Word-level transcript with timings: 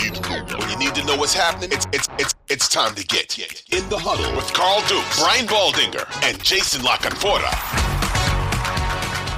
When 0.00 0.70
you 0.70 0.78
need 0.78 0.94
to 0.94 1.04
know 1.04 1.14
what's 1.18 1.34
happening, 1.34 1.68
it's 1.72 1.86
it's 1.92 2.08
it's 2.18 2.34
it's 2.48 2.68
time 2.70 2.94
to 2.94 3.06
get 3.06 3.38
in 3.38 3.86
the 3.90 3.98
huddle 3.98 4.34
with 4.34 4.50
Carl 4.54 4.80
Dukes, 4.88 5.20
Brian 5.20 5.46
Baldinger, 5.46 6.06
and 6.22 6.42
Jason 6.42 6.82
La 6.82 6.96
Canfora. 6.96 7.50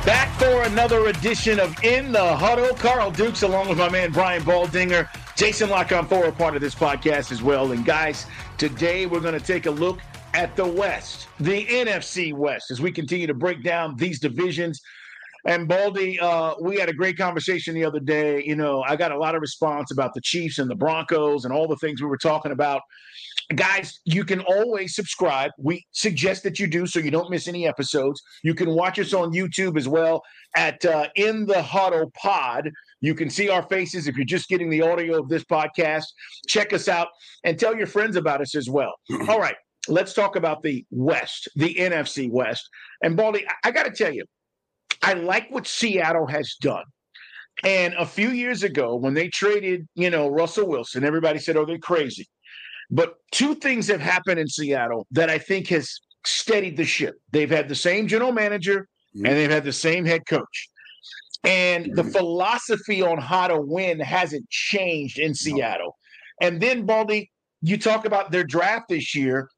Back 0.06 0.32
for 0.38 0.62
another 0.62 1.08
edition 1.08 1.58
of 1.58 1.76
In 1.82 2.12
the 2.12 2.36
Huddle. 2.36 2.76
Carl 2.76 3.10
Dukes, 3.10 3.42
along 3.42 3.70
with 3.70 3.78
my 3.78 3.88
man 3.88 4.12
Brian 4.12 4.42
Baldinger, 4.42 5.08
Jason 5.34 5.68
La 5.68 5.82
Canfora, 5.82 6.36
part 6.38 6.54
of 6.54 6.60
this 6.60 6.76
podcast 6.76 7.32
as 7.32 7.42
well. 7.42 7.72
And 7.72 7.84
guys, 7.84 8.26
today 8.56 9.06
we're 9.06 9.18
going 9.18 9.38
to 9.38 9.44
take 9.44 9.66
a 9.66 9.70
look 9.70 9.98
at 10.32 10.54
the 10.54 10.64
West, 10.64 11.26
the 11.40 11.66
NFC 11.66 12.32
West, 12.32 12.70
as 12.70 12.80
we 12.80 12.92
continue 12.92 13.26
to 13.26 13.34
break 13.34 13.64
down 13.64 13.96
these 13.96 14.20
divisions. 14.20 14.80
And 15.44 15.66
Baldy, 15.66 16.20
uh, 16.20 16.54
we 16.60 16.78
had 16.78 16.88
a 16.88 16.92
great 16.92 17.16
conversation 17.16 17.74
the 17.74 17.84
other 17.84 18.00
day. 18.00 18.42
You 18.44 18.54
know, 18.54 18.82
I 18.86 18.96
got 18.96 19.12
a 19.12 19.18
lot 19.18 19.34
of 19.34 19.40
response 19.40 19.90
about 19.90 20.14
the 20.14 20.20
Chiefs 20.20 20.58
and 20.58 20.70
the 20.70 20.76
Broncos 20.76 21.44
and 21.44 21.52
all 21.52 21.66
the 21.66 21.76
things 21.76 22.00
we 22.00 22.08
were 22.08 22.18
talking 22.18 22.52
about. 22.52 22.82
Guys, 23.56 24.00
you 24.04 24.24
can 24.24 24.40
always 24.40 24.94
subscribe. 24.94 25.50
We 25.58 25.84
suggest 25.90 26.42
that 26.44 26.58
you 26.58 26.66
do 26.66 26.86
so 26.86 27.00
you 27.00 27.10
don't 27.10 27.30
miss 27.30 27.48
any 27.48 27.66
episodes. 27.66 28.22
You 28.44 28.54
can 28.54 28.70
watch 28.70 28.98
us 28.98 29.12
on 29.12 29.32
YouTube 29.32 29.76
as 29.76 29.88
well 29.88 30.22
at 30.56 30.84
uh, 30.84 31.08
In 31.16 31.44
the 31.44 31.60
Huddle 31.60 32.12
Pod. 32.16 32.70
You 33.00 33.14
can 33.14 33.28
see 33.28 33.48
our 33.48 33.64
faces 33.64 34.06
if 34.06 34.16
you're 34.16 34.24
just 34.24 34.48
getting 34.48 34.70
the 34.70 34.82
audio 34.82 35.18
of 35.18 35.28
this 35.28 35.44
podcast. 35.44 36.04
Check 36.46 36.72
us 36.72 36.88
out 36.88 37.08
and 37.44 37.58
tell 37.58 37.76
your 37.76 37.88
friends 37.88 38.16
about 38.16 38.40
us 38.40 38.54
as 38.54 38.70
well. 38.70 38.94
All 39.28 39.40
right, 39.40 39.56
let's 39.88 40.14
talk 40.14 40.36
about 40.36 40.62
the 40.62 40.86
West, 40.90 41.48
the 41.56 41.74
NFC 41.74 42.30
West. 42.30 42.68
And 43.02 43.16
Baldy, 43.16 43.44
I, 43.46 43.68
I 43.68 43.70
got 43.72 43.84
to 43.84 43.90
tell 43.90 44.14
you, 44.14 44.24
I 45.02 45.14
like 45.14 45.50
what 45.50 45.66
Seattle 45.66 46.26
has 46.26 46.54
done. 46.60 46.84
And 47.64 47.94
a 47.94 48.06
few 48.06 48.30
years 48.30 48.62
ago, 48.62 48.96
when 48.96 49.14
they 49.14 49.28
traded, 49.28 49.86
you 49.94 50.10
know, 50.10 50.28
Russell 50.28 50.66
Wilson, 50.66 51.04
everybody 51.04 51.38
said, 51.38 51.56
"Oh, 51.56 51.64
they're 51.64 51.78
crazy." 51.78 52.28
But 52.90 53.16
two 53.30 53.54
things 53.54 53.88
have 53.88 54.00
happened 54.00 54.38
in 54.40 54.48
Seattle 54.48 55.06
that 55.10 55.30
I 55.30 55.38
think 55.38 55.68
has 55.68 56.00
steadied 56.24 56.76
the 56.76 56.84
ship. 56.84 57.16
They've 57.30 57.50
had 57.50 57.68
the 57.68 57.74
same 57.74 58.06
general 58.06 58.32
manager 58.32 58.88
and 59.14 59.24
they've 59.24 59.50
had 59.50 59.64
the 59.64 59.72
same 59.72 60.04
head 60.04 60.26
coach. 60.26 60.68
And 61.44 61.96
the 61.96 62.04
philosophy 62.04 63.02
on 63.02 63.18
how 63.18 63.48
to 63.48 63.60
win 63.60 63.98
hasn't 63.98 64.48
changed 64.48 65.18
in 65.18 65.34
Seattle. 65.34 65.96
No. 66.40 66.46
And 66.46 66.60
then, 66.60 66.86
Baldy, 66.86 67.30
you 67.62 67.78
talk 67.78 68.04
about 68.04 68.30
their 68.30 68.44
draft 68.44 68.88
this 68.88 69.14
year. 69.14 69.48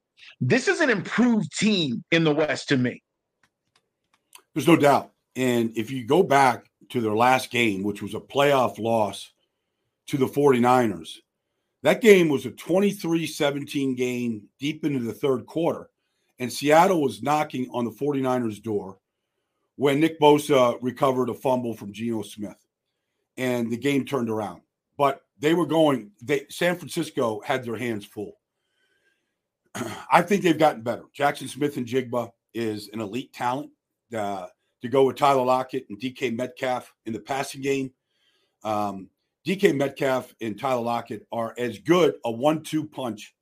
This 0.40 0.66
is 0.66 0.80
an 0.80 0.88
improved 0.88 1.56
team 1.58 2.04
in 2.10 2.24
the 2.24 2.34
West 2.34 2.68
to 2.68 2.76
me. 2.76 3.02
There's 4.54 4.66
no 4.66 4.76
doubt. 4.76 5.10
And 5.36 5.76
if 5.76 5.90
you 5.90 6.04
go 6.04 6.22
back 6.22 6.66
to 6.90 7.00
their 7.00 7.14
last 7.14 7.50
game, 7.50 7.82
which 7.82 8.02
was 8.02 8.14
a 8.14 8.20
playoff 8.20 8.78
loss 8.78 9.32
to 10.06 10.16
the 10.16 10.26
49ers, 10.26 11.18
that 11.82 12.00
game 12.00 12.28
was 12.28 12.46
a 12.46 12.50
23 12.50 13.26
17 13.26 13.94
game 13.94 14.48
deep 14.58 14.84
into 14.84 15.00
the 15.00 15.12
third 15.12 15.46
quarter. 15.46 15.90
And 16.38 16.52
Seattle 16.52 17.02
was 17.02 17.22
knocking 17.22 17.68
on 17.72 17.84
the 17.84 17.90
49ers' 17.90 18.62
door 18.62 18.98
when 19.76 20.00
Nick 20.00 20.18
Bosa 20.20 20.78
recovered 20.80 21.28
a 21.28 21.34
fumble 21.34 21.74
from 21.74 21.92
Geno 21.92 22.22
Smith. 22.22 22.56
And 23.36 23.70
the 23.70 23.76
game 23.76 24.04
turned 24.04 24.30
around. 24.30 24.62
But 24.96 25.22
they 25.38 25.54
were 25.54 25.66
going, 25.66 26.12
they 26.22 26.46
San 26.48 26.76
Francisco 26.76 27.40
had 27.44 27.64
their 27.64 27.76
hands 27.76 28.04
full. 28.04 28.38
I 30.10 30.22
think 30.22 30.42
they've 30.42 30.58
gotten 30.58 30.82
better. 30.82 31.04
Jackson 31.12 31.48
Smith-Njigba 31.48 32.30
is 32.54 32.88
an 32.92 33.00
elite 33.00 33.32
talent. 33.32 33.70
Uh, 34.16 34.46
to 34.84 34.88
go 34.90 35.04
with 35.04 35.16
Tyler 35.16 35.44
Lockett 35.44 35.86
and 35.88 35.98
DK 35.98 36.36
Metcalf 36.36 36.94
in 37.06 37.12
the 37.12 37.20
passing 37.20 37.60
game. 37.60 37.92
Um, 38.62 39.08
DK 39.46 39.76
Metcalf 39.76 40.34
and 40.40 40.58
Tyler 40.58 40.82
Lockett 40.82 41.26
are 41.32 41.54
as 41.58 41.78
good 41.78 42.14
a 42.24 42.30
one-two 42.30 42.86
punch 42.86 43.34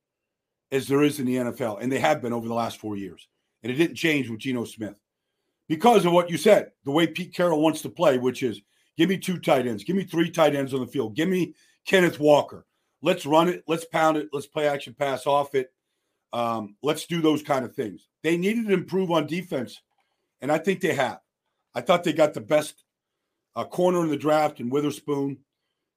as 0.71 0.87
there 0.87 1.03
is 1.03 1.19
in 1.19 1.25
the 1.25 1.35
NFL, 1.35 1.81
and 1.81 1.91
they 1.91 1.99
have 1.99 2.21
been 2.21 2.33
over 2.33 2.47
the 2.47 2.53
last 2.53 2.79
four 2.79 2.97
years. 2.97 3.27
And 3.61 3.71
it 3.71 3.75
didn't 3.75 3.95
change 3.95 4.29
with 4.29 4.39
Geno 4.39 4.65
Smith 4.65 4.95
because 5.69 6.05
of 6.05 6.11
what 6.11 6.29
you 6.29 6.37
said, 6.37 6.71
the 6.83 6.91
way 6.91 7.07
Pete 7.07 7.33
Carroll 7.33 7.61
wants 7.61 7.81
to 7.81 7.89
play, 7.89 8.17
which 8.17 8.43
is 8.43 8.61
give 8.97 9.09
me 9.09 9.17
two 9.17 9.39
tight 9.39 9.67
ends, 9.67 9.83
give 9.83 9.95
me 9.95 10.03
three 10.03 10.29
tight 10.29 10.55
ends 10.55 10.73
on 10.73 10.81
the 10.81 10.87
field, 10.87 11.15
give 11.15 11.29
me 11.29 11.53
Kenneth 11.85 12.19
Walker. 12.19 12.65
Let's 13.01 13.25
run 13.25 13.49
it, 13.49 13.63
let's 13.67 13.85
pound 13.85 14.17
it, 14.17 14.29
let's 14.31 14.47
play 14.47 14.67
action 14.67 14.93
pass 14.93 15.25
off 15.27 15.55
it. 15.55 15.71
Um, 16.31 16.75
let's 16.81 17.05
do 17.05 17.21
those 17.21 17.43
kind 17.43 17.63
of 17.63 17.75
things. 17.75 18.07
They 18.23 18.37
needed 18.37 18.67
to 18.67 18.73
improve 18.73 19.11
on 19.11 19.27
defense, 19.27 19.81
and 20.41 20.51
I 20.51 20.57
think 20.57 20.81
they 20.81 20.93
have. 20.93 21.19
I 21.75 21.81
thought 21.81 22.03
they 22.03 22.13
got 22.13 22.33
the 22.33 22.41
best 22.41 22.83
uh, 23.55 23.65
corner 23.65 24.03
in 24.03 24.09
the 24.09 24.17
draft 24.17 24.59
in 24.59 24.69
Witherspoon. 24.69 25.37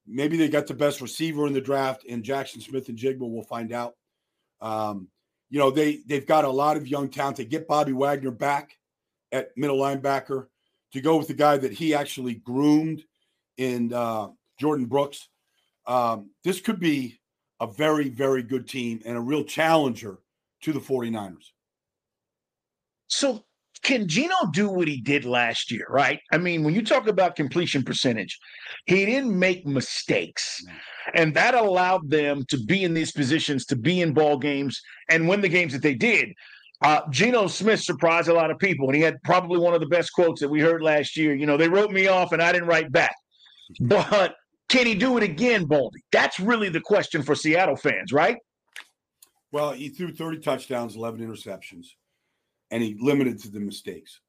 Maybe 0.05 0.37
they 0.37 0.47
got 0.47 0.67
the 0.67 0.73
best 0.73 1.01
receiver 1.01 1.47
in 1.47 1.53
the 1.53 1.61
draft 1.61 2.05
in 2.05 2.23
Jackson 2.23 2.61
Smith-Njigba. 2.61 3.19
We'll 3.19 3.43
find 3.43 3.73
out. 3.73 3.95
Um, 4.61 5.09
you 5.49 5.59
know, 5.59 5.71
they 5.71 5.99
they've 6.07 6.25
got 6.25 6.45
a 6.45 6.49
lot 6.49 6.77
of 6.77 6.87
young 6.87 7.09
talent. 7.09 7.37
They 7.37 7.45
get 7.45 7.67
Bobby 7.67 7.93
Wagner 7.93 8.31
back 8.31 8.71
at 9.31 9.49
middle 9.55 9.77
linebacker 9.77 10.47
to 10.93 11.01
go 11.01 11.17
with 11.17 11.27
the 11.27 11.33
guy 11.33 11.57
that 11.57 11.73
he 11.73 11.93
actually 11.93 12.35
groomed 12.35 13.03
in 13.57 13.93
uh, 13.93 14.27
Jordyn 14.61 14.87
Brooks. 14.87 15.29
Um, 15.85 16.31
this 16.43 16.59
could 16.59 16.79
be 16.79 17.19
a 17.59 17.67
very, 17.67 18.09
very 18.09 18.43
good 18.43 18.67
team 18.67 19.01
and 19.05 19.17
a 19.17 19.21
real 19.21 19.43
challenger 19.43 20.19
to 20.61 20.73
the 20.73 20.79
49ers. 20.79 21.51
So 23.07 23.43
can 23.83 24.07
Geno 24.07 24.35
do 24.51 24.69
what 24.69 24.87
he 24.87 25.01
did 25.01 25.25
last 25.25 25.71
year, 25.71 25.85
right? 25.89 26.19
I 26.31 26.37
mean, 26.37 26.63
when 26.63 26.73
you 26.73 26.83
talk 26.83 27.07
about 27.07 27.35
completion 27.35 27.83
percentage, 27.83 28.37
he 28.85 29.05
didn't 29.05 29.37
make 29.37 29.65
mistakes. 29.65 30.63
And 31.13 31.33
that 31.35 31.53
allowed 31.53 32.09
them 32.09 32.45
to 32.49 32.57
be 32.63 32.83
in 32.83 32.93
these 32.93 33.11
positions, 33.11 33.65
to 33.67 33.75
be 33.75 34.01
in 34.01 34.13
ball 34.13 34.37
games 34.37 34.81
and 35.09 35.27
win 35.27 35.41
the 35.41 35.49
games 35.49 35.73
that 35.73 35.81
they 35.81 35.95
did. 35.95 36.29
Uh, 36.81 37.01
Geno 37.09 37.47
Smith 37.47 37.81
surprised 37.81 38.29
a 38.29 38.33
lot 38.33 38.51
of 38.51 38.59
people, 38.59 38.87
and 38.87 38.95
he 38.95 39.01
had 39.01 39.21
probably 39.23 39.59
one 39.59 39.73
of 39.73 39.79
the 39.79 39.87
best 39.87 40.13
quotes 40.13 40.41
that 40.41 40.49
we 40.49 40.59
heard 40.59 40.81
last 40.81 41.17
year. 41.17 41.33
You 41.33 41.45
know, 41.45 41.57
they 41.57 41.69
wrote 41.69 41.91
me 41.91 42.07
off 42.07 42.33
and 42.33 42.41
I 42.41 42.51
didn't 42.51 42.67
write 42.67 42.91
back. 42.91 43.15
But 43.79 44.35
can 44.69 44.85
he 44.85 44.95
do 44.95 45.17
it 45.17 45.23
again, 45.23 45.65
Baldy? 45.65 46.01
That's 46.11 46.39
really 46.39 46.69
the 46.69 46.81
question 46.81 47.23
for 47.23 47.35
Seattle 47.35 47.75
fans, 47.75 48.13
right? 48.13 48.37
Well, 49.51 49.71
he 49.71 49.89
threw 49.89 50.13
30 50.13 50.39
touchdowns, 50.39 50.95
11 50.95 51.19
interceptions 51.19 51.87
and 52.71 52.83
he 52.83 52.97
limited 52.99 53.39
to 53.39 53.49
the 53.49 53.59
mistakes. 53.59 54.19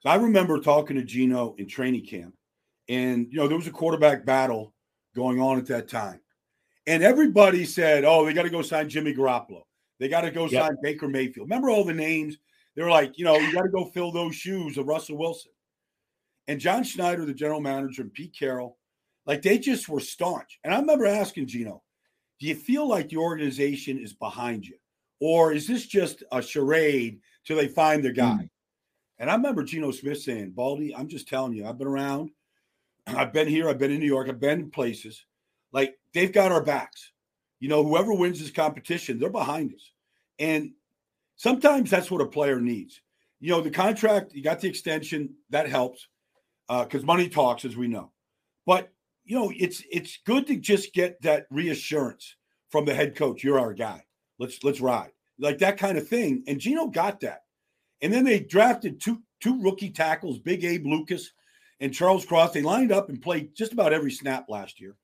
So 0.00 0.10
I 0.10 0.16
remember 0.16 0.60
talking 0.60 0.96
to 0.96 1.02
Geno 1.02 1.54
in 1.58 1.66
training 1.66 2.06
camp, 2.06 2.34
and 2.88 3.26
you 3.30 3.38
know 3.38 3.48
there 3.48 3.56
was 3.56 3.66
a 3.66 3.72
quarterback 3.72 4.24
battle 4.24 4.74
going 5.14 5.40
on 5.40 5.58
at 5.58 5.66
that 5.66 5.88
time, 5.88 6.20
and 6.86 7.02
everybody 7.02 7.64
said, 7.64 8.04
"Oh, 8.04 8.24
they 8.24 8.32
got 8.32 8.42
to 8.42 8.50
go 8.50 8.62
sign 8.62 8.88
Jimmy 8.88 9.14
Garoppolo. 9.14 9.62
They 9.98 10.08
got 10.08 10.20
to 10.22 10.30
go 10.30 10.46
yep. 10.46 10.66
sign 10.66 10.76
Baker 10.82 11.08
Mayfield." 11.08 11.48
Remember 11.48 11.70
all 11.70 11.84
the 11.84 11.94
names? 11.94 12.38
They 12.76 12.82
were 12.84 12.90
like, 12.90 13.18
you 13.18 13.24
know, 13.24 13.36
you 13.36 13.52
got 13.52 13.62
to 13.62 13.68
go 13.68 13.86
fill 13.86 14.12
those 14.12 14.36
shoes 14.36 14.78
of 14.78 14.86
Russell 14.86 15.18
Wilson. 15.18 15.50
And 16.46 16.60
John 16.60 16.84
Schneider, 16.84 17.24
the 17.24 17.34
general 17.34 17.60
manager, 17.60 18.02
and 18.02 18.12
Pete 18.12 18.36
Carroll, 18.38 18.78
like 19.26 19.42
they 19.42 19.58
just 19.58 19.88
were 19.88 19.98
staunch. 19.98 20.60
And 20.62 20.72
I 20.72 20.78
remember 20.78 21.04
asking 21.04 21.48
Geno, 21.48 21.82
"Do 22.38 22.46
you 22.46 22.54
feel 22.54 22.86
like 22.86 23.08
the 23.08 23.16
organization 23.16 23.98
is 23.98 24.12
behind 24.12 24.64
you, 24.64 24.76
or 25.18 25.52
is 25.52 25.66
this 25.66 25.86
just 25.86 26.22
a 26.30 26.40
charade 26.40 27.20
till 27.48 27.56
they 27.56 27.66
find 27.66 28.04
their 28.04 28.12
guy. 28.12 28.42
Mm. 28.42 28.50
And 29.18 29.30
I 29.30 29.34
remember 29.34 29.64
Geno 29.64 29.90
Smith 29.90 30.20
saying, 30.20 30.50
Baldy, 30.50 30.94
I'm 30.94 31.08
just 31.08 31.26
telling 31.26 31.54
you, 31.54 31.66
I've 31.66 31.78
been 31.78 31.88
around. 31.88 32.30
I've 33.06 33.32
been 33.32 33.48
here. 33.48 33.68
I've 33.70 33.78
been 33.78 33.90
in 33.90 34.00
New 34.00 34.06
York. 34.06 34.28
I've 34.28 34.38
been 34.38 34.60
in 34.60 34.70
places. 34.70 35.24
Like 35.72 35.98
they've 36.12 36.32
got 36.32 36.52
our 36.52 36.62
backs. 36.62 37.10
You 37.58 37.70
know, 37.70 37.82
whoever 37.82 38.12
wins 38.12 38.38
this 38.38 38.50
competition, 38.50 39.18
they're 39.18 39.30
behind 39.30 39.74
us. 39.74 39.90
And 40.38 40.72
sometimes 41.36 41.90
that's 41.90 42.10
what 42.10 42.20
a 42.20 42.26
player 42.26 42.60
needs. 42.60 43.00
You 43.40 43.50
know, 43.50 43.62
the 43.62 43.70
contract, 43.70 44.34
you 44.34 44.42
got 44.42 44.60
the 44.60 44.68
extension, 44.68 45.34
that 45.50 45.68
helps 45.68 46.06
because 46.68 47.02
uh, 47.02 47.06
money 47.06 47.30
talks, 47.30 47.64
as 47.64 47.76
we 47.76 47.88
know. 47.88 48.12
But 48.66 48.92
you 49.24 49.36
know, 49.36 49.50
it's 49.56 49.82
it's 49.90 50.18
good 50.26 50.46
to 50.48 50.56
just 50.56 50.92
get 50.92 51.20
that 51.22 51.46
reassurance 51.50 52.36
from 52.70 52.84
the 52.84 52.94
head 52.94 53.16
coach. 53.16 53.42
You're 53.42 53.58
our 53.58 53.72
guy. 53.72 54.04
Let's 54.38 54.62
let's 54.62 54.80
ride 54.80 55.12
like 55.38 55.58
that 55.58 55.78
kind 55.78 55.96
of 55.98 56.08
thing. 56.08 56.44
And 56.46 56.60
Geno 56.60 56.86
got 56.86 57.20
that. 57.20 57.42
And 58.00 58.12
then 58.12 58.24
they 58.24 58.40
drafted 58.40 59.00
two 59.00 59.22
two 59.40 59.60
rookie 59.60 59.90
tackles, 59.90 60.38
Big 60.38 60.64
Abe 60.64 60.86
Lucas 60.86 61.30
and 61.80 61.94
Charles 61.94 62.24
Cross. 62.24 62.52
They 62.52 62.62
lined 62.62 62.92
up 62.92 63.08
and 63.08 63.22
played 63.22 63.54
just 63.54 63.72
about 63.72 63.92
every 63.92 64.10
snap 64.10 64.46
last 64.48 64.80
year. 64.80 64.96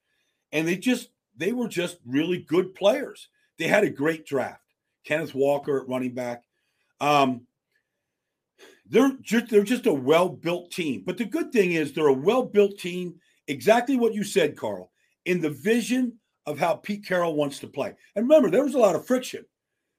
And 0.52 0.66
they 0.66 0.76
just 0.76 1.10
they 1.36 1.52
were 1.52 1.68
just 1.68 1.98
really 2.06 2.38
good 2.38 2.74
players. 2.74 3.28
They 3.58 3.66
had 3.66 3.84
a 3.84 3.90
great 3.90 4.26
draft. 4.26 4.60
Kenneth 5.04 5.34
Walker 5.34 5.80
at 5.80 5.88
running 5.88 6.14
back. 6.14 6.44
Um, 7.00 7.46
they're 8.86 9.16
just 9.20 9.48
they're 9.48 9.64
just 9.64 9.86
a 9.86 9.92
well-built 9.92 10.70
team. 10.70 11.02
But 11.04 11.16
the 11.16 11.24
good 11.24 11.52
thing 11.52 11.72
is 11.72 11.92
they're 11.92 12.06
a 12.06 12.12
well-built 12.12 12.78
team, 12.78 13.14
exactly 13.48 13.96
what 13.96 14.14
you 14.14 14.24
said, 14.24 14.56
Carl, 14.56 14.90
in 15.24 15.40
the 15.40 15.50
vision 15.50 16.18
of 16.46 16.58
how 16.58 16.74
Pete 16.74 17.06
Carroll 17.06 17.34
wants 17.34 17.58
to 17.60 17.66
play. 17.66 17.94
And 18.14 18.28
remember, 18.28 18.50
there 18.50 18.64
was 18.64 18.74
a 18.74 18.78
lot 18.78 18.94
of 18.94 19.06
friction 19.06 19.44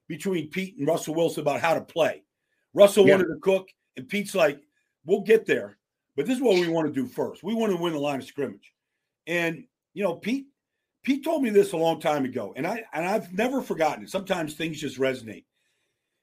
between 0.08 0.50
Pete 0.50 0.76
and 0.78 0.86
Russell 0.86 1.14
Wilson 1.14 1.40
about 1.40 1.60
how 1.60 1.74
to 1.74 1.80
play. 1.80 2.22
Russell 2.76 3.06
yeah. 3.06 3.14
wanted 3.14 3.28
to 3.28 3.40
cook, 3.40 3.68
and 3.96 4.08
Pete's 4.08 4.34
like, 4.34 4.60
"We'll 5.04 5.22
get 5.22 5.46
there, 5.46 5.78
but 6.14 6.26
this 6.26 6.36
is 6.36 6.42
what 6.42 6.60
we 6.60 6.68
want 6.68 6.86
to 6.86 6.92
do 6.92 7.08
first. 7.08 7.42
We 7.42 7.54
want 7.54 7.72
to 7.72 7.78
win 7.78 7.94
the 7.94 7.98
line 7.98 8.20
of 8.20 8.26
scrimmage." 8.26 8.72
And 9.26 9.64
you 9.94 10.04
know, 10.04 10.14
Pete 10.14 10.46
Pete 11.02 11.24
told 11.24 11.42
me 11.42 11.50
this 11.50 11.72
a 11.72 11.76
long 11.76 12.00
time 12.00 12.24
ago, 12.24 12.52
and 12.54 12.66
I 12.66 12.84
and 12.92 13.06
I've 13.06 13.32
never 13.32 13.62
forgotten 13.62 14.04
it. 14.04 14.10
Sometimes 14.10 14.54
things 14.54 14.80
just 14.80 14.98
resonate 14.98 15.44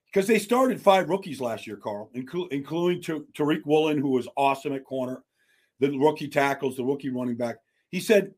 because 0.05 0.27
they 0.27 0.37
started 0.37 0.79
five 0.79 1.09
rookies 1.09 1.41
last 1.41 1.65
year, 1.65 1.77
Carl, 1.77 2.11
including 2.13 3.01
Tariq 3.01 3.65
Woolen, 3.65 3.97
who 3.97 4.09
was 4.09 4.27
awesome 4.37 4.73
at 4.73 4.85
corner, 4.85 5.23
the 5.79 5.97
rookie 5.97 6.27
tackles, 6.27 6.77
the 6.77 6.83
rookie 6.83 7.09
running 7.09 7.35
back. 7.35 7.55
He 7.89 7.99
said, 7.99 8.31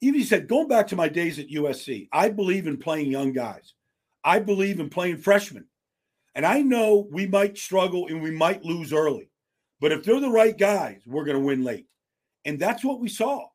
even 0.00 0.20
he 0.20 0.26
said, 0.26 0.46
going 0.46 0.68
back 0.68 0.86
to 0.88 0.96
my 0.96 1.08
days 1.08 1.40
at 1.40 1.48
USC, 1.48 2.08
I 2.12 2.28
believe 2.28 2.68
in 2.68 2.76
playing 2.76 3.10
young 3.10 3.32
guys. 3.32 3.74
I 4.22 4.38
believe 4.38 4.78
in 4.78 4.88
playing 4.88 5.18
freshmen. 5.18 5.66
And 6.36 6.44
I 6.44 6.60
know 6.60 7.08
we 7.10 7.26
might 7.26 7.56
struggle 7.56 8.08
and 8.08 8.22
we 8.22 8.30
might 8.30 8.62
lose 8.62 8.92
early, 8.92 9.30
but 9.80 9.90
if 9.90 10.04
they're 10.04 10.20
the 10.20 10.28
right 10.28 10.56
guys, 10.56 11.00
we're 11.06 11.24
going 11.24 11.38
to 11.38 11.42
win 11.42 11.64
late. 11.64 11.86
And 12.44 12.60
that's 12.60 12.84
what 12.84 13.00
we 13.00 13.08
saw 13.08 13.46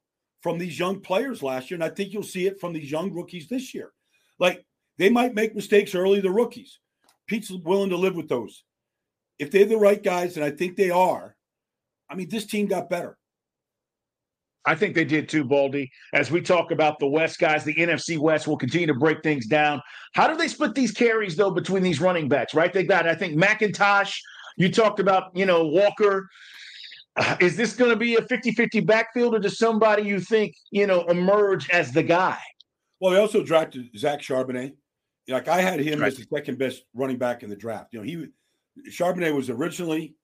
from 0.41 0.57
these 0.57 0.79
young 0.79 0.99
players 0.99 1.43
last 1.43 1.69
year. 1.69 1.75
And 1.75 1.83
I 1.83 1.89
think 1.93 2.11
you'll 2.11 2.23
see 2.23 2.47
it 2.47 2.59
from 2.59 2.73
these 2.73 2.89
young 2.91 3.13
rookies 3.13 3.47
this 3.47 3.75
year. 3.75 3.91
Like 4.39 4.65
they 4.97 5.11
might 5.11 5.35
make 5.35 5.55
mistakes 5.55 5.93
early, 5.93 6.21
the 6.21 6.31
rookies. 6.31 6.79
Pete's 7.27 7.51
willing 7.51 7.91
to 7.91 7.97
live 7.97 8.15
with 8.15 8.27
those. 8.27 8.63
If 9.37 9.51
they're 9.51 9.65
the 9.65 9.77
right 9.77 10.01
guys, 10.01 10.35
and 10.35 10.43
I 10.43 10.49
think 10.49 10.75
they 10.75 10.89
are, 10.89 11.35
I 12.09 12.15
mean, 12.15 12.29
this 12.29 12.47
team 12.47 12.65
got 12.65 12.89
better. 12.89 13.15
I 14.65 14.75
think 14.75 14.93
they 14.93 15.05
did 15.05 15.27
too, 15.27 15.43
Baldy. 15.43 15.91
As 16.13 16.29
we 16.29 16.41
talk 16.41 16.71
about 16.71 16.99
the 16.99 17.07
West 17.07 17.39
guys, 17.39 17.63
the 17.63 17.73
NFC 17.75 18.17
West 18.17 18.47
will 18.47 18.57
continue 18.57 18.87
to 18.87 18.93
break 18.93 19.23
things 19.23 19.47
down. 19.47 19.81
How 20.13 20.27
do 20.27 20.35
they 20.35 20.47
split 20.47 20.75
these 20.75 20.91
carries, 20.91 21.35
though, 21.35 21.51
between 21.51 21.81
these 21.81 21.99
running 21.99 22.29
backs, 22.29 22.53
right? 22.53 22.71
They 22.71 22.83
got, 22.83 23.07
I 23.07 23.15
think, 23.15 23.35
McIntosh. 23.35 24.15
You 24.57 24.71
talked 24.71 24.99
about, 24.99 25.35
you 25.35 25.45
know, 25.45 25.65
Walker. 25.65 26.29
Uh, 27.15 27.35
is 27.39 27.57
this 27.57 27.73
going 27.73 27.89
to 27.89 27.97
be 27.97 28.15
a 28.15 28.21
50 28.21 28.51
50 28.51 28.79
backfield 28.81 29.35
or 29.35 29.39
does 29.39 29.57
somebody 29.57 30.03
you 30.03 30.19
think, 30.19 30.55
you 30.69 30.87
know, 30.87 31.05
emerge 31.07 31.69
as 31.71 31.91
the 31.91 32.03
guy? 32.03 32.37
Well, 32.99 33.11
they 33.11 33.19
also 33.19 33.43
drafted 33.43 33.89
Zach 33.97 34.19
Charbonnet. 34.19 34.73
Like 35.27 35.47
I 35.47 35.61
had 35.61 35.79
him 35.79 35.99
right. 35.99 36.07
as 36.07 36.17
the 36.17 36.25
second 36.33 36.57
best 36.57 36.83
running 36.93 37.17
back 37.17 37.43
in 37.43 37.49
the 37.49 37.55
draft. 37.55 37.93
You 37.93 37.99
know, 37.99 38.05
he 38.05 38.27
Charbonnet 38.89 39.35
was 39.35 39.49
originally 39.49 40.15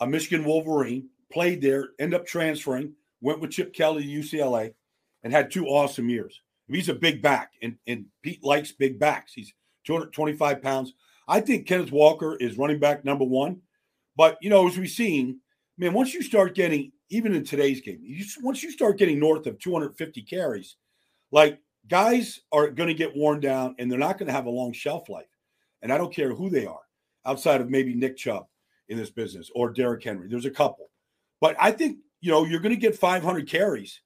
a 0.00 0.06
Michigan 0.06 0.44
Wolverine, 0.44 1.08
played 1.30 1.62
there, 1.62 1.90
end 1.98 2.14
up 2.14 2.26
transferring, 2.26 2.94
went 3.22 3.40
with 3.40 3.52
Chip 3.52 3.72
Kelly 3.72 4.02
to 4.02 4.20
UCLA, 4.20 4.74
and 5.22 5.32
had 5.32 5.50
two 5.50 5.66
awesome 5.66 6.10
years. 6.10 6.40
He's 6.68 6.88
a 6.88 6.94
big 6.94 7.22
back, 7.22 7.52
and, 7.62 7.76
and 7.86 8.06
Pete 8.22 8.42
likes 8.42 8.72
big 8.72 8.98
backs. 8.98 9.32
He's 9.32 9.54
225 9.84 10.62
pounds. 10.62 10.94
I 11.28 11.40
think 11.40 11.66
Kenneth 11.66 11.92
Walker 11.92 12.36
is 12.36 12.58
running 12.58 12.78
back 12.78 13.04
number 13.04 13.24
one. 13.24 13.60
But, 14.16 14.38
you 14.40 14.50
know, 14.50 14.66
as 14.68 14.78
we've 14.78 14.90
seen, 14.90 15.40
man, 15.78 15.92
once 15.92 16.14
you 16.14 16.22
start 16.22 16.54
getting, 16.54 16.92
even 17.10 17.34
in 17.34 17.44
today's 17.44 17.80
game, 17.80 18.00
you, 18.02 18.24
once 18.42 18.62
you 18.62 18.70
start 18.70 18.98
getting 18.98 19.18
north 19.18 19.46
of 19.46 19.58
250 19.58 20.22
carries, 20.22 20.76
like 21.30 21.58
guys 21.88 22.40
are 22.52 22.68
going 22.68 22.88
to 22.88 22.94
get 22.94 23.16
worn 23.16 23.40
down 23.40 23.74
and 23.78 23.90
they're 23.90 23.98
not 23.98 24.18
going 24.18 24.26
to 24.26 24.32
have 24.32 24.46
a 24.46 24.50
long 24.50 24.72
shelf 24.72 25.08
life. 25.08 25.26
And 25.80 25.92
I 25.92 25.98
don't 25.98 26.14
care 26.14 26.32
who 26.32 26.50
they 26.50 26.66
are, 26.66 26.82
outside 27.26 27.60
of 27.60 27.70
maybe 27.70 27.94
Nick 27.94 28.16
Chubb 28.16 28.46
in 28.88 28.96
this 28.98 29.10
business 29.10 29.50
or 29.54 29.70
Derrick 29.70 30.04
Henry. 30.04 30.28
There's 30.28 30.44
a 30.44 30.50
couple. 30.50 30.90
But 31.40 31.56
I 31.58 31.72
think, 31.72 31.98
you 32.22 32.30
know, 32.30 32.44
you're 32.46 32.60
going 32.60 32.74
to 32.74 32.80
get 32.80 32.96
500 32.96 33.46
carries 33.48 34.00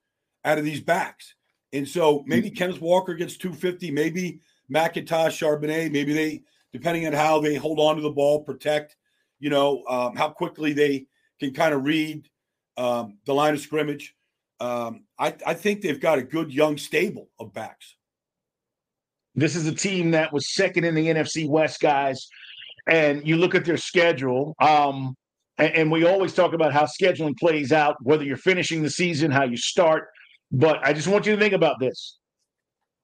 out 0.44 0.58
of 0.58 0.64
these 0.64 0.80
backs. 0.80 1.34
And 1.72 1.86
so 1.86 2.24
maybe 2.26 2.48
mm-hmm. 2.48 2.56
Kenneth 2.56 2.80
Walker 2.80 3.14
gets 3.14 3.36
250, 3.36 3.90
maybe 3.90 4.40
McIntosh, 4.72 5.36
Charbonnet, 5.36 5.92
maybe 5.92 6.12
they, 6.12 6.42
depending 6.72 7.06
on 7.06 7.12
how 7.12 7.40
they 7.40 7.54
hold 7.54 7.78
on 7.78 7.96
to 7.96 8.02
the 8.02 8.10
ball, 8.10 8.42
protect, 8.42 8.96
you 9.38 9.50
know, 9.50 9.84
um, 9.88 10.16
how 10.16 10.30
quickly 10.30 10.72
they 10.72 11.06
can 11.38 11.52
kind 11.52 11.74
of 11.74 11.84
read 11.84 12.26
um, 12.78 13.18
the 13.26 13.34
line 13.34 13.54
of 13.54 13.60
scrimmage. 13.60 14.14
Um, 14.58 15.04
I, 15.18 15.34
I 15.46 15.54
think 15.54 15.82
they've 15.82 16.00
got 16.00 16.18
a 16.18 16.22
good 16.22 16.52
young 16.52 16.78
stable 16.78 17.28
of 17.38 17.52
backs. 17.52 17.96
This 19.34 19.54
is 19.54 19.66
a 19.66 19.74
team 19.74 20.12
that 20.12 20.32
was 20.32 20.54
second 20.54 20.84
in 20.84 20.94
the 20.94 21.08
NFC 21.08 21.46
West, 21.46 21.80
guys. 21.80 22.26
And 22.88 23.26
you 23.26 23.36
look 23.36 23.54
at 23.54 23.66
their 23.66 23.76
schedule, 23.76 24.54
um, 24.60 25.14
and, 25.58 25.90
we 25.90 26.04
always 26.04 26.34
talk 26.34 26.52
about 26.52 26.72
how 26.72 26.84
scheduling 26.84 27.36
plays 27.36 27.72
out, 27.72 27.96
whether 28.02 28.24
you're 28.24 28.36
finishing 28.36 28.82
the 28.82 28.90
season, 28.90 29.30
how 29.30 29.44
you 29.44 29.56
start. 29.56 30.08
But 30.52 30.80
I 30.84 30.92
just 30.92 31.08
want 31.08 31.26
you 31.26 31.34
to 31.34 31.40
think 31.40 31.54
about 31.54 31.80
this. 31.80 32.18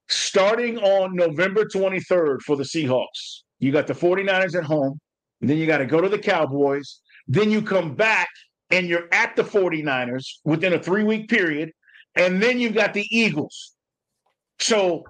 Starting 0.08 0.78
on 0.78 1.14
November 1.14 1.64
23rd 1.64 2.42
for 2.42 2.56
the 2.56 2.64
Seahawks, 2.64 3.42
you 3.58 3.72
got 3.72 3.86
the 3.86 3.94
49ers 3.94 4.56
at 4.56 4.64
home, 4.64 5.00
then 5.40 5.56
you 5.56 5.66
got 5.66 5.78
to 5.78 5.86
go 5.86 6.00
to 6.00 6.08
the 6.08 6.18
Cowboys, 6.18 7.00
then 7.26 7.50
you 7.50 7.62
come 7.62 7.94
back 7.94 8.28
and 8.70 8.86
you're 8.86 9.08
at 9.12 9.36
the 9.36 9.44
49ers 9.44 10.24
within 10.44 10.74
a 10.74 10.82
three 10.82 11.04
week 11.04 11.28
period, 11.28 11.70
and 12.16 12.42
then 12.42 12.58
you've 12.58 12.74
got 12.74 12.94
the 12.94 13.06
Eagles. 13.10 13.74
So, 14.58 15.04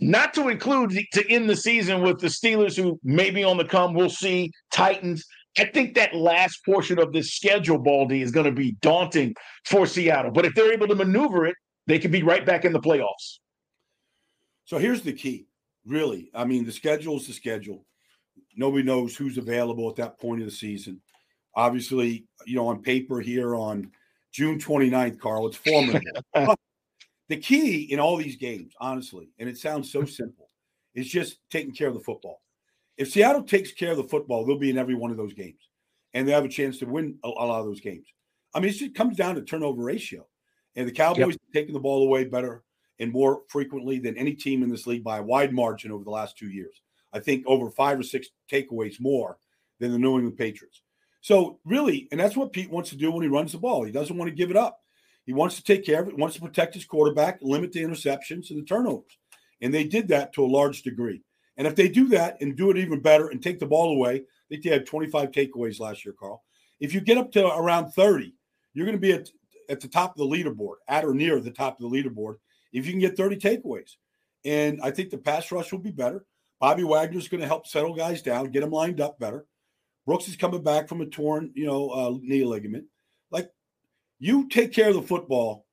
not 0.00 0.34
to 0.34 0.48
include 0.48 0.90
the, 0.90 1.06
to 1.12 1.30
end 1.30 1.48
the 1.48 1.54
season 1.54 2.02
with 2.02 2.18
the 2.18 2.26
Steelers, 2.26 2.76
who 2.76 2.98
may 3.04 3.30
be 3.30 3.44
on 3.44 3.56
the 3.56 3.64
come, 3.64 3.94
we'll 3.94 4.10
see, 4.10 4.50
Titans. 4.72 5.24
I 5.58 5.66
think 5.66 5.94
that 5.94 6.14
last 6.14 6.64
portion 6.64 6.98
of 6.98 7.12
this 7.12 7.34
schedule, 7.34 7.78
Baldy, 7.78 8.22
is 8.22 8.30
going 8.30 8.46
to 8.46 8.52
be 8.52 8.72
daunting 8.80 9.34
for 9.66 9.86
Seattle. 9.86 10.30
But 10.30 10.46
if 10.46 10.54
they're 10.54 10.72
able 10.72 10.88
to 10.88 10.94
maneuver 10.94 11.46
it, 11.46 11.56
they 11.86 11.98
could 11.98 12.12
be 12.12 12.22
right 12.22 12.44
back 12.46 12.64
in 12.64 12.72
the 12.72 12.80
playoffs. 12.80 13.38
So 14.64 14.78
here's 14.78 15.02
the 15.02 15.12
key, 15.12 15.46
really. 15.84 16.30
I 16.34 16.44
mean, 16.44 16.64
the 16.64 16.72
schedule 16.72 17.16
is 17.16 17.26
the 17.26 17.34
schedule. 17.34 17.84
Nobody 18.56 18.82
knows 18.82 19.14
who's 19.14 19.36
available 19.36 19.90
at 19.90 19.96
that 19.96 20.18
point 20.18 20.40
of 20.40 20.46
the 20.46 20.52
season. 20.52 21.02
Obviously, 21.54 22.26
you 22.46 22.56
know, 22.56 22.68
on 22.68 22.82
paper 22.82 23.20
here 23.20 23.54
on 23.54 23.90
June 24.32 24.58
29th, 24.58 25.18
Carl, 25.18 25.46
it's 25.48 25.56
formidable. 25.56 26.00
the 27.28 27.36
key 27.36 27.82
in 27.92 28.00
all 28.00 28.16
these 28.16 28.36
games, 28.36 28.72
honestly, 28.80 29.28
and 29.38 29.48
it 29.48 29.58
sounds 29.58 29.92
so 29.92 30.04
simple, 30.04 30.48
is 30.94 31.08
just 31.08 31.38
taking 31.50 31.74
care 31.74 31.88
of 31.88 31.94
the 31.94 32.00
football. 32.00 32.40
If 32.96 33.10
Seattle 33.10 33.42
takes 33.42 33.72
care 33.72 33.92
of 33.92 33.96
the 33.96 34.04
football, 34.04 34.44
they'll 34.44 34.58
be 34.58 34.70
in 34.70 34.78
every 34.78 34.94
one 34.94 35.10
of 35.10 35.16
those 35.16 35.34
games, 35.34 35.68
and 36.14 36.26
they 36.26 36.32
have 36.32 36.44
a 36.44 36.48
chance 36.48 36.78
to 36.78 36.86
win 36.86 37.18
a, 37.24 37.28
lot 37.28 37.60
of 37.60 37.66
those 37.66 37.80
games. 37.80 38.06
I 38.54 38.60
mean, 38.60 38.70
it 38.70 38.74
just 38.74 38.94
comes 38.94 39.16
down 39.16 39.34
to 39.34 39.42
turnover 39.42 39.82
ratio, 39.82 40.26
and 40.76 40.86
the 40.86 40.92
Cowboys 40.92 41.32
yep. 41.32 41.40
taking 41.54 41.72
the 41.72 41.80
ball 41.80 42.02
away 42.02 42.24
better 42.24 42.62
and 42.98 43.10
more 43.10 43.42
frequently 43.48 43.98
than 43.98 44.16
any 44.16 44.34
team 44.34 44.62
in 44.62 44.68
this 44.68 44.86
league 44.86 45.02
by 45.02 45.18
a 45.18 45.22
wide 45.22 45.52
margin 45.52 45.90
over 45.90 46.04
the 46.04 46.10
last 46.10 46.36
two 46.36 46.50
years. 46.50 46.82
I 47.12 47.20
think 47.20 47.44
over 47.46 47.70
five 47.70 47.98
or 47.98 48.02
six 48.02 48.28
takeaways 48.50 49.00
more 49.00 49.38
than 49.80 49.92
the 49.92 49.98
New 49.98 50.14
England 50.14 50.38
Patriots. 50.38 50.82
So 51.20 51.58
really, 51.64 52.08
and 52.10 52.20
that's 52.20 52.36
what 52.36 52.52
Pete 52.52 52.70
wants 52.70 52.90
to 52.90 52.96
do 52.96 53.10
when 53.10 53.22
he 53.22 53.28
runs 53.28 53.52
the 53.52 53.58
ball. 53.58 53.84
He 53.84 53.92
doesn't 53.92 54.16
want 54.16 54.28
to 54.28 54.34
give 54.34 54.50
it 54.50 54.56
up. 54.56 54.80
He 55.24 55.32
wants 55.32 55.56
to 55.56 55.62
take 55.62 55.84
care 55.86 56.02
of 56.02 56.08
it, 56.08 56.18
wants 56.18 56.34
to 56.36 56.42
protect 56.42 56.74
his 56.74 56.84
quarterback, 56.84 57.38
limit 57.42 57.72
the 57.72 57.82
interceptions 57.82 58.50
and 58.50 58.58
the 58.58 58.64
turnovers. 58.64 59.18
And 59.60 59.72
they 59.72 59.84
did 59.84 60.08
that 60.08 60.32
to 60.34 60.44
a 60.44 60.46
large 60.46 60.82
degree. 60.82 61.22
And 61.62 61.68
if 61.68 61.76
they 61.76 61.88
do 61.88 62.08
that 62.08 62.38
and 62.40 62.56
do 62.56 62.72
it 62.72 62.76
even 62.76 62.98
better 62.98 63.28
and 63.28 63.40
take 63.40 63.60
the 63.60 63.66
ball 63.66 63.92
away, 63.92 64.14
I 64.16 64.24
think 64.48 64.64
they 64.64 64.70
had 64.70 64.84
25 64.84 65.30
takeaways 65.30 65.78
last 65.78 66.04
year, 66.04 66.12
Carl. 66.12 66.42
If 66.80 66.92
you 66.92 67.00
get 67.00 67.18
up 67.18 67.30
to 67.32 67.46
around 67.46 67.92
30, 67.92 68.34
you're 68.74 68.84
going 68.84 68.96
to 68.96 69.00
be 69.00 69.12
at, 69.12 69.28
at 69.68 69.80
the 69.80 69.86
top 69.86 70.10
of 70.10 70.16
the 70.16 70.36
leaderboard, 70.36 70.78
at 70.88 71.04
or 71.04 71.14
near 71.14 71.38
the 71.38 71.52
top 71.52 71.80
of 71.80 71.88
the 71.88 71.96
leaderboard, 71.96 72.38
if 72.72 72.84
you 72.84 72.92
can 72.92 72.98
get 72.98 73.16
30 73.16 73.36
takeaways. 73.36 73.92
And 74.44 74.80
I 74.82 74.90
think 74.90 75.10
the 75.10 75.18
pass 75.18 75.52
rush 75.52 75.70
will 75.70 75.78
be 75.78 75.92
better. 75.92 76.24
Bobby 76.58 76.82
Wagner's 76.82 77.28
going 77.28 77.42
to 77.42 77.46
help 77.46 77.68
settle 77.68 77.94
guys 77.94 78.22
down, 78.22 78.50
get 78.50 78.62
them 78.62 78.72
lined 78.72 79.00
up 79.00 79.20
better. 79.20 79.46
Brooks 80.04 80.26
is 80.26 80.34
coming 80.34 80.64
back 80.64 80.88
from 80.88 81.00
a 81.00 81.06
torn, 81.06 81.52
you 81.54 81.66
know, 81.66 81.90
uh, 81.90 82.18
knee 82.22 82.44
ligament. 82.44 82.86
Like 83.30 83.52
you 84.18 84.48
take 84.48 84.72
care 84.72 84.88
of 84.88 84.96
the 84.96 85.02
football. 85.02 85.64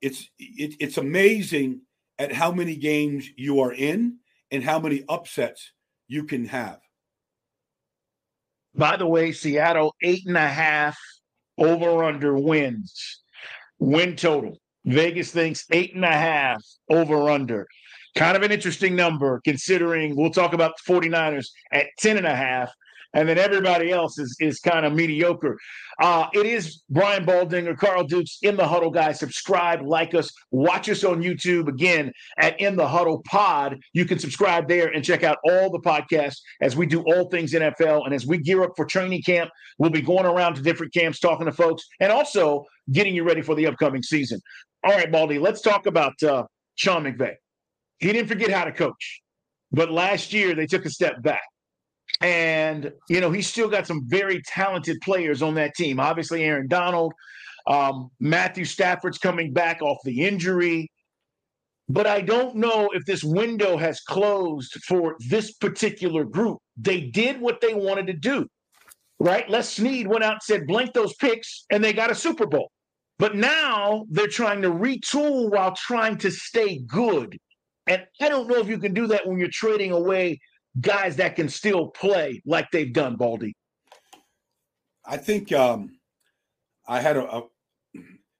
It's 0.00 0.30
it, 0.38 0.76
it's 0.80 0.96
amazing 0.96 1.82
at 2.18 2.32
how 2.32 2.52
many 2.52 2.76
games 2.76 3.28
you 3.36 3.60
are 3.60 3.74
in 3.74 4.16
and 4.50 4.62
how 4.62 4.78
many 4.78 5.04
upsets 5.08 5.72
you 6.08 6.24
can 6.24 6.46
have. 6.46 6.78
By 8.74 8.96
the 8.96 9.06
way, 9.06 9.32
Seattle 9.32 9.94
eight 10.02 10.26
and 10.26 10.36
a 10.36 10.48
half 10.48 10.98
over 11.58 12.04
under 12.04 12.36
wins, 12.36 13.22
win 13.78 14.16
total. 14.16 14.58
Vegas 14.84 15.30
thinks 15.30 15.64
eight 15.72 15.94
and 15.94 16.04
a 16.04 16.12
half 16.12 16.62
over 16.90 17.28
under. 17.30 17.66
Kind 18.16 18.36
of 18.36 18.42
an 18.42 18.52
interesting 18.52 18.94
number 18.94 19.40
considering 19.44 20.16
we'll 20.16 20.30
talk 20.30 20.52
about 20.52 20.72
the 20.76 20.92
49ers 20.92 21.48
at 21.72 21.86
10 21.98 22.16
and 22.18 22.26
a 22.26 22.36
half 22.36 22.70
and 23.16 23.26
then 23.26 23.38
everybody 23.38 23.90
else 23.90 24.18
is 24.18 24.36
is 24.38 24.60
kind 24.60 24.84
of 24.86 24.92
mediocre. 24.92 25.58
Uh, 25.98 26.26
it 26.34 26.44
is 26.44 26.82
Brian 26.90 27.24
Baldinger, 27.24 27.76
Carl 27.76 28.04
Dukes 28.04 28.38
in 28.42 28.56
the 28.56 28.68
huddle, 28.68 28.90
guys. 28.90 29.18
Subscribe, 29.18 29.80
like 29.80 30.14
us, 30.14 30.30
watch 30.50 30.90
us 30.90 31.02
on 31.02 31.22
YouTube 31.22 31.68
again 31.68 32.12
at 32.36 32.60
In 32.60 32.76
the 32.76 32.86
Huddle 32.86 33.22
Pod. 33.26 33.78
You 33.94 34.04
can 34.04 34.18
subscribe 34.18 34.68
there 34.68 34.88
and 34.88 35.02
check 35.02 35.22
out 35.22 35.38
all 35.42 35.70
the 35.70 35.80
podcasts 35.80 36.40
as 36.60 36.76
we 36.76 36.84
do 36.84 37.02
all 37.04 37.30
things 37.30 37.54
NFL. 37.54 38.04
And 38.04 38.14
as 38.14 38.26
we 38.26 38.36
gear 38.36 38.62
up 38.62 38.72
for 38.76 38.84
training 38.84 39.22
camp, 39.22 39.50
we'll 39.78 39.90
be 39.90 40.02
going 40.02 40.26
around 40.26 40.56
to 40.56 40.62
different 40.62 40.92
camps, 40.92 41.18
talking 41.18 41.46
to 41.46 41.52
folks, 41.52 41.82
and 42.00 42.12
also 42.12 42.66
getting 42.92 43.14
you 43.14 43.24
ready 43.24 43.40
for 43.40 43.54
the 43.54 43.66
upcoming 43.66 44.02
season. 44.02 44.38
All 44.84 44.92
right, 44.92 45.10
Baldy, 45.10 45.38
let's 45.38 45.62
talk 45.62 45.86
about 45.86 46.22
uh, 46.22 46.44
Sean 46.74 47.04
McVay. 47.04 47.34
He 47.98 48.12
didn't 48.12 48.28
forget 48.28 48.50
how 48.50 48.64
to 48.64 48.72
coach, 48.72 49.22
but 49.72 49.90
last 49.90 50.34
year 50.34 50.54
they 50.54 50.66
took 50.66 50.84
a 50.84 50.90
step 50.90 51.22
back. 51.22 51.40
And, 52.20 52.92
you 53.08 53.20
know, 53.20 53.30
he's 53.30 53.46
still 53.46 53.68
got 53.68 53.86
some 53.86 54.02
very 54.06 54.42
talented 54.46 54.98
players 55.02 55.42
on 55.42 55.54
that 55.54 55.74
team. 55.74 56.00
Obviously, 56.00 56.44
Aaron 56.44 56.68
Donald, 56.68 57.12
um, 57.66 58.10
Matthew 58.20 58.64
Stafford's 58.64 59.18
coming 59.18 59.52
back 59.52 59.82
off 59.82 59.98
the 60.04 60.24
injury. 60.24 60.88
but 61.88 62.06
I 62.06 62.20
don't 62.20 62.56
know 62.56 62.90
if 62.92 63.04
this 63.04 63.22
window 63.22 63.76
has 63.76 64.00
closed 64.00 64.72
for 64.84 65.16
this 65.28 65.52
particular 65.54 66.24
group. 66.24 66.58
They 66.76 67.00
did 67.00 67.40
what 67.40 67.60
they 67.60 67.74
wanted 67.74 68.08
to 68.08 68.12
do, 68.12 68.46
right? 69.20 69.48
Les 69.48 69.68
Snead 69.68 70.08
went 70.08 70.24
out 70.24 70.32
and 70.32 70.42
said, 70.42 70.66
blank 70.66 70.94
those 70.94 71.14
picks, 71.14 71.64
and 71.70 71.82
they 71.82 71.92
got 71.92 72.10
a 72.10 72.14
Super 72.14 72.46
Bowl. 72.46 72.70
But 73.18 73.36
now 73.36 74.04
they're 74.10 74.26
trying 74.26 74.62
to 74.62 74.70
retool 74.70 75.50
while 75.50 75.74
trying 75.74 76.18
to 76.18 76.30
stay 76.30 76.80
good. 76.86 77.38
And 77.86 78.04
I 78.20 78.28
don't 78.28 78.48
know 78.48 78.56
if 78.56 78.68
you 78.68 78.78
can 78.78 78.92
do 78.92 79.06
that 79.06 79.26
when 79.26 79.38
you're 79.38 79.48
trading 79.48 79.92
away 79.92 80.40
guys 80.80 81.16
that 81.16 81.36
can 81.36 81.48
still 81.48 81.88
play 81.88 82.42
like 82.44 82.70
they've 82.70 82.92
done, 82.92 83.16
Baldy. 83.16 83.54
I 85.04 85.16
think 85.16 85.52
um, 85.52 85.98
I 86.86 87.00
had 87.00 87.16
a, 87.16 87.36
a 87.36 87.42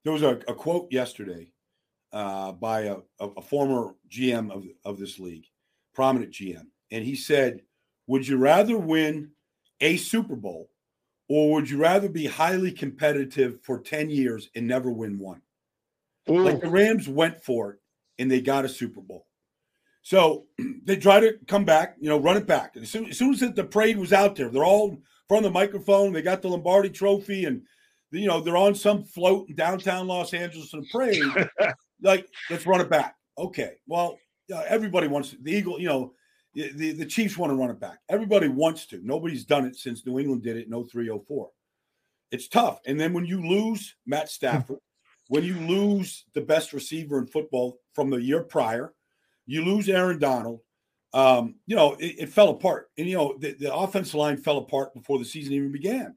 there 0.05 0.13
was 0.13 0.23
a, 0.23 0.41
a 0.49 0.55
quote 0.55 0.89
yesterday 0.91 1.49
uh, 2.13 2.53
by 2.53 2.83
a, 2.83 2.97
a, 3.21 3.43
former 3.43 3.95
GM 4.09 4.51
of, 4.51 4.65
of 4.85 4.99
this 4.99 5.19
league, 5.19 5.47
prominent 5.95 6.33
GM. 6.33 6.67
And 6.91 7.05
he 7.05 7.17
said, 7.17 7.63
Would 8.07 8.27
you 8.27 8.37
rather 8.37 8.79
win 8.79 9.33
a 9.81 9.97
Super 9.97 10.37
Bowl 10.37 10.71
or 11.29 11.53
would 11.53 11.69
you 11.69 11.79
rather 11.79 12.09
be 12.09 12.27
highly 12.27 12.71
competitive 12.71 13.59
for 13.63 13.81
10 13.81 14.11
years 14.11 14.49
and 14.55 14.67
never 14.67 14.91
win 14.91 15.19
one? 15.19 15.43
Ooh. 16.31 16.39
Like 16.39 16.61
the 16.61 16.71
Rams 16.71 17.09
went 17.09 17.43
for 17.43 17.73
it 17.73 17.79
and 18.19 18.31
they 18.31 18.41
got 18.41 18.65
a 18.65 18.69
Super 18.69 19.01
Bowl. 19.01 19.27
So 20.07 20.45
they 20.85 20.95
try 20.95 21.19
to 21.19 21.37
come 21.49 21.65
back, 21.65 21.97
you 21.99 22.09
know, 22.09 22.17
run 22.17 22.37
it 22.37 22.47
back. 22.47 22.77
As 22.77 22.91
soon, 22.91 23.07
as 23.07 23.19
soon 23.19 23.35
as 23.35 23.41
the 23.41 23.65
parade 23.65 23.99
was 23.99 24.13
out 24.13 24.37
there, 24.37 24.49
they're 24.49 24.65
all 24.65 25.03
from 25.27 25.43
the 25.43 25.51
microphone. 25.51 26.13
They 26.13 26.23
got 26.23 26.43
the 26.43 26.49
Lombardi 26.49 26.91
Trophy, 26.91 27.45
and 27.45 27.63
you 28.13 28.29
know 28.29 28.41
they're 28.41 28.57
on 28.57 28.77
some 28.77 29.03
float 29.03 29.49
in 29.49 29.57
downtown 29.57 30.07
Los 30.07 30.33
Angeles 30.33 30.73
and 30.75 30.89
parade. 30.93 31.25
like, 32.03 32.29
let's 32.51 32.67
run 32.67 32.81
it 32.81 32.89
back. 32.89 33.17
Okay. 33.37 33.73
Well, 33.89 34.17
uh, 34.55 34.63
everybody 34.69 35.09
wants 35.09 35.31
to, 35.31 35.39
the 35.43 35.51
Eagle, 35.51 35.81
you 35.81 35.89
know, 35.89 36.13
the, 36.55 36.93
the 36.93 37.07
Chiefs 37.07 37.37
want 37.37 37.51
to 37.51 37.57
run 37.57 37.71
it 37.71 37.81
back. 37.81 37.99
Everybody 38.09 38.47
wants 38.47 38.87
to. 38.87 39.01
Nobody's 39.03 39.45
done 39.45 39.65
it 39.65 39.75
since 39.75 40.07
New 40.07 40.21
England 40.21 40.45
did 40.45 40.57
it 40.57 40.69
in 40.69 40.85
03, 40.85 41.11
04. 41.27 41.51
It's 42.31 42.47
tough. 42.47 42.79
And 42.87 43.01
then 43.01 43.13
when 43.13 43.25
you 43.25 43.45
lose 43.45 43.97
Matt 44.07 44.29
Stafford, 44.29 44.79
when 45.27 45.43
you 45.43 45.57
lose 45.57 46.27
the 46.33 46.43
best 46.43 46.73
receiver 46.73 47.19
in 47.19 47.27
football 47.27 47.81
from 47.93 48.11
the 48.11 48.23
year 48.23 48.45
prior, 48.45 48.93
you 49.47 49.65
lose 49.65 49.89
Aaron 49.89 50.19
Donald. 50.19 50.61
Um, 51.13 51.57
you 51.67 51.77
know, 51.77 51.95
it, 51.95 52.17
it, 52.19 52.29
fell 52.29 52.51
apart. 52.51 52.91
And, 52.99 53.09
you 53.09 53.17
know, 53.17 53.37
the, 53.39 53.55
the 53.55 53.75
offensive 53.75 54.17
line 54.17 54.37
fell 54.37 54.59
apart 54.59 54.93
before 54.93 55.19
the 55.19 55.25
season 55.25 55.55
even 55.55 55.73
began. 55.73 56.15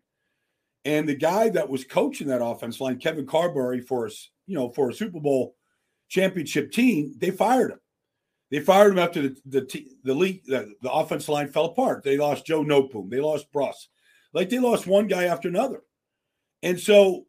And 0.83 1.07
the 1.07 1.15
guy 1.15 1.49
that 1.49 1.69
was 1.69 1.85
coaching 1.85 2.27
that 2.27 2.43
offensive 2.43 2.81
line, 2.81 2.99
Kevin 2.99 3.25
Carberry, 3.25 3.81
for 3.81 4.07
us, 4.07 4.29
you 4.45 4.55
know, 4.55 4.69
for 4.71 4.89
a 4.89 4.93
Super 4.93 5.19
Bowl 5.19 5.55
championship 6.09 6.71
team, 6.71 7.13
they 7.17 7.31
fired 7.31 7.71
him. 7.71 7.79
They 8.51 8.59
fired 8.59 8.93
him 8.93 8.99
after 8.99 9.21
the 9.21 9.37
the 9.45 9.85
the 10.03 10.13
league 10.13 10.43
the, 10.45 10.73
the 10.81 11.31
line 11.31 11.49
fell 11.49 11.65
apart. 11.65 12.03
They 12.03 12.17
lost 12.17 12.47
Joe 12.47 12.63
Noteboom. 12.63 13.09
They 13.09 13.19
lost 13.19 13.51
Bruss. 13.53 13.87
Like 14.33 14.49
they 14.49 14.59
lost 14.59 14.87
one 14.87 15.07
guy 15.07 15.25
after 15.25 15.47
another. 15.47 15.81
And 16.63 16.79
so 16.79 17.25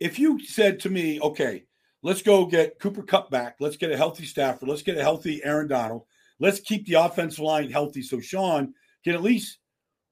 if 0.00 0.18
you 0.18 0.44
said 0.44 0.80
to 0.80 0.90
me, 0.90 1.20
okay, 1.20 1.64
let's 2.04 2.22
go 2.22 2.44
get 2.44 2.78
Cooper 2.78 3.02
Kupp 3.02 3.30
back, 3.30 3.56
let's 3.58 3.78
get 3.78 3.90
a 3.90 3.96
healthy 3.96 4.26
Stafford, 4.26 4.68
let's 4.68 4.82
get 4.82 4.98
a 4.98 5.02
healthy 5.02 5.42
Aaron 5.42 5.66
Donald, 5.66 6.04
let's 6.38 6.60
keep 6.60 6.86
the 6.86 6.94
offensive 6.94 7.42
line 7.42 7.70
healthy 7.70 8.02
so 8.02 8.20
Sean 8.20 8.74
can 9.02 9.14
at 9.14 9.22
least 9.22 9.58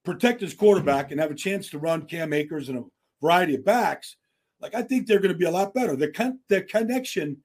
protect 0.04 0.40
his 0.40 0.54
quarterback 0.54 1.12
and 1.12 1.20
have 1.20 1.30
a 1.30 1.36
chance 1.36 1.68
to 1.70 1.78
run 1.78 2.06
Cam 2.06 2.32
Akers 2.32 2.68
and 2.68 2.78
a 2.78 2.84
variety 3.20 3.54
of 3.54 3.64
backs. 3.64 4.16
Like 4.60 4.74
I 4.74 4.82
think 4.82 5.06
they're 5.06 5.20
going 5.20 5.32
to 5.32 5.38
be 5.38 5.44
a 5.44 5.50
lot 5.50 5.74
better. 5.74 5.94
The 5.94 6.08
con- 6.08 6.40
the 6.48 6.62
connection 6.62 7.36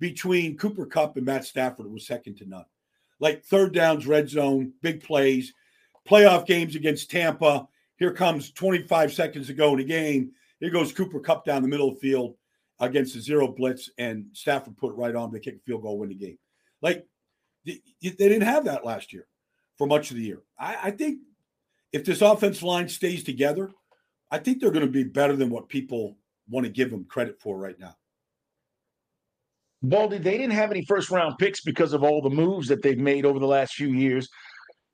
between 0.00 0.56
Cooper 0.56 0.86
Kupp 0.86 1.16
and 1.16 1.26
Matt 1.26 1.44
Stafford 1.44 1.92
was 1.92 2.06
second 2.06 2.38
to 2.38 2.48
none. 2.48 2.64
Like 3.20 3.44
third 3.44 3.74
downs, 3.74 4.06
red 4.06 4.30
zone, 4.30 4.72
big 4.80 5.04
plays, 5.04 5.52
playoff 6.08 6.46
games 6.46 6.74
against 6.74 7.10
Tampa. 7.10 7.68
Here 7.98 8.14
comes 8.14 8.50
25 8.52 9.12
seconds 9.12 9.48
to 9.48 9.52
go 9.52 9.72
in 9.72 9.78
the 9.78 9.84
game. 9.84 10.32
Here 10.58 10.70
goes 10.70 10.92
Cooper 10.92 11.20
Kupp 11.20 11.44
down 11.44 11.60
the 11.60 11.68
middle 11.68 11.90
of 11.90 11.96
the 11.96 12.00
field 12.00 12.36
against 12.80 13.14
a 13.16 13.20
zero 13.20 13.48
blitz, 13.48 13.90
and 13.98 14.26
Stafford 14.32 14.76
put 14.76 14.94
right 14.96 15.14
on. 15.14 15.30
They 15.30 15.38
kick 15.38 15.56
a 15.56 15.60
field 15.60 15.82
goal, 15.82 15.98
win 15.98 16.08
the 16.08 16.14
game. 16.14 16.38
Like 16.82 17.06
they 17.64 17.80
didn't 18.00 18.40
have 18.40 18.64
that 18.64 18.84
last 18.84 19.12
year 19.12 19.26
for 19.76 19.86
much 19.86 20.10
of 20.10 20.16
the 20.16 20.22
year. 20.22 20.42
I, 20.58 20.76
I 20.84 20.90
think 20.90 21.20
if 21.92 22.04
this 22.04 22.22
offense 22.22 22.62
line 22.62 22.88
stays 22.88 23.22
together, 23.22 23.70
I 24.30 24.38
think 24.38 24.60
they're 24.60 24.70
going 24.70 24.86
to 24.86 24.92
be 24.92 25.04
better 25.04 25.36
than 25.36 25.50
what 25.50 25.68
people 25.68 26.16
want 26.48 26.64
to 26.64 26.72
give 26.72 26.90
them 26.90 27.04
credit 27.04 27.40
for 27.40 27.58
right 27.58 27.78
now. 27.78 27.96
Baldy, 29.82 30.18
they 30.18 30.36
didn't 30.36 30.52
have 30.52 30.70
any 30.70 30.84
first 30.84 31.10
round 31.10 31.38
picks 31.38 31.62
because 31.62 31.92
of 31.92 32.02
all 32.02 32.20
the 32.20 32.30
moves 32.30 32.68
that 32.68 32.82
they've 32.82 32.98
made 32.98 33.24
over 33.24 33.38
the 33.38 33.46
last 33.46 33.74
few 33.74 33.88
years, 33.88 34.28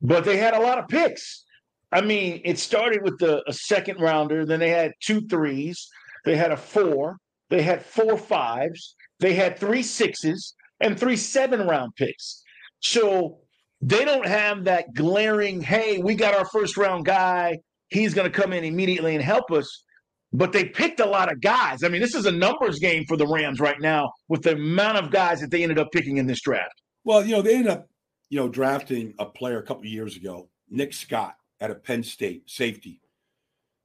but 0.00 0.24
they 0.24 0.36
had 0.36 0.54
a 0.54 0.60
lot 0.60 0.78
of 0.78 0.88
picks. 0.88 1.44
I 1.92 2.00
mean, 2.00 2.40
it 2.44 2.58
started 2.58 3.02
with 3.02 3.18
the 3.18 3.42
a 3.48 3.52
second 3.52 4.00
rounder, 4.00 4.44
then 4.44 4.60
they 4.60 4.70
had 4.70 4.92
two 5.00 5.22
threes, 5.22 5.88
they 6.24 6.36
had 6.36 6.52
a 6.52 6.56
four, 6.56 7.18
they 7.50 7.62
had 7.62 7.84
four 7.84 8.16
fives, 8.16 8.94
they 9.20 9.34
had 9.34 9.58
three 9.58 9.82
sixes, 9.82 10.54
and 10.80 10.98
three 10.98 11.16
seven 11.16 11.66
round 11.66 11.92
picks. 11.96 12.42
So 12.80 13.38
they 13.80 14.04
don't 14.04 14.26
have 14.26 14.64
that 14.64 14.94
glaring, 14.94 15.60
hey, 15.60 15.98
we 15.98 16.14
got 16.14 16.34
our 16.34 16.46
first 16.46 16.76
round 16.76 17.04
guy. 17.04 17.58
He's 17.88 18.14
going 18.14 18.30
to 18.30 18.40
come 18.40 18.52
in 18.52 18.64
immediately 18.64 19.14
and 19.14 19.22
help 19.22 19.50
us 19.52 19.84
but 20.32 20.52
they 20.52 20.66
picked 20.66 21.00
a 21.00 21.06
lot 21.06 21.32
of 21.32 21.40
guys. 21.40 21.82
I 21.82 21.88
mean, 21.88 22.00
this 22.00 22.14
is 22.14 22.26
a 22.26 22.32
numbers 22.32 22.78
game 22.78 23.04
for 23.06 23.16
the 23.16 23.26
Rams 23.26 23.60
right 23.60 23.80
now 23.80 24.12
with 24.28 24.42
the 24.42 24.52
amount 24.52 24.98
of 24.98 25.10
guys 25.10 25.40
that 25.40 25.50
they 25.50 25.62
ended 25.62 25.78
up 25.78 25.88
picking 25.92 26.18
in 26.18 26.26
this 26.26 26.42
draft. 26.42 26.82
Well, 27.04 27.24
you 27.24 27.32
know, 27.32 27.42
they 27.42 27.54
ended 27.54 27.72
up, 27.72 27.88
you 28.28 28.38
know, 28.38 28.48
drafting 28.48 29.14
a 29.18 29.24
player 29.24 29.58
a 29.58 29.62
couple 29.62 29.86
years 29.86 30.16
ago, 30.16 30.48
Nick 30.68 30.92
Scott 30.92 31.36
at 31.60 31.70
a 31.70 31.74
Penn 31.74 32.02
State 32.02 32.50
safety. 32.50 33.00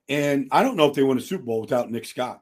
And 0.09 0.49
I 0.51 0.61
don't 0.63 0.75
know 0.75 0.89
if 0.89 0.95
they 0.95 1.03
won 1.03 1.17
a 1.17 1.21
Super 1.21 1.43
Bowl 1.43 1.61
without 1.61 1.89
Nick 1.89 2.05
Scott. 2.05 2.41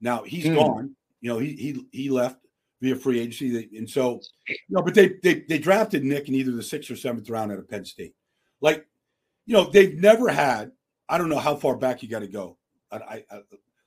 Now 0.00 0.22
he's 0.22 0.46
mm. 0.46 0.54
gone. 0.56 0.96
You 1.20 1.30
know, 1.30 1.38
he 1.38 1.52
he 1.54 1.86
he 1.92 2.10
left 2.10 2.38
via 2.80 2.96
free 2.96 3.20
agency, 3.20 3.68
and 3.76 3.88
so 3.88 4.20
you 4.48 4.56
know, 4.70 4.82
but 4.82 4.94
they 4.94 5.14
they 5.22 5.44
they 5.48 5.58
drafted 5.58 6.04
Nick 6.04 6.28
in 6.28 6.34
either 6.34 6.52
the 6.52 6.62
sixth 6.62 6.90
or 6.90 6.96
seventh 6.96 7.28
round 7.28 7.52
at 7.52 7.58
a 7.58 7.62
Penn 7.62 7.84
State. 7.84 8.14
Like, 8.60 8.86
you 9.46 9.54
know, 9.54 9.64
they've 9.64 9.94
never 9.94 10.28
had. 10.28 10.72
I 11.08 11.18
don't 11.18 11.28
know 11.28 11.38
how 11.38 11.56
far 11.56 11.76
back 11.76 12.02
you 12.02 12.08
got 12.08 12.20
to 12.20 12.28
go 12.28 12.56
I, 12.92 13.24
I, 13.30 13.40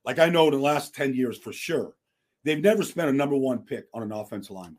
like 0.06 0.20
I 0.20 0.30
know 0.30 0.48
in 0.48 0.54
the 0.54 0.60
last 0.60 0.96
10 0.96 1.14
years 1.14 1.38
for 1.38 1.54
sure, 1.54 1.94
they've 2.44 2.62
never 2.62 2.84
spent 2.84 3.10
a 3.10 3.14
number 3.14 3.36
one 3.36 3.60
pick 3.60 3.86
on 3.94 4.04
an 4.04 4.12
offensive 4.12 4.52
line. 4.52 4.78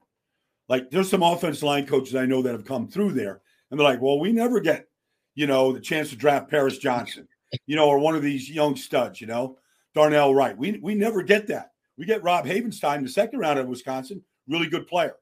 Like 0.68 0.90
there's 0.90 1.10
some 1.10 1.22
offensive 1.22 1.62
line 1.62 1.86
coaches 1.86 2.14
I 2.14 2.26
know 2.26 2.42
that 2.42 2.52
have 2.52 2.64
come 2.64 2.88
through 2.88 3.12
there, 3.12 3.42
and 3.70 3.78
they're 3.78 3.86
like, 3.86 4.00
well, 4.00 4.18
we 4.18 4.32
never 4.32 4.60
get, 4.60 4.86
you 5.34 5.46
know, 5.46 5.72
the 5.72 5.80
chance 5.80 6.10
to 6.10 6.16
draft 6.16 6.50
Paris 6.50 6.78
Johnson, 6.78 7.28
you 7.66 7.76
know, 7.76 7.88
or 7.88 7.98
one 7.98 8.14
of 8.14 8.22
these 8.22 8.50
young 8.50 8.76
studs, 8.76 9.20
you 9.20 9.26
know, 9.26 9.58
Darnell 9.94 10.34
Wright. 10.34 10.56
We 10.56 10.78
we 10.82 10.94
never 10.94 11.22
get 11.22 11.46
that. 11.48 11.72
We 11.96 12.06
get 12.06 12.22
Rob 12.22 12.46
Havenstein 12.46 12.98
in 12.98 13.04
the 13.04 13.10
second 13.10 13.38
round 13.38 13.58
of 13.58 13.68
Wisconsin, 13.68 14.22
really 14.48 14.68
good 14.68 14.86
player. 14.86 15.14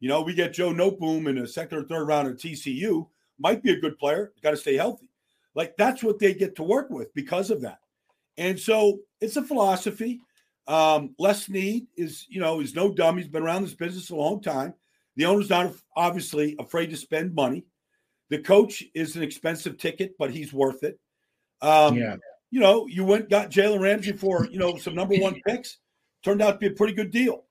You 0.00 0.08
know, 0.08 0.22
we 0.22 0.34
get 0.34 0.52
Joe 0.52 0.72
Noteboom 0.72 1.28
in 1.28 1.36
the 1.36 1.48
second 1.48 1.78
or 1.78 1.84
third 1.84 2.04
round 2.04 2.28
of 2.28 2.36
TCU, 2.36 3.08
might 3.38 3.62
be 3.62 3.72
a 3.72 3.80
good 3.80 3.98
player, 3.98 4.32
got 4.42 4.50
to 4.50 4.56
stay 4.56 4.76
healthy. 4.76 5.08
Like 5.54 5.76
that's 5.76 6.02
what 6.02 6.18
they 6.18 6.34
get 6.34 6.54
to 6.56 6.62
work 6.62 6.90
with 6.90 7.12
because 7.14 7.50
of 7.50 7.62
that. 7.62 7.80
And 8.36 8.58
so 8.58 9.00
it's 9.20 9.36
a 9.36 9.42
philosophy. 9.42 10.20
Um, 10.68 11.14
Les 11.18 11.44
Snead 11.46 11.86
is, 11.96 12.26
you 12.28 12.40
know, 12.40 12.60
is 12.60 12.74
no 12.74 12.92
dumb. 12.92 13.16
He's 13.16 13.26
been 13.26 13.42
around 13.42 13.62
this 13.62 13.74
business 13.74 14.10
a 14.10 14.14
long 14.14 14.40
time. 14.40 14.74
The 15.16 15.24
owner's 15.24 15.50
not 15.50 15.72
obviously 15.96 16.54
afraid 16.60 16.90
to 16.90 16.96
spend 16.96 17.34
money. 17.34 17.64
The 18.28 18.38
coach 18.38 18.84
is 18.94 19.16
an 19.16 19.22
expensive 19.22 19.78
ticket, 19.78 20.14
but 20.18 20.30
he's 20.30 20.52
worth 20.52 20.84
it. 20.84 21.00
Um, 21.62 21.96
yeah. 21.96 22.16
You 22.50 22.60
know, 22.60 22.86
you 22.86 23.04
went 23.04 23.28
got 23.28 23.50
Jalen 23.50 23.80
Ramsey 23.80 24.12
for 24.12 24.46
you 24.50 24.58
know 24.58 24.76
some 24.76 24.94
number 24.94 25.16
one 25.16 25.40
picks. 25.46 25.78
Turned 26.24 26.42
out 26.42 26.52
to 26.52 26.58
be 26.58 26.66
a 26.66 26.76
pretty 26.76 26.94
good 26.94 27.10
deal. 27.10 27.44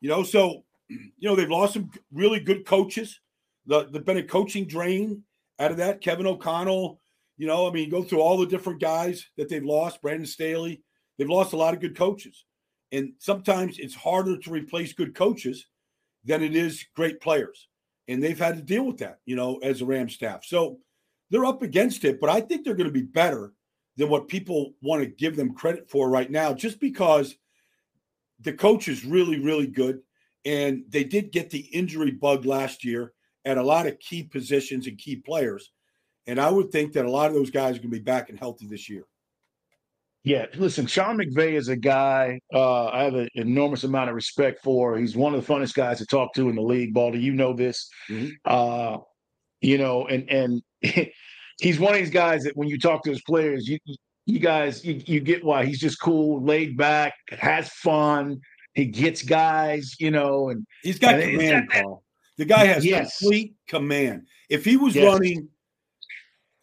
You 0.00 0.08
know, 0.08 0.22
so 0.22 0.64
you 0.88 1.10
know 1.22 1.34
they've 1.34 1.50
lost 1.50 1.74
some 1.74 1.90
really 2.12 2.40
good 2.40 2.64
coaches. 2.64 3.20
The 3.66 3.88
the 3.90 4.00
been 4.00 4.18
a 4.18 4.22
coaching 4.22 4.66
drain 4.66 5.22
out 5.58 5.70
of 5.70 5.78
that. 5.78 6.00
Kevin 6.00 6.26
O'Connell, 6.26 7.00
you 7.36 7.46
know, 7.46 7.68
I 7.68 7.72
mean, 7.72 7.90
go 7.90 8.02
through 8.02 8.20
all 8.20 8.38
the 8.38 8.46
different 8.46 8.80
guys 8.80 9.26
that 9.36 9.48
they've 9.48 9.64
lost. 9.64 10.02
Brandon 10.02 10.26
Staley, 10.26 10.82
they've 11.18 11.28
lost 11.28 11.52
a 11.52 11.56
lot 11.56 11.74
of 11.74 11.80
good 11.80 11.96
coaches, 11.96 12.44
and 12.92 13.12
sometimes 13.18 13.78
it's 13.78 13.94
harder 13.94 14.38
to 14.38 14.50
replace 14.50 14.92
good 14.92 15.14
coaches 15.14 15.66
than 16.24 16.42
it 16.42 16.54
is 16.54 16.84
great 16.94 17.20
players, 17.20 17.68
and 18.06 18.22
they've 18.22 18.38
had 18.38 18.56
to 18.56 18.62
deal 18.62 18.84
with 18.84 18.98
that, 18.98 19.18
you 19.24 19.34
know, 19.34 19.56
as 19.58 19.80
a 19.80 19.86
Ram 19.86 20.08
staff. 20.08 20.44
So 20.44 20.78
they're 21.30 21.44
up 21.44 21.62
against 21.62 22.04
it, 22.04 22.20
but 22.20 22.30
I 22.30 22.40
think 22.40 22.64
they're 22.64 22.74
going 22.74 22.88
to 22.88 22.92
be 22.92 23.02
better 23.02 23.52
than 23.96 24.08
what 24.08 24.28
people 24.28 24.74
want 24.82 25.02
to 25.02 25.08
give 25.08 25.36
them 25.36 25.54
credit 25.54 25.90
for 25.90 26.08
right 26.08 26.30
now, 26.30 26.52
just 26.52 26.80
because 26.80 27.34
the 28.40 28.52
coach 28.52 28.88
is 28.88 29.04
really, 29.04 29.40
really 29.40 29.66
good, 29.66 30.00
and 30.44 30.84
they 30.88 31.04
did 31.04 31.32
get 31.32 31.50
the 31.50 31.60
injury 31.60 32.10
bug 32.10 32.44
last 32.44 32.84
year 32.84 33.12
at 33.44 33.58
a 33.58 33.62
lot 33.62 33.86
of 33.86 33.98
key 33.98 34.22
positions 34.22 34.86
and 34.86 34.98
key 34.98 35.16
players 35.16 35.70
and 36.26 36.40
I 36.40 36.50
would 36.50 36.70
think 36.70 36.92
that 36.94 37.06
a 37.06 37.10
lot 37.10 37.28
of 37.28 37.34
those 37.34 37.50
guys 37.50 37.76
are 37.76 37.80
going 37.80 37.90
to 37.90 37.98
be 37.98 38.00
back 38.00 38.30
and 38.30 38.38
healthy 38.38 38.66
this 38.66 38.88
year. 38.88 39.04
Yeah, 40.24 40.46
listen, 40.56 40.86
Sean 40.86 41.18
McVay 41.18 41.52
is 41.52 41.68
a 41.68 41.76
guy 41.76 42.40
uh, 42.52 42.86
I 42.86 43.04
have 43.04 43.14
an 43.14 43.28
enormous 43.34 43.84
amount 43.84 44.08
of 44.10 44.16
respect 44.16 44.60
for. 44.64 44.96
He's 44.96 45.16
one 45.16 45.34
of 45.34 45.46
the 45.46 45.52
funnest 45.52 45.74
guys 45.74 45.98
to 45.98 46.06
talk 46.06 46.34
to 46.34 46.48
in 46.48 46.56
the 46.56 46.62
league, 46.62 46.92
Baldy. 46.92 47.20
You 47.20 47.32
know 47.32 47.52
this. 47.52 47.88
Mm-hmm. 48.10 48.30
Uh, 48.44 48.98
you 49.60 49.78
know, 49.78 50.08
and 50.08 50.28
and 50.28 50.62
he's 51.58 51.80
one 51.80 51.94
of 51.94 51.98
these 51.98 52.10
guys 52.10 52.44
that 52.44 52.56
when 52.56 52.68
you 52.68 52.78
talk 52.78 53.02
to 53.04 53.10
his 53.10 53.22
players, 53.22 53.68
you 53.68 53.78
you 54.26 54.38
guys 54.38 54.84
you, 54.84 55.00
you 55.06 55.20
get 55.20 55.44
why 55.44 55.64
he's 55.64 55.78
just 55.78 56.00
cool, 56.00 56.42
laid 56.42 56.76
back, 56.76 57.14
has 57.30 57.68
fun. 57.70 58.40
He 58.74 58.86
gets 58.86 59.22
guys, 59.22 59.94
you 59.98 60.10
know, 60.10 60.50
and 60.50 60.66
he's 60.82 60.98
got 60.98 61.14
and 61.14 61.32
command, 61.32 61.68
Paul. 61.70 62.02
The 62.36 62.44
guy 62.44 62.66
has 62.66 62.84
yes. 62.84 63.18
complete 63.18 63.54
command. 63.68 64.26
If 64.50 64.64
he 64.64 64.76
was 64.76 64.94
yes. 64.94 65.04
running, 65.04 65.48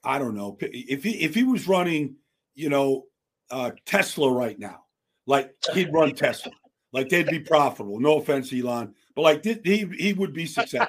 I 0.03 0.19
don't 0.19 0.35
know, 0.35 0.57
if 0.59 1.03
he 1.03 1.12
if 1.21 1.33
he 1.33 1.43
was 1.43 1.67
running, 1.67 2.15
you 2.53 2.69
know, 2.69 3.05
uh, 3.50 3.71
Tesla 3.85 4.31
right 4.31 4.59
now, 4.59 4.83
like 5.25 5.53
he'd 5.73 5.91
run 5.91 6.13
Tesla, 6.13 6.51
like 6.91 7.09
they'd 7.09 7.27
be 7.27 7.39
profitable. 7.39 8.00
No 8.00 8.17
offense, 8.17 8.53
Elon, 8.53 8.93
but 9.15 9.21
like 9.23 9.43
he 9.43 9.89
he 9.97 10.13
would 10.13 10.33
be 10.33 10.45
successful. 10.45 10.88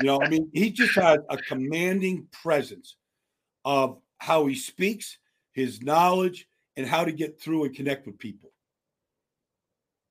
you 0.00 0.06
know, 0.06 0.20
I 0.20 0.28
mean, 0.28 0.50
he 0.52 0.70
just 0.70 0.96
had 0.96 1.20
a 1.28 1.36
commanding 1.36 2.26
presence 2.32 2.96
of 3.64 3.98
how 4.18 4.46
he 4.46 4.54
speaks, 4.54 5.18
his 5.52 5.82
knowledge, 5.82 6.46
and 6.76 6.86
how 6.86 7.04
to 7.04 7.12
get 7.12 7.40
through 7.40 7.64
and 7.64 7.74
connect 7.74 8.06
with 8.06 8.18
people. 8.18 8.50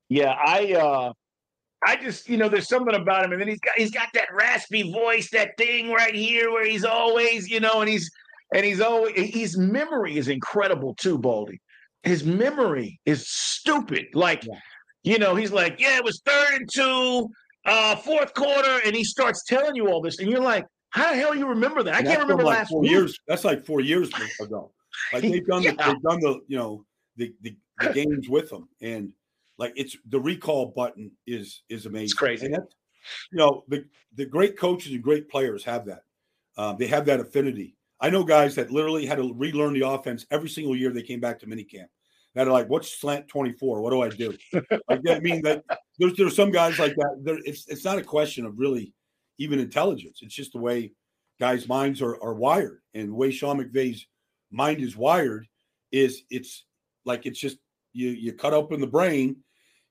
Yeah, 0.10 0.32
I 0.32 0.74
uh 0.74 1.14
I 1.86 1.96
just, 1.96 2.28
you 2.28 2.36
know, 2.36 2.50
there's 2.50 2.68
something 2.68 2.96
about 2.96 3.24
him, 3.24 3.32
and 3.32 3.42
then 3.42 3.48
he's 3.48 3.60
got 3.60 3.78
he's 3.78 3.92
got 3.92 4.10
that 4.14 4.28
raspy 4.34 4.92
voice, 4.92 5.30
that 5.32 5.52
thing 5.58 5.92
right 5.92 6.14
here 6.14 6.52
where 6.52 6.66
he's 6.66 6.84
always, 6.84 7.50
you 7.50 7.60
know, 7.60 7.82
and 7.82 7.90
he's 7.90 8.12
and 8.54 8.66
he's 8.66 8.82
always 8.82 9.14
his 9.16 9.58
memory 9.58 10.18
is 10.18 10.28
incredible 10.28 10.96
too, 10.96 11.18
Baldy. 11.18 11.62
His 12.04 12.24
memory 12.24 13.00
is 13.06 13.30
stupid. 13.30 14.08
Like, 14.14 14.46
you 15.04 15.20
know, 15.20 15.36
he's 15.36 15.52
like, 15.52 15.80
yeah, 15.80 15.98
it 15.98 16.04
was 16.04 16.22
third 16.26 16.62
and 16.62 16.70
two, 16.74 17.30
uh, 17.66 17.96
fourth 17.98 18.34
quarter, 18.34 18.80
and 18.86 18.96
he 18.96 19.04
starts 19.04 19.44
telling 19.46 19.76
you 19.76 19.90
all 19.90 20.02
this, 20.02 20.20
and 20.20 20.30
you're 20.30 20.42
like, 20.42 20.66
how 20.92 21.12
the 21.12 21.18
hell 21.18 21.36
you 21.36 21.48
remember 21.48 21.84
that? 21.84 21.96
I 21.96 22.02
can't 22.02 22.22
remember 22.22 22.44
like 22.44 22.60
last 22.60 22.70
four 22.70 22.82
week. 22.82 22.92
years. 22.92 23.20
That's 23.28 23.46
like 23.46 23.66
four 23.66 23.82
years 23.82 24.10
ago. 24.40 24.72
Like 25.14 25.22
they've 25.22 25.46
done, 25.46 25.62
yeah. 25.62 25.72
the, 25.72 25.84
they've 25.84 26.02
done 26.02 26.20
the, 26.20 26.42
you 26.48 26.58
know, 26.58 26.84
the, 27.16 27.32
the, 27.42 27.56
the 27.80 27.90
games 27.94 28.28
with 28.28 28.50
them, 28.50 28.68
and 28.82 29.14
like 29.60 29.72
it's 29.76 29.96
the 30.10 30.20
recall 30.20 30.74
button 30.76 31.12
is 31.28 31.62
is 31.70 31.86
amazing. 31.86 32.06
It's 32.06 32.14
crazy. 32.16 32.46
And 32.48 32.56
you 33.32 33.38
know, 33.38 33.64
the 33.68 33.86
the 34.16 34.26
great 34.26 34.58
coaches 34.58 34.92
and 34.94 35.04
great 35.04 35.30
players 35.30 35.64
have 35.64 35.86
that. 35.86 36.04
Um, 36.58 36.78
they 36.78 36.88
have 36.88 37.06
that 37.06 37.20
affinity. 37.20 37.78
I 38.02 38.10
know 38.10 38.24
guys 38.24 38.56
that 38.56 38.72
literally 38.72 39.06
had 39.06 39.18
to 39.18 39.34
relearn 39.34 39.74
the 39.74 39.88
offense 39.88 40.26
every 40.32 40.50
single 40.50 40.76
year 40.76 40.92
they 40.92 41.04
came 41.04 41.20
back 41.20 41.40
to 41.40 41.46
minicamp. 41.46 41.88
That 42.36 42.48
are 42.48 42.52
like, 42.52 42.70
what's 42.70 43.00
slant 43.00 43.28
24? 43.28 43.82
What 43.82 43.90
do 43.90 44.02
I 44.02 44.10
do? 44.10 44.38
like 44.88 45.02
I 45.10 45.20
mean 45.20 45.42
that 45.44 45.64
there's 45.98 46.14
there's 46.16 46.36
some 46.36 46.52
guys 46.52 46.80
like 46.80 46.96
that. 46.96 47.22
There, 47.24 47.38
it's 47.44 47.68
it's 47.68 47.86
not 47.86 47.98
a 47.98 48.04
question 48.04 48.46
of 48.46 48.58
really 48.58 48.94
even 49.40 49.60
intelligence. 49.60 50.20
It's 50.22 50.36
just 50.36 50.54
the 50.54 50.60
way 50.60 50.92
guys' 51.40 51.68
minds 51.68 52.02
are, 52.02 52.22
are 52.22 52.36
wired. 52.36 52.82
And 52.94 53.10
the 53.10 53.16
way 53.16 53.32
Sean 53.32 53.60
McVay's 53.60 54.06
mind 54.52 54.82
is 54.82 54.96
wired 54.96 55.48
is 55.92 56.22
it's 56.30 56.66
like 57.06 57.26
it's 57.26 57.40
just 57.40 57.58
you 57.94 58.10
you 58.10 58.34
cut 58.34 58.54
open 58.54 58.80
the 58.80 58.88
brain 58.88 59.38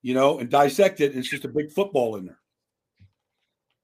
you 0.02 0.14
know, 0.14 0.38
and 0.38 0.50
dissect 0.50 1.00
it. 1.00 1.10
And 1.10 1.20
it's 1.20 1.28
just 1.28 1.44
a 1.44 1.48
big 1.48 1.70
football 1.70 2.16
in 2.16 2.26
there. 2.26 2.38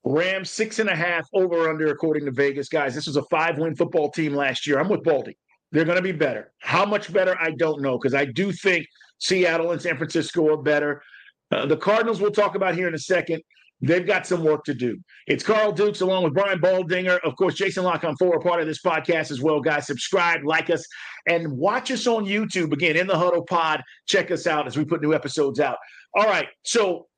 Rams 0.04 0.50
six 0.50 0.78
and 0.78 0.90
a 0.90 0.94
half 0.94 1.26
over 1.32 1.68
under 1.70 1.88
according 1.88 2.26
to 2.26 2.30
Vegas. 2.30 2.68
Guys, 2.68 2.94
this 2.94 3.06
was 3.06 3.16
a 3.16 3.22
five 3.24 3.58
win 3.58 3.74
football 3.74 4.10
team 4.10 4.34
last 4.34 4.66
year. 4.66 4.78
I'm 4.78 4.88
with 4.88 5.02
Baldy. 5.02 5.36
They're 5.72 5.84
going 5.84 5.96
to 5.96 6.02
be 6.02 6.12
better. 6.12 6.52
How 6.60 6.84
much 6.84 7.12
better? 7.12 7.36
I 7.40 7.52
don't 7.52 7.80
know 7.80 7.98
because 7.98 8.14
I 8.14 8.26
do 8.26 8.52
think 8.52 8.86
Seattle 9.18 9.72
and 9.72 9.80
San 9.80 9.96
Francisco 9.96 10.52
are 10.52 10.62
better. 10.62 11.02
Uh, 11.50 11.66
the 11.66 11.76
Cardinals 11.76 12.20
we'll 12.20 12.30
talk 12.30 12.54
about 12.54 12.74
here 12.74 12.86
in 12.86 12.94
a 12.94 12.98
second. 12.98 13.42
They've 13.80 14.06
got 14.06 14.26
some 14.26 14.42
work 14.42 14.64
to 14.64 14.74
do. 14.74 14.98
It's 15.26 15.44
Carl 15.44 15.72
Dukes 15.72 16.00
along 16.00 16.24
with 16.24 16.32
Brian 16.32 16.58
Baldinger. 16.58 17.18
Of 17.22 17.36
course, 17.36 17.54
Jason 17.54 17.84
La 17.84 17.98
Canfora, 17.98 18.42
part 18.42 18.60
of 18.60 18.66
this 18.66 18.80
podcast 18.80 19.30
as 19.30 19.42
well. 19.42 19.60
Guys, 19.60 19.86
subscribe, 19.86 20.40
like 20.44 20.70
us, 20.70 20.86
and 21.28 21.52
watch 21.52 21.90
us 21.90 22.06
on 22.06 22.24
YouTube. 22.24 22.72
Again, 22.72 22.96
in 22.96 23.06
the 23.06 23.18
huddle 23.18 23.44
pod. 23.44 23.82
Check 24.06 24.30
us 24.30 24.46
out 24.46 24.66
as 24.66 24.76
we 24.76 24.84
put 24.84 25.02
new 25.02 25.12
episodes 25.12 25.60
out. 25.60 25.76
All 26.14 26.24
right. 26.24 26.46
So 26.62 27.08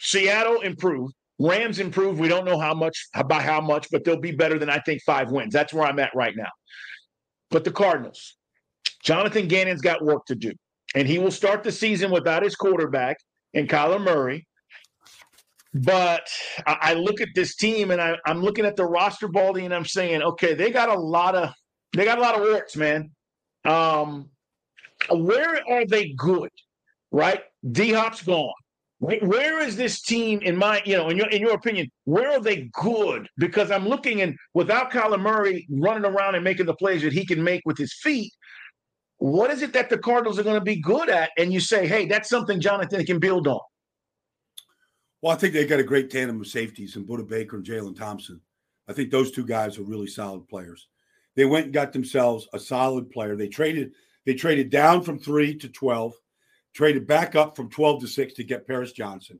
Seattle 0.00 0.62
improved. 0.62 1.14
Rams 1.38 1.78
improved. 1.78 2.18
We 2.18 2.26
don't 2.26 2.44
know 2.44 2.58
how 2.58 2.74
much, 2.74 3.06
by 3.28 3.40
how 3.40 3.60
much, 3.60 3.86
but 3.92 4.02
they'll 4.02 4.18
be 4.20 4.32
better 4.32 4.58
than 4.58 4.68
I 4.68 4.80
think 4.80 5.02
five 5.02 5.30
wins. 5.30 5.52
That's 5.52 5.72
where 5.72 5.84
I'm 5.84 6.00
at 6.00 6.10
right 6.14 6.34
now. 6.36 6.50
But 7.50 7.62
the 7.62 7.70
Cardinals, 7.70 8.36
Jonathan 9.04 9.46
Gannon's 9.46 9.80
got 9.80 10.04
work 10.04 10.24
to 10.26 10.34
do. 10.34 10.52
And 10.96 11.06
he 11.06 11.18
will 11.18 11.30
start 11.30 11.62
the 11.62 11.70
season 11.70 12.10
without 12.10 12.42
his 12.42 12.56
quarterback 12.56 13.18
and 13.54 13.68
Kyler 13.68 14.02
Murray. 14.02 14.47
But 15.74 16.26
I, 16.66 16.94
look 16.94 17.20
at 17.20 17.28
this 17.34 17.54
team 17.54 17.90
and 17.90 18.00
I, 18.00 18.16
I'm 18.26 18.42
looking 18.42 18.64
at 18.64 18.76
the 18.76 18.86
roster 18.86 19.28
baldy 19.28 19.64
and 19.64 19.74
I'm 19.74 19.84
saying, 19.84 20.22
okay, 20.22 20.54
they 20.54 20.70
got 20.70 20.88
a 20.88 20.98
lot 20.98 21.34
of 21.34 21.52
they 21.94 22.04
got 22.04 22.18
a 22.18 22.20
lot 22.20 22.34
of 22.34 22.40
works, 22.42 22.74
man. 22.76 23.10
Um, 23.64 24.30
where 25.10 25.62
are 25.70 25.86
they 25.86 26.12
good? 26.16 26.50
Right? 27.12 27.40
D 27.70 27.92
Hop's 27.92 28.22
gone. 28.22 28.52
Where 29.00 29.60
is 29.60 29.76
this 29.76 30.02
team 30.02 30.40
in 30.42 30.56
my, 30.56 30.82
you 30.84 30.96
know, 30.96 31.08
in 31.08 31.16
your 31.16 31.28
in 31.28 31.40
your 31.40 31.54
opinion, 31.54 31.88
where 32.04 32.30
are 32.32 32.40
they 32.40 32.68
good? 32.72 33.28
Because 33.36 33.70
I'm 33.70 33.86
looking 33.86 34.22
and 34.22 34.34
without 34.54 34.90
Kyler 34.90 35.20
Murray 35.20 35.68
running 35.70 36.04
around 36.04 36.34
and 36.34 36.42
making 36.42 36.66
the 36.66 36.74
plays 36.74 37.02
that 37.02 37.12
he 37.12 37.24
can 37.24 37.42
make 37.44 37.62
with 37.64 37.78
his 37.78 37.94
feet, 38.02 38.32
what 39.18 39.50
is 39.50 39.62
it 39.62 39.72
that 39.74 39.90
the 39.90 39.98
Cardinals 39.98 40.38
are 40.38 40.42
going 40.42 40.58
to 40.58 40.64
be 40.64 40.80
good 40.80 41.10
at? 41.10 41.30
And 41.38 41.52
you 41.52 41.60
say, 41.60 41.86
hey, 41.86 42.06
that's 42.06 42.28
something 42.28 42.60
Jonathan 42.60 43.04
can 43.04 43.18
build 43.20 43.46
on. 43.46 43.60
Well, 45.20 45.34
I 45.34 45.36
think 45.36 45.52
they 45.52 45.66
got 45.66 45.80
a 45.80 45.84
great 45.84 46.10
tandem 46.10 46.40
of 46.40 46.46
safeties 46.46 46.96
in 46.96 47.06
Budda 47.06 47.26
Baker 47.26 47.56
and 47.56 47.66
Jalen 47.66 47.96
Thompson. 47.96 48.40
I 48.88 48.92
think 48.92 49.10
those 49.10 49.30
two 49.30 49.44
guys 49.44 49.78
are 49.78 49.82
really 49.82 50.06
solid 50.06 50.48
players. 50.48 50.88
They 51.34 51.44
went 51.44 51.66
and 51.66 51.74
got 51.74 51.92
themselves 51.92 52.48
a 52.52 52.58
solid 52.58 53.10
player. 53.10 53.36
They 53.36 53.48
traded 53.48 53.92
they 54.24 54.34
traded 54.34 54.70
down 54.70 55.02
from 55.02 55.18
three 55.18 55.54
to 55.58 55.68
twelve, 55.68 56.14
traded 56.72 57.06
back 57.06 57.34
up 57.34 57.56
from 57.56 57.70
twelve 57.70 58.00
to 58.00 58.08
six 58.08 58.34
to 58.34 58.44
get 58.44 58.66
Paris 58.66 58.92
Johnson 58.92 59.38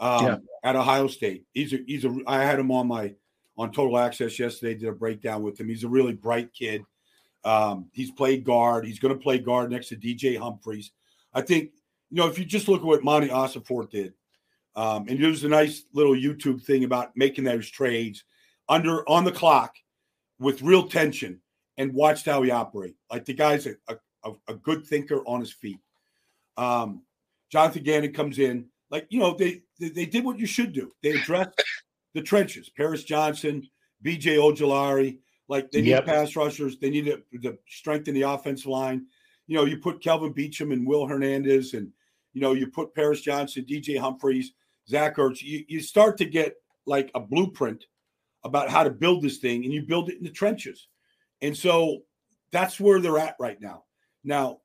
um, 0.00 0.26
yeah. 0.26 0.36
at 0.64 0.76
Ohio 0.76 1.06
State. 1.06 1.44
He's 1.52 1.72
a 1.72 1.78
he's 1.86 2.04
a 2.04 2.14
I 2.26 2.42
had 2.42 2.58
him 2.58 2.70
on 2.70 2.88
my 2.88 3.14
on 3.56 3.72
Total 3.72 3.98
Access 3.98 4.38
yesterday. 4.38 4.74
Did 4.74 4.88
a 4.88 4.92
breakdown 4.92 5.42
with 5.42 5.58
him. 5.58 5.68
He's 5.68 5.84
a 5.84 5.88
really 5.88 6.12
bright 6.12 6.52
kid. 6.52 6.82
Um, 7.44 7.88
he's 7.92 8.10
played 8.10 8.44
guard. 8.44 8.86
He's 8.86 8.98
going 8.98 9.14
to 9.14 9.20
play 9.20 9.38
guard 9.38 9.70
next 9.70 9.88
to 9.88 9.96
DJ 9.96 10.38
Humphries. 10.38 10.92
I 11.34 11.40
think 11.40 11.70
you 12.10 12.18
know 12.18 12.28
if 12.28 12.38
you 12.38 12.44
just 12.44 12.68
look 12.68 12.80
at 12.80 12.86
what 12.86 13.04
Monty 13.04 13.28
Ossenfort 13.28 13.90
did 13.90 14.14
um, 14.74 15.06
and 15.08 15.22
there's 15.22 15.44
a 15.44 15.48
nice 15.48 15.84
little 15.92 16.14
YouTube 16.14 16.62
thing 16.62 16.84
about 16.84 17.16
making 17.16 17.44
those 17.44 17.68
trades 17.68 18.24
under 18.68 19.08
on 19.08 19.24
the 19.24 19.32
clock 19.32 19.74
with 20.38 20.62
real 20.62 20.88
tension 20.88 21.40
and 21.76 21.92
watched 21.92 22.26
how 22.26 22.42
he 22.42 22.50
operate. 22.50 22.96
Like 23.10 23.24
the 23.24 23.34
guy's 23.34 23.66
a, 23.66 23.74
a, 24.24 24.32
a 24.48 24.54
good 24.54 24.86
thinker 24.86 25.22
on 25.26 25.40
his 25.40 25.52
feet. 25.52 25.78
Um, 26.56 27.02
Jonathan 27.50 27.82
Gannon 27.82 28.12
comes 28.12 28.38
in, 28.38 28.66
like 28.90 29.06
you 29.10 29.20
know, 29.20 29.34
they, 29.34 29.62
they, 29.78 29.90
they 29.90 30.06
did 30.06 30.24
what 30.24 30.38
you 30.38 30.46
should 30.46 30.72
do. 30.72 30.92
They 31.02 31.10
addressed 31.10 31.62
the 32.14 32.22
trenches. 32.22 32.70
Paris 32.70 33.04
Johnson, 33.04 33.68
BJ 34.04 34.36
Ojulari, 34.36 35.18
like 35.48 35.70
they 35.70 35.82
need 35.82 35.90
yep. 35.90 36.06
pass 36.06 36.34
rushers. 36.34 36.78
They 36.78 36.90
need 36.90 37.06
to, 37.06 37.22
to 37.40 37.58
strengthen 37.68 38.14
the 38.14 38.22
offensive 38.22 38.66
line. 38.66 39.06
You 39.46 39.56
know, 39.56 39.64
you 39.64 39.78
put 39.78 40.02
Kelvin 40.02 40.32
Beachum 40.32 40.72
and 40.72 40.86
Will 40.86 41.06
Hernandez, 41.06 41.74
and 41.74 41.90
you 42.32 42.40
know, 42.40 42.52
you 42.52 42.68
put 42.68 42.94
Paris 42.94 43.20
Johnson, 43.20 43.66
DJ 43.68 43.98
Humphries. 43.98 44.52
Zach 44.88 45.16
Ertz, 45.16 45.42
you, 45.42 45.64
you 45.68 45.80
start 45.80 46.18
to 46.18 46.24
get 46.24 46.56
like 46.86 47.10
a 47.14 47.20
blueprint 47.20 47.84
about 48.44 48.68
how 48.68 48.82
to 48.82 48.90
build 48.90 49.22
this 49.22 49.38
thing 49.38 49.64
and 49.64 49.72
you 49.72 49.82
build 49.82 50.08
it 50.08 50.18
in 50.18 50.24
the 50.24 50.30
trenches. 50.30 50.88
And 51.40 51.56
so 51.56 52.00
that's 52.50 52.80
where 52.80 53.00
they're 53.00 53.18
at 53.18 53.36
right 53.38 53.60
now. 53.60 53.84
Now, 54.24 54.58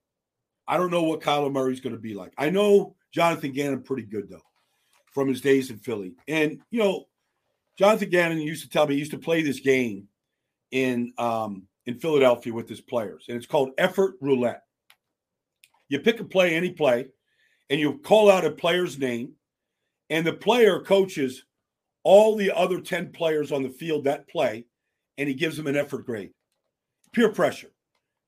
I 0.67 0.77
don't 0.77 0.91
know 0.91 1.03
what 1.03 1.21
Kyler 1.21 1.51
Murray's 1.51 1.79
going 1.79 1.95
to 1.95 2.01
be 2.01 2.13
like. 2.13 2.33
I 2.37 2.49
know 2.49 2.95
Jonathan 3.11 3.51
Gannon 3.51 3.83
pretty 3.83 4.03
good 4.03 4.29
though 4.29 4.41
from 5.13 5.27
his 5.27 5.41
days 5.41 5.71
in 5.71 5.77
Philly. 5.77 6.13
And 6.27 6.59
you 6.69 6.79
know, 6.79 7.05
Jonathan 7.77 8.09
Gannon 8.09 8.39
used 8.39 8.63
to 8.63 8.69
tell 8.69 8.87
me 8.87 8.95
he 8.95 8.99
used 8.99 9.11
to 9.11 9.17
play 9.17 9.41
this 9.41 9.59
game 9.59 10.07
in 10.71 11.13
um, 11.17 11.63
in 11.85 11.99
Philadelphia 11.99 12.53
with 12.53 12.67
his 12.67 12.81
players, 12.81 13.25
and 13.27 13.37
it's 13.37 13.45
called 13.45 13.71
effort 13.77 14.15
roulette. 14.19 14.63
You 15.89 15.99
pick 15.99 16.19
a 16.19 16.25
play, 16.25 16.55
any 16.55 16.71
play, 16.71 17.07
and 17.69 17.79
you 17.79 17.99
call 17.99 18.29
out 18.29 18.45
a 18.45 18.51
player's 18.51 18.99
name, 18.99 19.33
and 20.09 20.25
the 20.25 20.33
player 20.33 20.79
coaches 20.79 21.43
all 22.03 22.35
the 22.35 22.55
other 22.55 22.79
10 22.79 23.11
players 23.11 23.51
on 23.51 23.63
the 23.63 23.69
field 23.69 24.05
that 24.05 24.27
play, 24.27 24.65
and 25.17 25.27
he 25.27 25.35
gives 25.35 25.57
them 25.57 25.67
an 25.67 25.75
effort 25.75 26.05
grade. 26.05 26.31
Peer 27.11 27.29
pressure. 27.31 27.71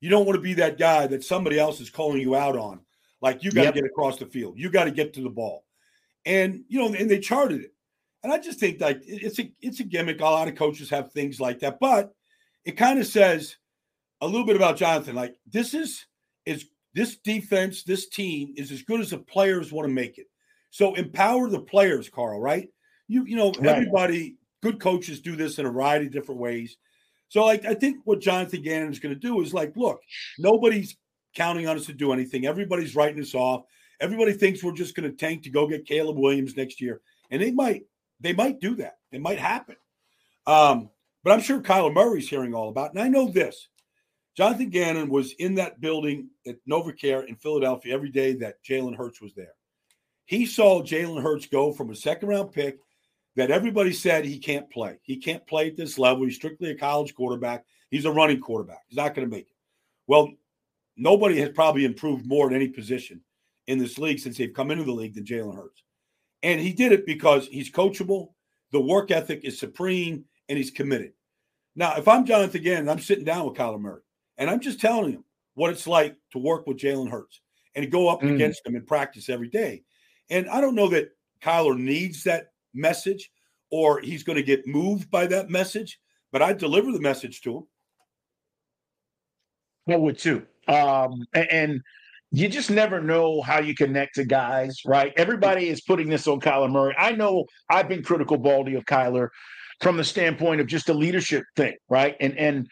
You 0.02 0.10
don't 0.10 0.26
want 0.26 0.36
to 0.36 0.42
be 0.42 0.54
that 0.56 0.78
guy 0.78 1.08
that 1.08 1.24
somebody 1.24 1.60
else 1.60 1.80
is 1.80 1.90
calling 1.90 2.22
you 2.22 2.36
out 2.36 2.58
on. 2.58 2.82
Like 3.22 3.44
you 3.44 3.52
got 3.52 3.62
to 3.62 3.68
yep. 3.68 3.76
get 3.76 3.86
across 3.86 4.18
the 4.18 4.26
field. 4.26 4.56
You 4.58 4.70
got 4.70 4.86
to 4.86 4.92
get 4.92 5.14
to 5.14 5.22
the 5.22 5.30
ball. 5.30 5.66
And 6.26 6.64
you 6.68 6.80
know, 6.80 6.94
and 6.94 7.10
they 7.10 7.20
charted 7.20 7.62
it. 7.62 7.74
And 8.24 8.32
I 8.32 8.38
just 8.38 8.60
think 8.60 8.82
like 8.82 9.02
it's 9.06 9.40
a 9.40 9.52
it's 9.62 9.80
a 9.80 9.84
gimmick. 9.84 10.20
A 10.22 10.24
lot 10.24 10.48
of 10.48 10.56
coaches 10.56 10.90
have 10.90 11.12
things 11.12 11.40
like 11.40 11.60
that, 11.60 11.80
but 11.80 12.14
it 12.66 12.74
kind 12.74 13.00
of 13.00 13.08
says 13.08 13.58
a 14.22 14.28
little 14.28 14.46
bit 14.46 14.56
about 14.56 14.78
Jonathan. 14.78 15.16
Like 15.16 15.36
this 15.50 15.74
is 15.74 16.06
is 16.46 16.66
this 16.94 17.18
defense, 17.18 17.84
this 17.84 18.10
team 18.10 18.54
is 18.58 18.72
as 18.72 18.82
good 18.82 19.00
as 19.00 19.12
the 19.12 19.20
players 19.20 19.72
want 19.72 19.88
to 19.88 19.94
make 19.94 20.18
it. 20.18 20.28
So 20.70 20.94
empower 20.96 21.50
the 21.50 21.62
players, 21.62 22.10
Carl, 22.10 22.40
right? 22.40 22.70
You 23.08 23.26
you 23.26 23.36
know, 23.36 23.52
right. 23.52 23.68
everybody, 23.68 24.36
good 24.62 24.80
coaches 24.80 25.22
do 25.22 25.36
this 25.36 25.60
in 25.60 25.66
a 25.66 25.72
variety 25.72 26.08
of 26.08 26.12
different 26.12 26.42
ways. 26.42 26.78
So 27.30 27.46
like 27.46 27.66
I 27.66 27.74
think 27.74 27.98
what 28.06 28.22
Jonathan 28.22 28.62
Gannon 28.62 28.92
is 28.92 29.00
going 29.00 29.14
to 29.14 29.20
do 29.20 29.42
is 29.42 29.54
like, 29.54 29.74
look, 29.76 30.02
nobody's 30.38 30.98
counting 31.36 31.68
on 31.68 31.78
us 31.78 31.86
to 31.86 31.94
do 31.94 32.12
anything. 32.12 32.46
Everybody's 32.46 32.96
writing 32.96 33.22
us 33.22 33.36
off. 33.36 33.64
Everybody 34.00 34.34
thinks 34.34 34.64
we're 34.64 34.74
just 34.74 34.96
going 34.96 35.10
to 35.10 35.16
tank 35.16 35.44
to 35.44 35.50
go 35.50 35.68
get 35.68 35.86
Caleb 35.86 36.18
Williams 36.18 36.56
next 36.56 36.82
year, 36.82 37.02
and 37.32 37.42
they 37.42 37.52
might 37.52 37.84
they 38.20 38.34
might 38.34 38.60
do 38.60 38.76
that. 38.76 38.98
It 39.12 39.22
might 39.22 39.40
happen. 39.40 39.76
Um, 40.48 40.90
but 41.24 41.34
I'm 41.34 41.42
sure 41.42 41.62
Kyler 41.62 41.94
Murray's 41.94 42.30
hearing 42.30 42.54
all 42.54 42.70
about. 42.70 42.88
It. 42.88 42.92
And 42.94 43.02
I 43.02 43.08
know 43.10 43.30
this: 43.30 43.68
Jonathan 44.38 44.70
Gannon 44.70 45.10
was 45.10 45.34
in 45.34 45.56
that 45.56 45.82
building 45.82 46.30
at 46.48 46.56
NovaCare 46.70 47.28
in 47.28 47.36
Philadelphia 47.36 47.94
every 47.94 48.10
day 48.10 48.34
that 48.36 48.64
Jalen 48.64 48.96
Hurts 48.96 49.22
was 49.22 49.34
there. 49.36 49.54
He 50.30 50.46
saw 50.46 50.84
Jalen 50.84 51.24
Hurts 51.24 51.48
go 51.48 51.74
from 51.74 51.90
a 51.90 51.96
second 51.96 52.30
round 52.30 52.52
pick 52.52 52.78
that 53.36 53.50
everybody 53.50 53.92
said 53.92 54.24
he 54.24 54.38
can't 54.38 54.70
play. 54.70 55.00
He 55.02 55.18
can't 55.18 55.46
play 55.48 55.70
at 55.70 55.76
this 55.76 55.98
level. 55.98 56.24
He's 56.24 56.36
strictly 56.36 56.70
a 56.70 56.76
college 56.76 57.16
quarterback. 57.16 57.66
He's 57.90 58.06
a 58.06 58.12
running 58.12 58.40
quarterback. 58.40 58.84
He's 58.88 58.98
not 58.98 59.16
going 59.16 59.28
to 59.28 59.36
make 59.36 59.48
it. 59.48 59.56
Well, 60.06 60.32
nobody 60.96 61.40
has 61.40 61.50
probably 61.50 61.84
improved 61.84 62.28
more 62.28 62.48
in 62.48 62.56
any 62.56 62.68
position 62.68 63.22
in 63.66 63.80
this 63.80 63.98
league 63.98 64.20
since 64.20 64.38
they've 64.38 64.54
come 64.54 64.70
into 64.70 64.84
the 64.84 64.92
league 64.92 65.16
than 65.16 65.26
Jalen 65.26 65.56
Hurts. 65.56 65.82
And 66.44 66.62
he 66.62 66.74
did 66.74 66.92
it 66.92 67.08
because 67.08 67.48
he's 67.48 67.72
coachable, 67.72 68.34
the 68.72 68.80
work 68.80 69.10
ethic 69.10 69.42
is 69.44 69.58
supreme, 69.58 70.26
and 70.48 70.60
he's 70.60 70.70
committed. 70.70 71.14
Now, 71.76 71.96
if 71.98 72.08
I'm 72.08 72.28
Jonathan 72.28 72.62
Gannon, 72.62 72.90
I'm 72.90 73.00
sitting 73.00 73.26
down 73.26 73.48
with 73.48 73.58
Kyler 73.58 73.82
Murray, 73.82 74.04
and 74.38 74.48
I'm 74.48 74.60
just 74.60 74.80
telling 74.80 75.12
him 75.12 75.24
what 75.56 75.72
it's 75.72 75.88
like 75.88 76.16
to 76.34 76.38
work 76.38 76.68
with 76.68 76.78
Jalen 76.78 77.10
Hurts 77.10 77.42
and 77.74 77.82
to 77.82 77.90
go 77.90 78.10
up 78.10 78.22
mm. 78.22 78.36
against 78.36 78.64
him 78.64 78.76
in 78.76 78.86
practice 78.86 79.28
every 79.28 79.50
day. 79.50 79.82
And 80.30 80.50
I 80.50 80.62
don't 80.62 80.76
know 80.76 80.90
that 80.90 81.10
Kyler 81.42 81.78
needs 81.78 82.24
that 82.24 82.48
message 82.74 83.32
or 83.72 84.00
he's 84.02 84.24
going 84.24 84.38
to 84.38 84.44
get 84.44 84.68
moved 84.68 85.10
by 85.10 85.28
that 85.28 85.50
message, 85.50 86.00
but 86.32 86.42
I 86.42 86.54
deliver 86.54 86.92
the 86.92 87.02
message 87.02 87.42
to 87.42 87.58
him. 87.58 87.64
I 89.90 89.96
would 89.96 90.18
too. 90.18 90.46
Um, 90.68 91.26
and 91.34 91.82
you 92.32 92.48
just 92.48 92.70
never 92.70 93.02
know 93.02 93.42
how 93.42 93.60
you 93.60 93.74
connect 93.74 94.16
to 94.16 94.26
guys, 94.26 94.82
right? 94.86 95.14
Everybody 95.18 95.70
is 95.70 95.82
putting 95.82 96.10
this 96.10 96.28
on 96.28 96.40
Kyler 96.40 96.72
Murray. 96.72 96.94
I 96.98 97.14
know 97.14 97.46
I've 97.70 97.90
been 97.90 98.04
critical, 98.04 98.38
Baldy, 98.38 98.76
of 98.76 98.86
Kyler 98.86 99.30
from 99.82 99.98
the 99.98 100.04
standpoint 100.04 100.62
of 100.62 100.68
just 100.68 100.90
a 100.90 100.94
leadership 100.94 101.44
thing, 101.56 101.76
right? 101.90 102.16
And 102.20 102.38
and 102.38 102.68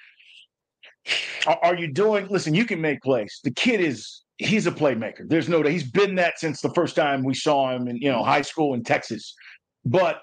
are 1.48 1.76
you 1.76 1.92
doing? 1.92 2.28
Listen, 2.28 2.54
you 2.54 2.66
can 2.66 2.82
make 2.82 3.02
plays. 3.02 3.40
The 3.44 3.52
kid 3.52 3.82
is 3.82 4.22
he's 4.38 4.68
a 4.68 4.72
playmaker. 4.72 5.28
There's 5.28 5.50
no 5.50 5.64
doubt. 5.64 5.72
he's 5.72 5.90
been 5.90 6.16
that 6.16 6.40
since 6.40 6.62
the 6.62 6.74
first 6.74 6.96
time 6.96 7.24
we 7.24 7.34
saw 7.34 7.76
him 7.76 7.88
in 7.88 7.98
you 7.98 8.12
know 8.12 8.24
high 8.24 8.42
school 8.42 8.74
in 8.74 8.84
Texas. 8.84 9.34
But 9.86 10.22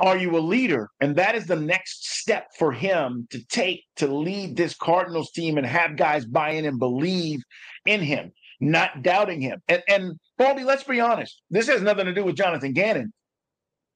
are 0.00 0.16
you 0.16 0.36
a 0.36 0.40
leader? 0.40 0.90
And 1.00 1.16
that 1.16 1.34
is 1.34 1.46
the 1.46 1.56
next 1.56 2.18
step 2.18 2.48
for 2.58 2.72
him 2.72 3.26
to 3.30 3.44
take 3.46 3.84
to 3.96 4.06
lead 4.06 4.56
this 4.56 4.74
Cardinals 4.74 5.30
team 5.30 5.58
and 5.58 5.66
have 5.66 5.96
guys 5.96 6.24
buy 6.24 6.50
in 6.50 6.64
and 6.64 6.78
believe 6.78 7.40
in 7.86 8.00
him, 8.00 8.32
not 8.60 9.02
doubting 9.02 9.40
him. 9.40 9.62
And, 9.68 9.82
and 9.88 10.18
Baldy, 10.38 10.64
let's 10.64 10.82
be 10.82 11.00
honest, 11.00 11.40
this 11.50 11.68
has 11.68 11.82
nothing 11.82 12.06
to 12.06 12.14
do 12.14 12.24
with 12.24 12.36
Jonathan 12.36 12.72
Gannon, 12.72 13.12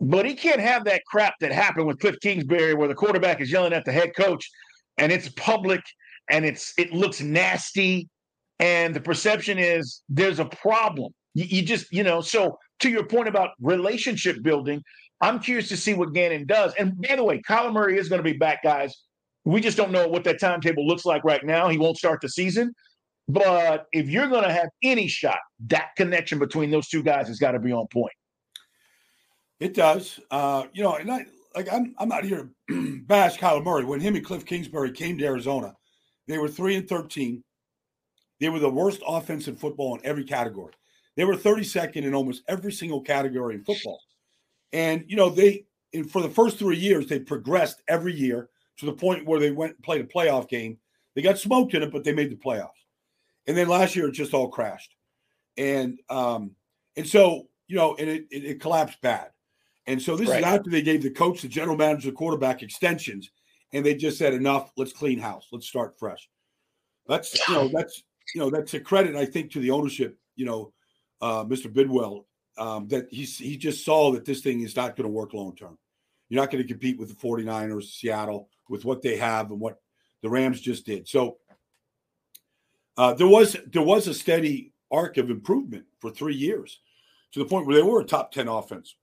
but 0.01 0.25
he 0.25 0.35
can't 0.35 0.61
have 0.61 0.85
that 0.85 1.03
crap 1.07 1.35
that 1.41 1.53
happened 1.53 1.87
with 1.87 1.99
Cliff 1.99 2.17
Kingsbury 2.23 2.75
where 2.75 2.89
the 2.89 2.95
quarterback 2.95 3.41
is 3.41 3.51
yelling 3.51 3.73
at 3.73 3.85
the 3.85 3.93
head 3.93 4.15
coach 4.17 4.49
and 4.97 5.11
it's 5.11 5.29
public 5.31 5.83
and 6.31 6.45
it's 6.45 6.73
it 6.79 6.93
looks 6.93 7.21
nasty 7.21 8.09
and 8.61 8.95
the 8.95 9.01
perception 9.01 9.59
is 9.59 10.03
there's 10.09 10.39
a 10.39 10.45
problem. 10.45 11.13
You, 11.35 11.47
you 11.49 11.63
just, 11.63 11.91
you 11.93 12.03
know, 12.03 12.21
so 12.21 12.59
to 12.81 12.91
your 12.91 13.05
point 13.05 13.27
about 13.27 13.51
relationship 13.61 14.43
building, 14.43 14.83
I'm 15.21 15.41
curious 15.41 15.69
to 15.71 15.77
see 15.77 15.95
what 15.95 16.13
Gannon 16.13 16.47
does. 16.47 16.75
And 16.79 17.01
by 17.01 17.17
the 17.17 17.25
way, 17.25 17.41
Kyler 17.41 17.73
Murray 17.73 17.99
is 17.99 18.09
going 18.09 18.21
to 18.21 18.31
be 18.31 18.37
back, 18.37 18.63
guys. 18.63 18.95
We 19.45 19.61
just 19.61 19.77
don't 19.77 19.91
know 19.91 20.07
what 20.07 20.25
that 20.25 20.39
timetable 20.39 20.87
looks 20.87 21.05
like 21.05 21.25
right 21.25 21.45
now. 21.45 21.69
He 21.69 21.79
won't 21.79 21.97
start 21.97 22.21
the 22.21 22.29
season. 22.29 22.75
But 23.29 23.87
if 23.93 24.09
you're 24.09 24.29
going 24.29 24.45
to 24.45 24.53
have 24.53 24.69
any 24.83 25.09
shot, 25.09 25.39
that 25.69 25.91
connection 25.97 26.39
between 26.39 26.71
those 26.71 26.89
two 26.89 27.03
guys 27.03 27.29
has 27.29 27.39
got 27.39 27.53
to 27.53 27.59
be 27.59 27.73
on 27.73 27.87
point. 27.87 28.13
It 29.59 29.75
does. 29.75 30.21
Uh, 30.31 30.65
you 30.73 30.83
know, 30.83 30.95
and 30.95 31.11
I 31.11 31.27
like 31.55 31.73
I'm 31.73 31.95
I'm 31.99 32.09
not 32.09 32.25
here 32.25 32.51
to 32.71 33.01
bash 33.03 33.39
Kyler 33.39 33.63
Murray. 33.63 33.85
When 33.85 34.01
him 34.01 34.17
and 34.17 34.25
Cliff 34.25 34.45
Kingsbury 34.45 34.91
came 34.93 35.19
to 35.19 35.25
Arizona, 35.25 35.75
they 36.29 36.39
were 36.39 36.49
three 36.49 36.77
and 36.77 36.89
thirteen. 36.89 37.45
They 38.41 38.49
were 38.49 38.59
the 38.59 38.71
worst 38.71 39.03
offense 39.07 39.49
in 39.49 39.57
football 39.57 39.95
in 39.95 40.01
every 40.05 40.25
category. 40.25 40.73
They 41.17 41.25
were 41.25 41.37
32nd 41.37 41.97
in 41.97 42.15
almost 42.15 42.43
every 42.49 42.73
single 42.73 43.03
category 43.03 43.55
in 43.55 43.65
football. 43.65 44.01
And 44.73 45.05
you 45.07 45.17
know, 45.17 45.29
they 45.29 45.67
for 46.09 46.23
the 46.23 46.31
first 46.31 46.59
three 46.59 46.79
years 46.79 47.07
they 47.07 47.19
progressed 47.19 47.83
every 47.89 48.15
year 48.15 48.49
to 48.79 48.87
the 48.87 48.93
point 48.93 49.27
where 49.27 49.41
they 49.41 49.51
went 49.51 49.75
and 49.75 49.83
played 49.83 50.01
a 50.01 50.05
playoff 50.05 50.49
game. 50.49 50.79
They 51.15 51.23
got 51.23 51.39
smoked 51.39 51.75
in 51.75 51.83
it, 51.83 51.93
but 51.93 52.05
they 52.05 52.15
made 52.15 52.31
the 52.31 52.37
playoffs. 52.37 52.71
And 53.47 53.57
then 53.57 53.69
last 53.69 53.97
year 53.97 54.09
it 54.09 54.13
just 54.13 54.33
all 54.33 54.49
crashed. 54.49 54.95
And 55.59 55.99
um, 56.09 56.53
and 56.97 57.07
so 57.07 57.49
you 57.69 57.77
know, 57.77 57.95
and 57.97 58.09
it, 58.09 58.27
it, 58.31 58.45
it 58.45 58.61
collapsed 58.61 59.01
bad. 59.01 59.31
And 59.87 60.01
so 60.01 60.17
this 60.17 60.29
right. 60.29 60.41
is 60.41 60.45
after 60.45 60.71
they 60.71 60.83
gave 60.83 61.03
the 61.03 61.11
coach, 61.11 61.43
the 61.43 61.49
general 61.49 61.77
manager, 61.77 62.11
the 62.11 62.17
quarterback 62.17 62.63
extensions, 62.63 63.31
and 63.73 63.85
they 63.85 63.95
just 63.95 64.19
said 64.19 64.35
enough. 64.35 64.73
Let's 64.77 64.93
clean 64.93 65.19
house. 65.19 65.49
Let's 65.53 65.67
start 65.67 65.99
fresh. 65.99 66.29
That's 67.07 67.49
you 67.49 67.55
know 67.55 67.69
that's 67.69 68.03
you 68.35 68.41
know 68.41 68.51
that's 68.51 68.75
a 68.75 68.81
credit 68.81 69.17
I 69.17 69.27
think 69.27 69.51
to 69.53 69.61
the 69.61 69.71
ownership. 69.71 70.19
You 70.37 70.47
know, 70.47 70.73
uh, 71.21 71.45
Mr. 71.45 71.73
Bidwell 71.73 72.27
um, 72.59 72.89
that 72.89 73.09
he's 73.11 73.39
he 73.39 73.57
just 73.57 73.85
saw 73.85 74.13
that 74.13 74.25
this 74.25 74.41
thing 74.41 74.61
is 74.61 74.77
not 74.77 74.97
going 74.97 75.09
to 75.09 75.13
work 75.13 75.35
long 75.35 75.55
term. 75.55 75.79
You're 76.29 76.41
not 76.41 76.51
going 76.51 76.63
to 76.63 76.69
compete 76.69 76.99
with 76.99 77.09
the 77.09 77.15
49ers, 77.15 77.91
Seattle, 77.91 78.49
with 78.69 78.85
what 78.85 79.03
they 79.03 79.17
have 79.17 79.51
and 79.51 79.59
what 79.59 79.81
the 80.23 80.31
Rams 80.31 80.61
just 80.61 80.87
did. 80.87 81.09
So 81.09 81.39
uh, 82.97 83.15
there 83.15 83.27
was 83.27 83.57
there 83.73 83.83
was 83.83 84.07
a 84.07 84.15
steady 84.15 84.73
arc 84.91 85.17
of 85.17 85.31
improvement 85.31 85.87
for 86.01 86.11
three 86.11 86.35
years 86.35 86.81
to 87.33 87.39
the 87.39 87.45
point 87.45 87.67
where 87.67 87.77
they 87.77 87.83
were 87.83 88.01
a 88.01 88.05
top 88.05 88.33
10 88.33 88.49
offense. 88.49 88.97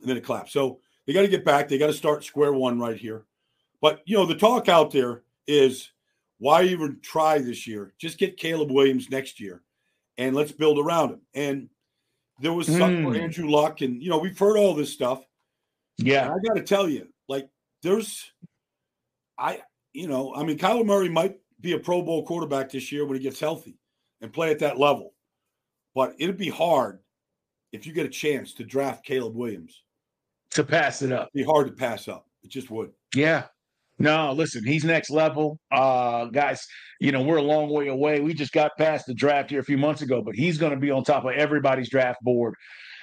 And 0.00 0.08
then 0.08 0.16
it 0.16 0.24
collapsed. 0.24 0.52
So 0.52 0.80
they 1.06 1.12
got 1.12 1.22
to 1.22 1.28
get 1.28 1.44
back. 1.44 1.68
They 1.68 1.78
got 1.78 1.88
to 1.88 1.92
start 1.92 2.24
square 2.24 2.52
one 2.52 2.78
right 2.78 2.96
here. 2.96 3.24
But 3.80 4.02
you 4.06 4.16
know, 4.16 4.26
the 4.26 4.34
talk 4.34 4.68
out 4.68 4.90
there 4.90 5.22
is 5.46 5.90
why 6.38 6.62
even 6.64 6.98
try 7.02 7.38
this 7.38 7.66
year? 7.66 7.92
Just 7.98 8.18
get 8.18 8.36
Caleb 8.36 8.70
Williams 8.70 9.10
next 9.10 9.40
year 9.40 9.62
and 10.18 10.34
let's 10.34 10.52
build 10.52 10.78
around 10.78 11.10
him. 11.10 11.20
And 11.34 11.68
there 12.40 12.52
was 12.52 12.68
mm. 12.68 13.04
for 13.04 13.16
Andrew 13.16 13.48
Luck, 13.48 13.80
and 13.80 14.02
you 14.02 14.10
know 14.10 14.18
we've 14.18 14.38
heard 14.38 14.56
all 14.56 14.74
this 14.74 14.92
stuff. 14.92 15.24
Yeah, 15.96 16.26
and 16.26 16.32
I 16.32 16.48
got 16.48 16.54
to 16.54 16.62
tell 16.62 16.88
you, 16.88 17.08
like 17.28 17.48
there's, 17.82 18.30
I 19.38 19.60
you 19.92 20.08
know, 20.08 20.34
I 20.34 20.44
mean, 20.44 20.58
Kyler 20.58 20.84
Murray 20.84 21.08
might 21.08 21.38
be 21.60 21.72
a 21.72 21.78
Pro 21.78 22.02
Bowl 22.02 22.24
quarterback 22.24 22.70
this 22.70 22.92
year 22.92 23.06
when 23.06 23.16
he 23.16 23.22
gets 23.22 23.40
healthy 23.40 23.78
and 24.20 24.32
play 24.32 24.50
at 24.50 24.60
that 24.60 24.78
level, 24.78 25.14
but 25.94 26.14
it'd 26.18 26.36
be 26.36 26.50
hard 26.50 27.00
if 27.72 27.86
you 27.86 27.92
get 27.92 28.06
a 28.06 28.10
chance 28.10 28.54
to 28.54 28.64
draft 28.64 29.04
Caleb 29.04 29.34
Williams 29.34 29.82
to 30.50 30.62
pass 30.62 31.02
it 31.02 31.12
up. 31.12 31.30
It'd 31.34 31.46
be 31.46 31.50
hard 31.50 31.66
to 31.66 31.72
pass 31.72 32.06
up. 32.06 32.26
It 32.44 32.50
just 32.50 32.70
would. 32.70 32.92
Yeah, 33.14 33.44
no, 33.98 34.32
listen, 34.32 34.64
he's 34.64 34.84
next 34.84 35.10
level. 35.10 35.58
Uh, 35.72 36.26
guys, 36.26 36.66
you 37.00 37.12
know, 37.12 37.22
we're 37.22 37.38
a 37.38 37.42
long 37.42 37.68
way 37.70 37.88
away. 37.88 38.20
We 38.20 38.34
just 38.34 38.52
got 38.52 38.76
past 38.78 39.06
the 39.06 39.14
draft 39.14 39.50
here 39.50 39.60
a 39.60 39.64
few 39.64 39.78
months 39.78 40.02
ago, 40.02 40.22
but 40.22 40.34
he's 40.34 40.58
going 40.58 40.72
to 40.72 40.78
be 40.78 40.90
on 40.90 41.04
top 41.04 41.24
of 41.24 41.32
everybody's 41.32 41.90
draft 41.90 42.20
board 42.22 42.54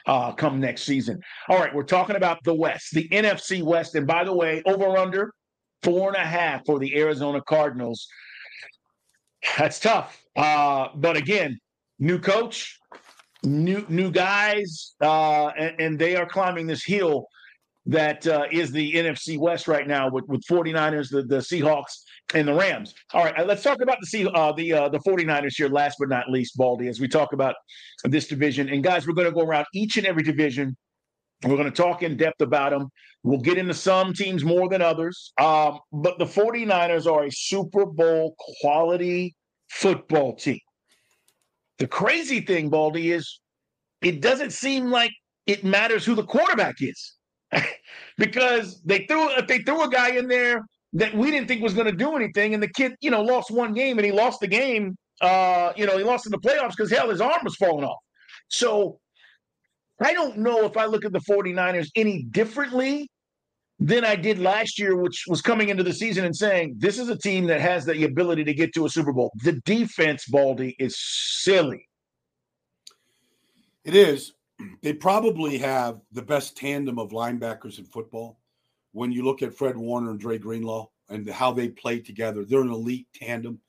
uh, 0.05 0.31
come 0.33 0.59
next 0.59 0.83
season. 0.83 1.19
All 1.49 1.57
right, 1.57 1.73
we're 1.73 1.83
talking 1.83 2.15
about 2.15 2.43
the 2.43 2.53
West, 2.53 2.93
the 2.93 3.07
NFC 3.09 3.61
West. 3.61 3.95
And 3.95 4.07
by 4.07 4.23
the 4.23 4.33
way, 4.33 4.61
over 4.65 4.97
under 4.97 5.33
four 5.83 6.09
and 6.09 6.17
a 6.17 6.25
half 6.25 6.65
for 6.65 6.79
the 6.79 6.95
Arizona 6.97 7.41
Cardinals. 7.47 8.07
That's 9.57 9.79
tough. 9.79 10.21
Uh, 10.35 10.89
but 10.95 11.17
again, 11.17 11.59
new 11.99 12.19
coach, 12.19 12.79
new 13.43 13.85
new 13.89 14.11
guys, 14.11 14.95
uh, 15.01 15.47
and, 15.47 15.79
and 15.79 15.99
they 15.99 16.15
are 16.15 16.25
climbing 16.25 16.67
this 16.67 16.83
hill 16.83 17.27
that 17.87 18.25
uh, 18.27 18.45
is 18.51 18.71
the 18.71 18.93
NFC 18.93 19.37
West 19.37 19.67
right 19.67 19.87
now 19.87 20.09
with, 20.09 20.25
with 20.27 20.41
49ers, 20.49 21.09
the, 21.09 21.23
the 21.23 21.37
Seahawks, 21.37 22.03
and 22.33 22.47
the 22.47 22.53
Rams. 22.53 22.93
All 23.13 23.23
right, 23.23 23.37
uh, 23.37 23.45
let's 23.45 23.61
talk 23.61 23.81
about 23.81 23.97
the 24.01 24.07
C, 24.07 24.27
uh, 24.27 24.51
the 24.53 24.73
uh, 24.73 24.89
the 24.89 24.99
49ers 24.99 25.55
here, 25.55 25.69
last 25.69 25.97
but 25.99 26.09
not 26.09 26.29
least, 26.29 26.57
Baldy, 26.57 26.87
as 26.87 26.99
we 26.99 27.07
talk 27.07 27.33
about 27.33 27.55
this 28.03 28.27
division. 28.27 28.69
And 28.69 28.83
guys, 28.83 29.07
we're 29.07 29.13
going 29.13 29.27
to 29.27 29.33
go 29.33 29.41
around 29.41 29.65
each 29.73 29.97
and 29.97 30.07
every 30.07 30.23
division. 30.23 30.75
We're 31.43 31.57
going 31.57 31.71
to 31.71 31.81
talk 31.81 32.01
in 32.01 32.17
depth 32.17 32.41
about 32.41 32.71
them. 32.71 32.89
We'll 33.23 33.41
get 33.41 33.57
into 33.57 33.73
some 33.73 34.13
teams 34.13 34.43
more 34.43 34.69
than 34.69 34.81
others. 34.81 35.31
Um, 35.39 35.79
but 35.91 36.17
the 36.17 36.25
49ers 36.25 37.11
are 37.11 37.25
a 37.25 37.31
Super 37.31 37.85
Bowl 37.85 38.35
quality 38.61 39.35
football 39.69 40.35
team. 40.35 40.59
The 41.77 41.87
crazy 41.87 42.39
thing, 42.39 42.69
Baldy, 42.69 43.11
is 43.11 43.41
it 44.01 44.21
doesn't 44.21 44.53
seem 44.53 44.85
like 44.85 45.11
it 45.45 45.63
matters 45.63 46.05
who 46.05 46.15
the 46.15 46.23
quarterback 46.23 46.75
is. 46.79 47.15
because 48.17 48.81
they 48.83 49.05
threw 49.05 49.29
they 49.47 49.59
threw 49.59 49.83
a 49.83 49.89
guy 49.89 50.11
in 50.11 50.27
there 50.27 50.61
that 50.93 51.13
we 51.13 51.31
didn't 51.31 51.47
think 51.47 51.61
was 51.61 51.73
going 51.73 51.87
to 51.87 51.91
do 51.91 52.15
anything, 52.15 52.53
and 52.53 52.63
the 52.63 52.69
kid, 52.69 52.95
you 53.01 53.11
know, 53.11 53.21
lost 53.21 53.51
one 53.51 53.73
game 53.73 53.97
and 53.97 54.05
he 54.05 54.11
lost 54.11 54.39
the 54.39 54.47
game 54.47 54.95
Uh, 55.21 55.71
you 55.77 55.85
know, 55.85 55.97
he 55.97 56.03
lost 56.03 56.25
in 56.25 56.31
the 56.31 56.39
playoffs 56.39 56.71
because 56.71 56.91
hell, 56.91 57.09
his 57.09 57.21
arm 57.21 57.41
was 57.43 57.55
falling 57.55 57.85
off. 57.85 57.99
So 58.49 58.99
I 60.01 60.13
don't 60.13 60.37
know 60.37 60.65
if 60.65 60.75
I 60.77 60.85
look 60.85 61.05
at 61.05 61.13
the 61.13 61.19
49ers 61.21 61.87
any 61.95 62.23
differently 62.23 63.09
than 63.79 64.03
I 64.05 64.15
did 64.15 64.39
last 64.39 64.77
year, 64.79 64.95
which 64.95 65.23
was 65.27 65.41
coming 65.41 65.69
into 65.69 65.83
the 65.83 65.93
season 65.93 66.25
and 66.25 66.35
saying, 66.35 66.75
this 66.77 66.99
is 66.99 67.09
a 67.09 67.17
team 67.17 67.45
that 67.47 67.61
has 67.61 67.85
the 67.85 68.03
ability 68.03 68.43
to 68.45 68.53
get 68.53 68.73
to 68.73 68.85
a 68.85 68.89
Super 68.89 69.13
Bowl. 69.13 69.31
The 69.43 69.53
defense, 69.65 70.25
Baldy, 70.27 70.75
is 70.79 70.95
silly. 70.97 71.87
It 73.85 73.95
is. 73.95 74.33
They 74.81 74.93
probably 74.93 75.57
have 75.57 76.01
the 76.11 76.21
best 76.21 76.55
tandem 76.55 76.97
of 76.99 77.09
linebackers 77.09 77.79
in 77.79 77.85
football. 77.85 78.39
When 78.91 79.11
you 79.11 79.23
look 79.23 79.41
at 79.41 79.53
Fred 79.53 79.75
Warner 79.75 80.11
and 80.11 80.19
Dre 80.19 80.37
Greenlaw 80.37 80.87
and 81.09 81.29
how 81.29 81.51
they 81.51 81.69
play 81.69 81.99
together, 81.99 82.45
they're 82.45 82.61
an 82.61 82.71
elite 82.71 83.07
tandem. 83.13 83.59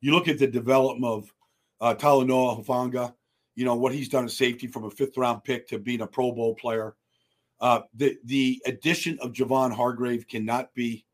You 0.00 0.12
look 0.12 0.28
at 0.28 0.38
the 0.38 0.46
development 0.46 1.04
of 1.04 1.34
uh, 1.80 1.94
Talanoa 1.94 2.64
Hufanga, 2.64 3.14
you 3.54 3.64
know, 3.64 3.74
what 3.74 3.92
he's 3.92 4.08
done 4.08 4.24
at 4.24 4.30
safety 4.30 4.66
from 4.66 4.84
a 4.84 4.90
fifth 4.90 5.18
round 5.18 5.44
pick 5.44 5.68
to 5.68 5.78
being 5.78 6.00
a 6.00 6.06
Pro 6.06 6.32
Bowl 6.32 6.54
player. 6.54 6.94
Uh, 7.60 7.82
the 7.94 8.16
the 8.24 8.62
addition 8.64 9.18
of 9.20 9.32
Javon 9.32 9.72
Hargrave 9.72 10.26
cannot 10.26 10.72
be 10.74 11.04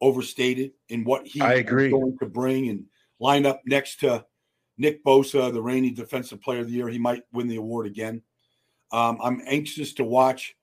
overstated 0.00 0.72
in 0.88 1.02
what 1.04 1.26
he 1.26 1.40
I 1.40 1.54
agree. 1.54 1.86
is 1.86 1.92
going 1.92 2.16
to 2.18 2.26
bring 2.26 2.68
and 2.68 2.84
line 3.18 3.44
up 3.44 3.60
next 3.66 4.00
to 4.00 4.24
Nick 4.78 5.04
Bosa, 5.04 5.52
the 5.52 5.60
reigning 5.60 5.94
defensive 5.94 6.40
player 6.40 6.60
of 6.60 6.68
the 6.68 6.72
year. 6.72 6.88
He 6.88 6.98
might 6.98 7.24
win 7.32 7.48
the 7.48 7.56
award 7.56 7.86
again. 7.86 8.22
Um, 8.92 9.18
I'm 9.22 9.42
anxious 9.46 9.92
to 9.94 10.04
watch 10.04 10.56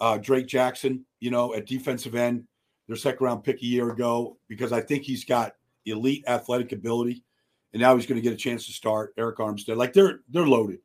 uh, 0.00 0.18
Drake 0.18 0.46
Jackson, 0.46 1.04
you 1.20 1.30
know, 1.30 1.54
at 1.54 1.66
defensive 1.66 2.14
end, 2.14 2.44
their 2.86 2.96
second 2.96 3.24
round 3.24 3.44
pick 3.44 3.62
a 3.62 3.66
year 3.66 3.90
ago, 3.90 4.38
because 4.48 4.72
I 4.72 4.80
think 4.80 5.02
he's 5.02 5.24
got 5.24 5.54
elite 5.84 6.24
athletic 6.26 6.72
ability. 6.72 7.24
And 7.72 7.82
now 7.82 7.96
he's 7.96 8.06
going 8.06 8.16
to 8.16 8.22
get 8.22 8.32
a 8.32 8.36
chance 8.36 8.66
to 8.66 8.72
start 8.72 9.14
Arik 9.16 9.36
Armstead. 9.36 9.76
Like 9.76 9.92
they're 9.92 10.20
they're 10.30 10.46
loaded. 10.46 10.78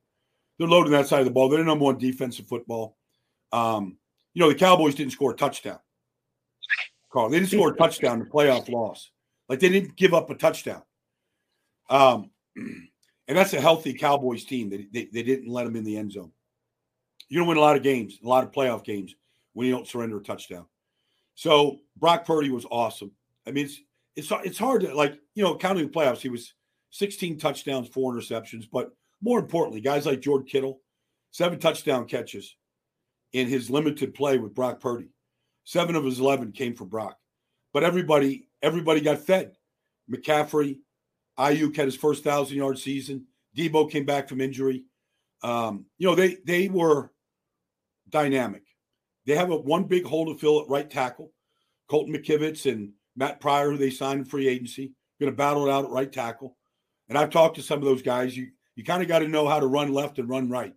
They're 0.58 0.68
loaded 0.68 0.94
on 0.94 1.02
that 1.02 1.08
side 1.08 1.20
of 1.20 1.26
the 1.26 1.32
ball. 1.32 1.48
They're 1.48 1.60
the 1.60 1.66
number 1.66 1.86
one 1.86 1.98
defensive 1.98 2.48
football. 2.48 2.98
Um, 3.52 3.98
you 4.34 4.42
know, 4.42 4.50
the 4.50 4.56
Cowboys 4.56 4.96
didn't 4.96 5.14
score 5.14 5.32
a 5.32 5.36
touchdown. 5.36 5.80
Carl, 7.12 7.30
they 7.30 7.40
didn't 7.40 7.52
score 7.52 7.74
a 7.74 7.76
touchdown 7.76 8.14
in 8.14 8.20
the 8.20 8.32
playoff 8.32 8.70
loss. 8.70 9.12
Like 9.50 9.60
they 9.60 9.70
didn't 9.70 9.96
give 9.96 10.14
up 10.14 10.30
a 10.30 10.36
touchdown. 10.36 10.82
Um, 11.90 12.32
and 12.56 13.38
that's 13.38 13.54
a 13.54 13.62
healthy 13.62 13.94
Cowboys 13.94 14.46
team. 14.46 14.70
They, 14.70 14.88
they, 14.92 15.10
they 15.12 15.24
didn't 15.24 15.50
let 15.50 15.66
them 15.66 15.76
in 15.76 15.84
the 15.84 15.98
end 15.98 16.14
zone. 16.14 16.32
You 17.32 17.40
don't 17.40 17.48
win 17.48 17.58
a 17.58 17.62
lot 17.62 17.78
of 17.78 17.82
games, 17.82 18.20
a 18.22 18.28
lot 18.28 18.44
of 18.44 18.52
playoff 18.52 18.84
games 18.84 19.16
when 19.54 19.66
you 19.66 19.74
don't 19.74 19.88
surrender 19.88 20.18
a 20.18 20.22
touchdown. 20.22 20.66
So 21.36 21.80
Brock 21.96 22.26
Purdy 22.26 22.50
was 22.50 22.66
awesome. 22.70 23.14
I 23.48 23.52
mean, 23.52 23.68
it's 23.68 23.80
it's 24.18 24.30
it's 24.46 24.58
hard 24.58 24.82
to 24.82 24.94
like 24.94 25.18
you 25.34 25.42
know 25.42 25.56
counting 25.56 25.86
the 25.86 25.94
playoffs. 25.94 26.20
He 26.20 26.28
was 26.28 26.54
16 26.90 27.40
touchdowns, 27.40 27.88
four 27.88 28.14
interceptions, 28.14 28.68
but 28.70 28.92
more 29.22 29.40
importantly, 29.40 29.80
guys 29.80 30.06
like 30.06 30.20
George 30.20 30.46
Kittle, 30.46 30.82
seven 31.32 31.58
touchdown 31.58 32.06
catches 32.06 32.58
in 33.32 33.48
his 33.48 33.70
limited 33.70 34.14
play 34.14 34.38
with 34.38 34.54
Brock 34.54 34.82
Purdy. 34.82 35.08
Seven 35.64 35.96
of 35.96 36.04
his 36.04 36.20
11 36.20 36.52
came 36.52 36.76
from 36.76 36.90
Brock, 36.90 37.18
but 37.72 37.86
everybody 37.86 38.50
everybody 38.62 39.00
got 39.00 39.20
fed. 39.20 39.54
McCaffrey, 40.12 40.80
Aiyuk 41.40 41.78
had 41.78 41.86
his 41.86 41.96
first 41.96 42.26
thousand 42.26 42.58
yard 42.58 42.78
season. 42.78 43.26
Deebo 43.56 43.90
came 43.90 44.06
back 44.06 44.28
from 44.28 44.42
injury. 44.42 44.84
Um, 45.44 45.86
you 45.98 46.10
know 46.10 46.16
they 46.16 46.36
they 46.46 46.68
were 46.68 47.14
dynamic. 48.12 48.64
They 49.26 49.36
have 49.36 49.52
a 49.52 49.58
one 49.58 49.86
big 49.86 50.06
hole 50.06 50.32
to 50.32 50.40
fill 50.40 50.62
at 50.62 50.70
right 50.70 50.90
tackle. 50.90 51.32
Colton 51.90 52.16
McKivitz 52.16 52.72
and 52.72 52.94
Matt 53.16 53.40
Pryor, 53.40 53.72
who 53.72 53.78
they 53.78 53.90
signed 53.90 54.20
in 54.20 54.26
free 54.26 54.48
agency, 54.48 54.94
going 55.20 55.32
to 55.32 55.36
battle 55.36 55.68
it 55.68 55.72
out 55.72 55.86
at 55.86 55.92
right 55.92 56.12
tackle. 56.12 56.58
And 57.10 57.18
I've 57.18 57.30
talked 57.30 57.56
to 57.58 57.62
some 57.62 57.80
of 57.80 57.86
those 57.86 58.02
guys. 58.02 58.36
You 58.36 58.50
you 58.76 58.84
kind 58.84 59.02
of 59.02 59.08
got 59.08 59.20
to 59.20 59.28
know 59.28 59.48
how 59.48 59.60
to 59.60 59.68
run 59.68 59.94
left 59.94 60.18
and 60.18 60.30
run 60.30 60.50
right. 60.50 60.74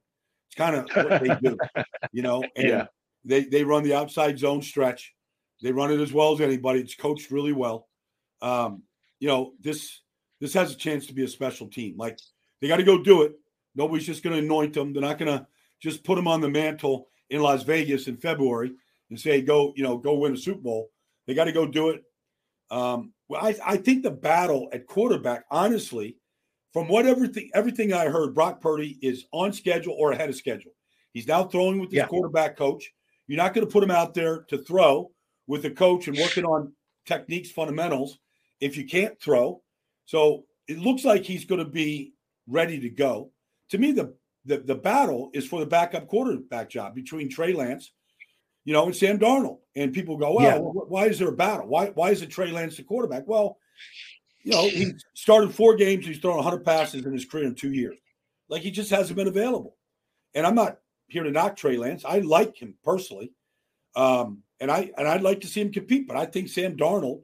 It's 0.49 0.57
kind 0.57 0.77
of 0.77 0.89
what 0.95 1.23
they 1.23 1.37
do, 1.43 1.57
you 2.13 2.23
know. 2.23 2.43
And 2.57 2.69
yeah. 2.69 2.87
they 3.25 3.45
they 3.45 3.65
run 3.65 3.85
the 3.85 3.95
outside 3.95 4.39
zone 4.39 4.63
stretch. 4.63 5.15
They 5.63 5.73
run 5.73 5.93
it 5.93 6.01
as 6.01 6.13
well 6.13 6.35
as 6.35 6.41
anybody. 6.41 6.81
It's 6.81 6.95
coached 6.95 7.31
really 7.31 7.53
well. 7.53 7.89
Um, 8.43 8.83
you 9.21 9.29
know 9.29 9.53
this 9.61 10.01
this 10.41 10.53
has 10.55 10.73
a 10.73 10.77
chance 10.77 11.07
to 11.07 11.15
be 11.15 11.25
a 11.25 11.29
special 11.29 11.69
team. 11.69 11.95
Like 11.97 12.19
they 12.61 12.69
got 12.69 12.77
to 12.77 12.83
go 12.83 13.03
do 13.03 13.23
it. 13.23 13.33
Nobody's 13.75 14.07
just 14.07 14.23
going 14.23 14.37
to 14.37 14.43
anoint 14.43 14.75
them. 14.75 14.93
They're 14.93 15.03
not 15.03 15.19
going 15.19 15.39
to 15.39 15.47
just 15.81 16.05
put 16.05 16.17
them 16.17 16.29
on 16.29 16.41
the 16.41 16.49
mantle 16.49 17.09
in 17.35 17.43
Las 17.43 17.65
Vegas 17.65 18.07
in 18.07 18.17
February 18.17 18.73
and 19.11 19.21
say, 19.21 19.43
"Go, 19.43 19.73
you 19.77 19.83
know, 19.83 19.99
go 19.99 20.15
win 20.15 20.35
a 20.35 20.37
Super 20.37 20.61
Bowl." 20.61 20.91
They 21.27 21.35
got 21.35 21.45
to 21.45 21.53
go 21.53 21.67
do 21.67 21.91
it. 21.91 22.03
Um, 22.71 23.13
well, 23.29 23.45
I, 23.45 23.57
I 23.65 23.77
think 23.77 24.03
the 24.03 24.11
battle 24.11 24.69
at 24.73 24.87
quarterback, 24.87 25.45
honestly, 25.51 26.17
from 26.73 26.89
what 26.89 27.07
everything 27.07 27.51
everything 27.55 27.93
I 27.93 28.07
heard, 28.07 28.35
Brock 28.35 28.61
Purdy 28.61 28.99
is 29.03 29.27
on 29.33 29.53
schedule 29.53 29.95
or 29.99 30.13
ahead 30.13 30.31
of 30.31 30.37
schedule. 30.37 30.73
He's 31.13 31.27
now 31.27 31.45
throwing 31.45 31.81
with 31.81 31.91
his 31.91 31.99
yeah. 31.99 32.07
quarterback 32.07 32.57
coach. 32.57 32.93
You're 33.27 33.39
not 33.39 33.53
going 33.53 33.67
to 33.67 33.73
put 33.73 33.83
him 33.83 33.91
out 33.91 34.15
there 34.15 34.43
to 34.49 34.59
throw 34.59 35.11
with 35.47 35.63
the 35.63 35.71
coach 35.71 36.09
and 36.09 36.17
working 36.17 36.45
on 36.45 36.73
techniques, 37.05 37.51
fundamentals 37.51 38.19
if 38.61 38.77
you 38.77 38.85
can't 38.85 39.21
throw. 39.21 39.61
So 40.07 40.45
it 40.69 40.79
looks 40.79 41.05
like 41.05 41.23
he's 41.23 41.45
going 41.45 41.65
to 41.65 41.71
be 41.71 42.13
ready 42.47 42.79
to 42.81 42.91
go. 42.91 43.31
To 43.71 43.79
me, 43.79 43.93
the 43.93 44.15
the, 44.45 44.59
the 44.59 44.75
battle 44.75 45.31
is 45.33 45.47
for 45.47 45.61
the 45.61 45.67
backup 45.67 46.07
quarterback 46.07 46.69
job 46.69 46.95
between 46.95 47.29
Trey 47.29 47.53
Lance, 47.53 47.93
you 48.65 48.73
know, 48.73 48.87
and 48.87 48.95
Sam 48.95 49.19
Darnold. 49.19 49.59
And 49.75 49.93
people 49.93 50.17
go, 50.17 50.35
well, 50.35 50.45
yeah. 50.45 50.59
why 50.59 51.07
is 51.07 51.19
there 51.19 51.29
a 51.29 51.37
battle? 51.37 51.67
Why 51.67 51.87
why 51.87 52.11
is 52.11 52.23
it 52.23 52.31
Trey 52.31 52.51
Lance 52.51 52.77
the 52.77 52.83
quarterback? 52.83 53.27
Well, 53.27 53.59
you 54.43 54.53
know, 54.53 54.69
he 54.69 54.93
started 55.15 55.55
four 55.55 55.75
games. 55.75 56.07
He's 56.07 56.19
thrown 56.19 56.37
100 56.37 56.65
passes 56.65 57.05
in 57.07 57.13
his 57.13 57.25
career 57.25 57.45
in 57.45 57.55
two 57.55 57.73
years. 57.73 57.97
Like 58.49 58.63
he 58.63 58.71
just 58.71 58.91
hasn't 58.91 59.17
been 59.17 59.29
available. 59.29 59.77
And 60.35 60.47
I'm 60.47 60.55
not 60.55 60.79
here 61.09 61.23
to 61.23 61.31
knock 61.31 61.57
Trey 61.57 61.77
Lance. 61.77 62.05
I 62.05 62.19
like 62.19 62.57
him 62.57 62.75
personally, 62.85 63.33
um, 63.97 64.43
and 64.61 64.71
I 64.71 64.91
and 64.99 65.09
I'd 65.09 65.23
like 65.23 65.41
to 65.43 65.47
see 65.47 65.61
him 65.61 65.73
compete. 65.73 66.07
But 66.07 66.17
I 66.17 66.27
think 66.27 66.49
Sam 66.49 66.77
Darnold 66.77 67.23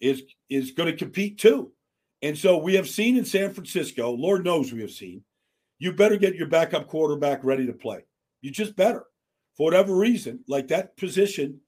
is 0.00 0.22
is 0.50 0.72
going 0.72 0.90
to 0.90 0.96
compete 0.96 1.38
too. 1.38 1.72
And 2.22 2.36
so 2.36 2.56
we 2.58 2.74
have 2.74 2.88
seen 2.88 3.16
in 3.16 3.24
San 3.24 3.52
Francisco. 3.52 4.10
Lord 4.10 4.44
knows 4.44 4.72
we 4.72 4.80
have 4.80 4.90
seen 4.90 5.22
you 5.78 5.92
better 5.92 6.16
get 6.16 6.34
your 6.34 6.48
backup 6.48 6.86
quarterback 6.88 7.44
ready 7.44 7.66
to 7.66 7.72
play. 7.72 8.04
You 8.40 8.50
just 8.50 8.76
better. 8.76 9.04
For 9.56 9.64
whatever 9.64 9.94
reason, 9.94 10.40
like 10.48 10.68
that 10.68 10.96
position 10.96 11.60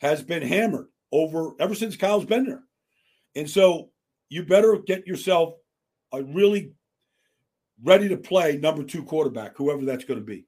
has 0.00 0.22
been 0.22 0.42
hammered 0.42 0.86
over 1.12 1.52
ever 1.60 1.74
since 1.74 1.96
Kyle's 1.96 2.24
been 2.24 2.44
there. 2.44 2.62
And 3.34 3.48
so 3.48 3.90
you 4.28 4.44
better 4.44 4.78
get 4.86 5.06
yourself 5.06 5.54
a 6.12 6.22
really 6.22 6.72
ready 7.82 8.08
to 8.08 8.16
play 8.16 8.56
number 8.56 8.84
two 8.84 9.04
quarterback, 9.04 9.56
whoever 9.56 9.84
that's 9.84 10.04
going 10.04 10.20
to 10.20 10.24
be. 10.24 10.46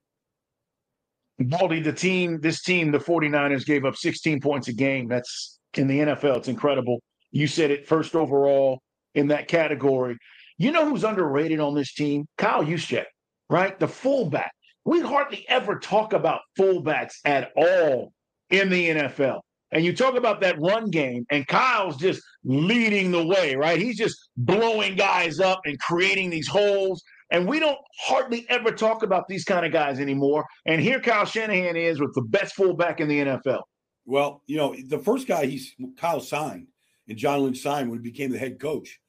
Baldy, 1.38 1.80
the 1.80 1.92
team, 1.92 2.40
this 2.40 2.62
team, 2.62 2.90
the 2.90 2.98
49ers 2.98 3.66
gave 3.66 3.84
up 3.84 3.96
16 3.96 4.40
points 4.40 4.68
a 4.68 4.72
game. 4.72 5.06
That's 5.06 5.58
in 5.74 5.86
the 5.86 5.98
NFL. 5.98 6.38
It's 6.38 6.48
incredible. 6.48 7.02
You 7.30 7.46
said 7.46 7.70
it 7.70 7.86
first 7.86 8.14
overall 8.14 8.80
in 9.14 9.28
that 9.28 9.48
category. 9.48 10.16
You 10.58 10.72
know 10.72 10.88
who's 10.88 11.04
underrated 11.04 11.60
on 11.60 11.74
this 11.74 11.92
team? 11.92 12.26
Kyle 12.38 12.64
Juszczyk, 12.64 13.04
right? 13.50 13.78
The 13.78 13.88
fullback. 13.88 14.52
We 14.84 15.00
hardly 15.00 15.44
ever 15.48 15.78
talk 15.78 16.12
about 16.12 16.40
fullbacks 16.58 17.14
at 17.24 17.50
all 17.56 18.12
in 18.50 18.70
the 18.70 18.88
NFL. 18.90 19.40
And 19.72 19.84
you 19.84 19.94
talk 19.94 20.14
about 20.14 20.40
that 20.42 20.60
run 20.60 20.90
game, 20.90 21.26
and 21.30 21.46
Kyle's 21.46 21.96
just 21.96 22.22
leading 22.44 23.10
the 23.10 23.26
way, 23.26 23.56
right? 23.56 23.80
He's 23.80 23.96
just 23.96 24.16
blowing 24.36 24.94
guys 24.94 25.40
up 25.40 25.60
and 25.64 25.78
creating 25.80 26.30
these 26.30 26.46
holes. 26.46 27.02
And 27.32 27.48
we 27.48 27.58
don't 27.58 27.78
hardly 27.98 28.46
ever 28.48 28.70
talk 28.70 29.02
about 29.02 29.26
these 29.28 29.44
kind 29.44 29.66
of 29.66 29.72
guys 29.72 29.98
anymore. 29.98 30.46
And 30.66 30.80
here 30.80 31.00
Kyle 31.00 31.24
Shanahan 31.24 31.76
is 31.76 32.00
with 32.00 32.14
the 32.14 32.22
best 32.22 32.54
fullback 32.54 33.00
in 33.00 33.08
the 33.08 33.18
NFL. 33.18 33.62
Well, 34.04 34.42
you 34.46 34.56
know, 34.56 34.76
the 34.88 35.00
first 35.00 35.26
guy 35.26 35.46
he's 35.46 35.74
Kyle 35.98 36.20
signed 36.20 36.68
and 37.08 37.18
John 37.18 37.42
Lynch 37.42 37.58
signed 37.58 37.90
when 37.90 37.98
he 37.98 38.08
became 38.08 38.30
the 38.30 38.38
head 38.38 38.60
coach 38.60 39.00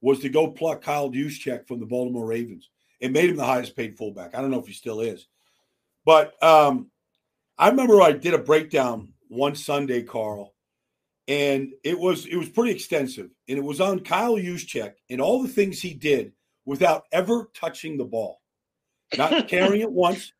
was 0.00 0.20
to 0.20 0.28
go 0.28 0.48
pluck 0.48 0.82
Kyle 0.82 1.10
Juszczyk 1.10 1.66
from 1.66 1.80
the 1.80 1.86
Baltimore 1.86 2.26
Ravens. 2.26 2.70
It 3.00 3.12
made 3.12 3.30
him 3.30 3.36
the 3.36 3.44
highest 3.44 3.76
paid 3.76 3.96
fullback. 3.96 4.34
I 4.34 4.40
don't 4.40 4.50
know 4.50 4.60
if 4.60 4.66
he 4.66 4.72
still 4.72 5.00
is. 5.00 5.26
But 6.04 6.42
um, 6.42 6.90
I 7.58 7.68
remember 7.68 8.00
I 8.00 8.12
did 8.12 8.34
a 8.34 8.38
breakdown 8.38 9.12
one 9.28 9.54
Sunday, 9.54 10.02
Carl, 10.02 10.54
and 11.26 11.72
it 11.84 11.98
was 11.98 12.26
it 12.26 12.36
was 12.36 12.48
pretty 12.48 12.72
extensive. 12.72 13.30
And 13.48 13.58
it 13.58 13.64
was 13.64 13.80
on 13.80 14.00
Kyle 14.00 14.36
Juszczyk 14.36 14.94
and 15.10 15.20
all 15.20 15.42
the 15.42 15.48
things 15.48 15.80
he 15.80 15.94
did 15.94 16.32
without 16.64 17.04
ever 17.12 17.50
touching 17.54 17.96
the 17.96 18.04
ball. 18.04 18.40
Not 19.16 19.48
carrying 19.48 19.82
it 19.82 19.90
once 19.92 20.32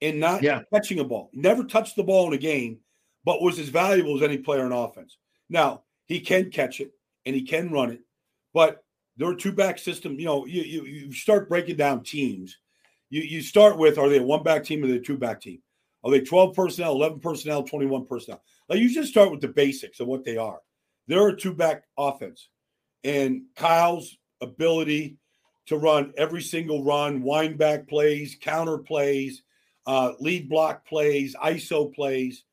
and 0.00 0.20
not 0.20 0.42
yeah. 0.42 0.60
touching 0.72 0.98
a 0.98 1.04
ball. 1.04 1.30
Never 1.32 1.64
touched 1.64 1.96
the 1.96 2.04
ball 2.04 2.28
in 2.28 2.34
a 2.34 2.38
game, 2.38 2.80
but 3.24 3.42
was 3.42 3.58
as 3.58 3.68
valuable 3.68 4.16
as 4.16 4.22
any 4.22 4.38
player 4.38 4.66
in 4.66 4.72
offense. 4.72 5.16
Now, 5.48 5.82
he 6.06 6.20
can 6.20 6.50
catch 6.50 6.80
it 6.80 6.92
and 7.24 7.34
he 7.34 7.42
can 7.42 7.70
run 7.70 7.90
it, 7.90 8.00
but 8.52 8.83
they're 9.16 9.34
two 9.34 9.52
back 9.52 9.78
system. 9.78 10.18
You 10.18 10.26
know, 10.26 10.46
you, 10.46 10.62
you, 10.62 10.84
you 10.84 11.12
start 11.12 11.48
breaking 11.48 11.76
down 11.76 12.02
teams. 12.02 12.58
You 13.10 13.22
you 13.22 13.42
start 13.42 13.78
with 13.78 13.98
are 13.98 14.08
they 14.08 14.18
a 14.18 14.22
one 14.22 14.42
back 14.42 14.64
team 14.64 14.82
or 14.82 14.88
they 14.88 14.96
a 14.96 15.00
two 15.00 15.18
back 15.18 15.40
team? 15.40 15.60
Are 16.02 16.10
they 16.10 16.20
12 16.20 16.54
personnel, 16.54 16.92
11 16.92 17.20
personnel, 17.20 17.62
21 17.62 18.06
personnel? 18.06 18.42
Like 18.68 18.78
you 18.78 18.92
just 18.92 19.10
start 19.10 19.30
with 19.30 19.40
the 19.40 19.48
basics 19.48 20.00
of 20.00 20.06
what 20.06 20.24
they 20.24 20.36
are. 20.36 20.60
They're 21.06 21.28
a 21.28 21.36
two 21.36 21.54
back 21.54 21.84
offense. 21.96 22.48
And 23.04 23.42
Kyle's 23.56 24.16
ability 24.40 25.18
to 25.66 25.76
run 25.78 26.12
every 26.16 26.42
single 26.42 26.84
run, 26.84 27.22
wind 27.22 27.58
back 27.58 27.88
plays, 27.88 28.36
counter 28.40 28.78
plays, 28.78 29.42
uh, 29.86 30.12
lead 30.20 30.48
block 30.48 30.86
plays, 30.86 31.34
ISO 31.42 31.94
plays, 31.94 32.44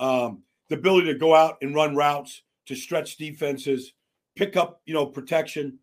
um, 0.00 0.42
the 0.68 0.76
ability 0.76 1.12
to 1.12 1.18
go 1.18 1.34
out 1.34 1.58
and 1.62 1.74
run 1.74 1.94
routes 1.94 2.42
to 2.66 2.74
stretch 2.74 3.16
defenses, 3.16 3.92
pick 4.36 4.56
up, 4.56 4.80
you 4.84 4.94
know, 4.94 5.06
protection. 5.06 5.78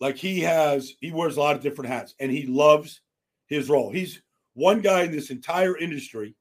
Like 0.00 0.16
he 0.16 0.40
has, 0.40 0.92
he 1.00 1.10
wears 1.10 1.36
a 1.36 1.40
lot 1.40 1.56
of 1.56 1.62
different 1.62 1.90
hats 1.90 2.14
and 2.20 2.30
he 2.30 2.46
loves 2.46 3.00
his 3.48 3.68
role. 3.68 3.90
He's 3.90 4.22
one 4.54 4.80
guy 4.80 5.02
in 5.02 5.12
this 5.12 5.30
entire 5.30 5.76
industry 5.76 6.34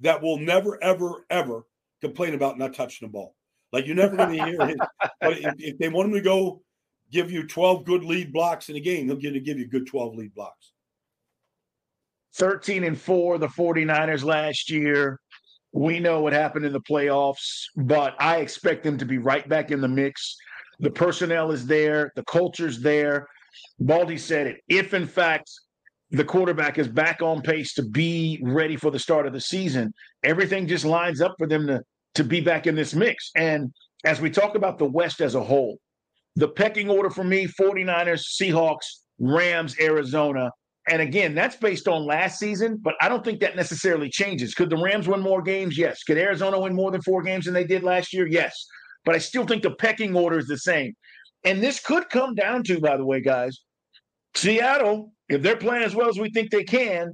that 0.00 0.22
will 0.22 0.38
never, 0.38 0.82
ever, 0.82 1.24
ever 1.30 1.64
complain 2.00 2.34
about 2.34 2.58
not 2.58 2.74
touching 2.74 3.08
the 3.08 3.12
ball. 3.12 3.34
Like 3.72 3.86
you're 3.86 3.96
never 3.96 4.16
going 4.16 4.36
to 4.36 4.44
hear 4.44 4.66
him. 4.66 4.78
But 5.20 5.38
if, 5.38 5.54
if, 5.58 5.78
they 5.78 5.88
want 5.88 6.08
him 6.08 6.14
to 6.14 6.20
go 6.20 6.62
give 7.10 7.30
you 7.30 7.46
12 7.46 7.84
good 7.84 8.04
lead 8.04 8.32
blocks 8.32 8.68
in 8.68 8.76
a 8.76 8.80
game, 8.80 9.06
he'll 9.06 9.16
get 9.16 9.32
to 9.32 9.40
give 9.40 9.58
you 9.58 9.66
good 9.66 9.86
12 9.86 10.14
lead 10.14 10.34
blocks. 10.34 10.72
13 12.36 12.84
and 12.84 12.98
4, 12.98 13.38
the 13.38 13.48
49ers 13.48 14.22
last 14.22 14.70
year. 14.70 15.18
We 15.72 15.98
know 15.98 16.20
what 16.20 16.32
happened 16.32 16.64
in 16.64 16.72
the 16.72 16.80
playoffs, 16.80 17.64
but 17.76 18.14
I 18.18 18.36
expect 18.36 18.84
them 18.84 18.96
to 18.98 19.04
be 19.04 19.18
right 19.18 19.46
back 19.48 19.70
in 19.70 19.80
the 19.80 19.88
mix. 19.88 20.36
The 20.80 20.90
personnel 20.90 21.50
is 21.50 21.66
there, 21.66 22.12
the 22.14 22.24
culture's 22.24 22.80
there. 22.80 23.26
Baldy 23.80 24.18
said 24.18 24.46
it. 24.46 24.60
If 24.68 24.94
in 24.94 25.06
fact 25.06 25.50
the 26.10 26.24
quarterback 26.24 26.78
is 26.78 26.88
back 26.88 27.20
on 27.20 27.42
pace 27.42 27.74
to 27.74 27.82
be 27.82 28.40
ready 28.42 28.76
for 28.76 28.90
the 28.90 28.98
start 28.98 29.26
of 29.26 29.32
the 29.32 29.40
season, 29.40 29.92
everything 30.22 30.66
just 30.66 30.84
lines 30.84 31.20
up 31.20 31.34
for 31.38 31.46
them 31.46 31.66
to 31.66 31.82
to 32.14 32.24
be 32.24 32.40
back 32.40 32.66
in 32.66 32.74
this 32.74 32.94
mix. 32.94 33.30
And 33.36 33.72
as 34.04 34.20
we 34.20 34.30
talk 34.30 34.54
about 34.54 34.78
the 34.78 34.86
West 34.86 35.20
as 35.20 35.34
a 35.34 35.42
whole, 35.42 35.78
the 36.36 36.48
pecking 36.48 36.88
order 36.88 37.10
for 37.10 37.24
me 37.24 37.46
49ers, 37.46 38.24
Seahawks, 38.40 38.86
Rams, 39.18 39.76
Arizona. 39.80 40.50
And 40.88 41.02
again, 41.02 41.34
that's 41.34 41.56
based 41.56 41.86
on 41.86 42.06
last 42.06 42.38
season, 42.38 42.78
but 42.80 42.94
I 43.00 43.08
don't 43.08 43.24
think 43.24 43.40
that 43.40 43.56
necessarily 43.56 44.08
changes. 44.08 44.54
Could 44.54 44.70
the 44.70 44.76
Rams 44.76 45.06
win 45.06 45.20
more 45.20 45.42
games? 45.42 45.76
Yes. 45.76 46.02
Could 46.02 46.16
Arizona 46.16 46.58
win 46.58 46.74
more 46.74 46.90
than 46.90 47.02
four 47.02 47.22
games 47.22 47.44
than 47.44 47.54
they 47.54 47.64
did 47.64 47.82
last 47.82 48.12
year? 48.12 48.26
Yes. 48.26 48.66
But 49.04 49.14
I 49.14 49.18
still 49.18 49.46
think 49.46 49.62
the 49.62 49.70
pecking 49.72 50.14
order 50.14 50.38
is 50.38 50.46
the 50.46 50.58
same. 50.58 50.94
And 51.44 51.62
this 51.62 51.80
could 51.80 52.08
come 52.10 52.34
down 52.34 52.62
to, 52.64 52.80
by 52.80 52.96
the 52.96 53.04
way, 53.04 53.20
guys, 53.20 53.60
Seattle, 54.34 55.12
if 55.28 55.42
they're 55.42 55.56
playing 55.56 55.84
as 55.84 55.94
well 55.94 56.08
as 56.08 56.18
we 56.18 56.30
think 56.30 56.50
they 56.50 56.64
can, 56.64 57.12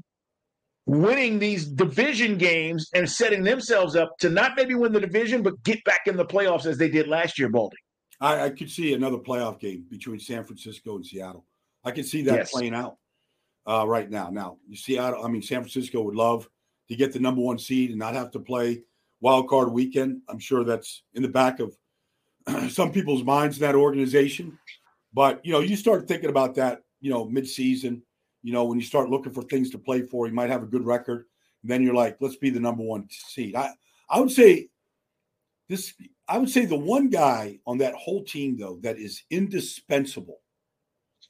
winning 0.87 1.39
these 1.39 1.67
division 1.67 2.37
games 2.37 2.91
and 2.95 3.09
setting 3.09 3.43
themselves 3.43 3.97
up 3.97 4.17
to 4.19 4.29
not 4.29 4.53
maybe 4.57 4.75
win 4.75 4.93
the 4.93 5.01
division, 5.01 5.43
but 5.43 5.63
get 5.63 5.83
back 5.85 6.01
in 6.07 6.17
the 6.17 6.25
playoffs 6.25 6.67
as 6.67 6.77
they 6.79 6.89
did 6.89 7.09
last 7.09 7.39
year, 7.39 7.49
Baldy. 7.49 7.77
I, 8.21 8.45
I 8.47 8.51
could 8.51 8.71
see 8.71 8.95
another 8.95 9.19
playoff 9.19 9.59
game 9.59 9.87
between 9.91 10.19
San 10.19 10.45
Francisco 10.45 10.97
and 10.97 11.07
Seattle. 11.07 11.47
I 11.85 11.91
can 11.91 12.05
see 12.05 12.23
that 12.23 12.35
yes. 12.35 12.51
playing 12.51 12.75
out 12.75 12.97
uh, 13.67 13.85
right 13.87 14.11
now. 14.11 14.31
Now, 14.31 14.59
Seattle, 14.75 15.25
I 15.25 15.29
mean, 15.29 15.43
San 15.43 15.61
Francisco 15.61 16.03
would 16.03 16.15
love 16.15 16.49
to 16.89 16.97
get 16.97 17.13
the 17.13 17.19
number 17.19 17.41
one 17.41 17.59
seed 17.59 17.91
and 17.91 17.99
not 17.99 18.15
have 18.15 18.31
to 18.33 18.41
play 18.41 18.83
wild 19.25 19.49
card 19.49 19.73
weekend. 19.73 20.21
I'm 20.29 20.39
sure 20.39 20.63
that's 20.63 21.03
in 21.15 21.23
the 21.23 21.29
back 21.29 21.59
of 21.59 21.75
some 22.71 22.93
people's 22.93 23.25
minds 23.25 23.57
in 23.57 23.63
that 23.63 23.75
organization. 23.75 24.59
But, 25.13 25.45
you 25.45 25.53
know, 25.53 25.61
you 25.61 25.77
start 25.77 26.07
thinking 26.07 26.31
about 26.31 26.55
that, 26.57 26.83
you 27.01 27.11
know, 27.11 27.27
midseason– 27.27 28.03
you 28.45 28.53
know, 28.53 28.65
when 28.65 28.79
you 28.79 28.85
start 28.85 29.09
looking 29.09 29.33
for 29.33 29.43
things 29.43 29.71
to 29.71 29.79
play 29.79 30.03
for, 30.03 30.27
you 30.27 30.35
might 30.35 30.51
have 30.51 30.63
a 30.63 30.67
good 30.67 30.85
record. 30.85 31.25
And 31.63 31.71
then 31.71 31.83
you're 31.83 31.95
like, 31.95 32.19
let's 32.21 32.37
be 32.37 32.51
the 32.51 32.61
number 32.61 32.83
one 32.83 33.09
seed. 33.11 33.57
I, 33.57 33.71
I 34.09 34.21
would 34.21 34.31
say 34.31 34.69
this, 35.71 35.95
I 36.29 36.37
would 36.37 36.51
say 36.51 36.67
the 36.67 36.77
one 36.77 37.09
guy 37.09 37.59
on 37.67 37.79
that 37.79 37.95
whole 37.95 38.23
team, 38.23 38.59
though, 38.59 38.79
that 38.83 38.99
is 38.99 39.23
indispensable 39.31 40.41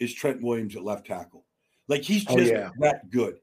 is 0.01 0.13
Trent 0.13 0.43
Williams 0.43 0.75
at 0.75 0.83
left 0.83 1.07
tackle. 1.07 1.47
Like 1.87 2.03
he's 2.03 2.25
oh, 2.29 2.37
just 2.37 2.53
oh, 2.53 2.57
yeah. 2.57 2.71
that 2.81 3.11
good. 3.11 3.39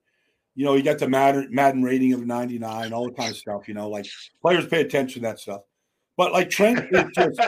You 0.56 0.66
know, 0.66 0.76
he 0.76 0.82
got 0.82 1.00
the 1.00 1.08
Madden, 1.08 1.48
Madden 1.52 1.82
rating 1.82 2.14
of 2.14 2.26
99, 2.26 2.94
all 2.94 3.06
the 3.06 3.14
kind 3.14 3.32
of 3.32 3.38
stuff, 3.38 3.68
you 3.68 3.74
know, 3.74 3.90
like 3.90 4.06
players 4.42 4.68
pay 4.68 4.82
attention 4.82 5.22
to 5.22 5.30
that 5.30 5.40
stuff. 5.40 5.62
But 6.18 6.34
like 6.34 6.50
Trent 6.50 6.92
just, 7.16 7.40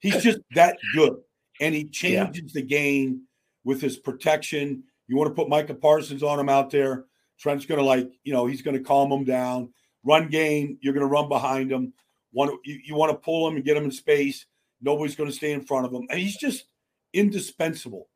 he's 0.00 0.22
just 0.22 0.38
that 0.54 0.76
good. 0.94 1.14
And 1.60 1.74
he 1.74 1.84
changes 1.84 2.52
yeah. 2.54 2.60
the 2.60 2.62
game 2.62 3.22
with 3.64 3.80
his 3.80 3.96
protection 3.96 4.84
you 5.12 5.18
want 5.18 5.28
to 5.28 5.34
put 5.34 5.50
Micah 5.50 5.74
Parsons 5.74 6.22
on 6.22 6.40
him 6.40 6.48
out 6.48 6.70
there. 6.70 7.04
Trent's 7.38 7.66
going 7.66 7.78
to 7.78 7.84
like, 7.84 8.10
you 8.24 8.32
know, 8.32 8.46
he's 8.46 8.62
going 8.62 8.76
to 8.76 8.82
calm 8.82 9.12
him 9.12 9.24
down. 9.24 9.72
Run 10.04 10.28
game, 10.28 10.78
you're 10.80 10.94
going 10.94 11.06
to 11.06 11.12
run 11.12 11.28
behind 11.28 11.70
him. 11.70 11.92
Want 12.32 12.58
you, 12.64 12.80
you 12.82 12.94
want 12.94 13.12
to 13.12 13.18
pull 13.18 13.46
him 13.46 13.56
and 13.56 13.64
get 13.64 13.76
him 13.76 13.84
in 13.84 13.90
space. 13.90 14.46
Nobody's 14.80 15.14
going 15.14 15.28
to 15.28 15.36
stay 15.36 15.52
in 15.52 15.60
front 15.60 15.84
of 15.84 15.92
him. 15.92 16.06
And 16.08 16.18
he's 16.18 16.36
just 16.38 16.64
indispensable. 17.12 18.08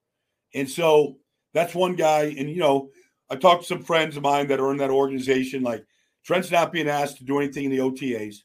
And 0.54 0.70
so 0.70 1.18
that's 1.52 1.74
one 1.74 1.96
guy. 1.96 2.34
And, 2.38 2.48
you 2.48 2.60
know, 2.60 2.88
I 3.30 3.36
talked 3.36 3.62
to 3.62 3.66
some 3.66 3.82
friends 3.82 4.16
of 4.16 4.22
mine 4.22 4.46
that 4.48 4.60
are 4.60 4.70
in 4.70 4.78
that 4.78 4.90
organization. 4.90 5.62
Like 5.62 5.84
Trent's 6.24 6.50
not 6.50 6.72
being 6.72 6.88
asked 6.88 7.18
to 7.18 7.24
do 7.24 7.38
anything 7.38 7.64
in 7.64 7.70
the 7.70 7.78
OTAs. 7.78 8.36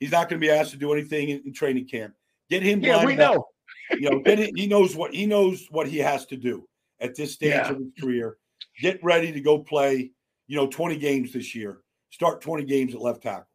He's 0.00 0.12
not 0.12 0.28
going 0.28 0.40
to 0.40 0.46
be 0.46 0.50
asked 0.50 0.72
to 0.72 0.76
do 0.76 0.92
anything 0.92 1.30
in, 1.30 1.42
in 1.46 1.52
training 1.52 1.86
camp. 1.86 2.14
Get 2.50 2.62
him. 2.62 2.80
Yeah, 2.80 3.04
we 3.04 3.14
know. 3.14 3.46
you 3.90 4.10
know, 4.10 4.20
get 4.20 4.38
he 4.38 4.66
knows 4.66 4.94
what 4.96 5.14
he 5.14 5.26
knows 5.26 5.66
what 5.70 5.88
he 5.88 5.98
has 5.98 6.26
to 6.26 6.36
do 6.36 6.66
at 7.00 7.14
this 7.14 7.32
stage 7.34 7.50
yeah. 7.50 7.70
of 7.70 7.78
his 7.78 7.88
career. 8.00 8.38
Get 8.80 9.02
ready 9.02 9.32
to 9.32 9.40
go 9.40 9.58
play, 9.58 10.10
you 10.46 10.56
know, 10.56 10.66
20 10.66 10.96
games 10.96 11.32
this 11.32 11.54
year. 11.54 11.80
Start 12.10 12.40
20 12.40 12.64
games 12.64 12.94
at 12.94 13.00
left 13.00 13.22
tackle. 13.22 13.46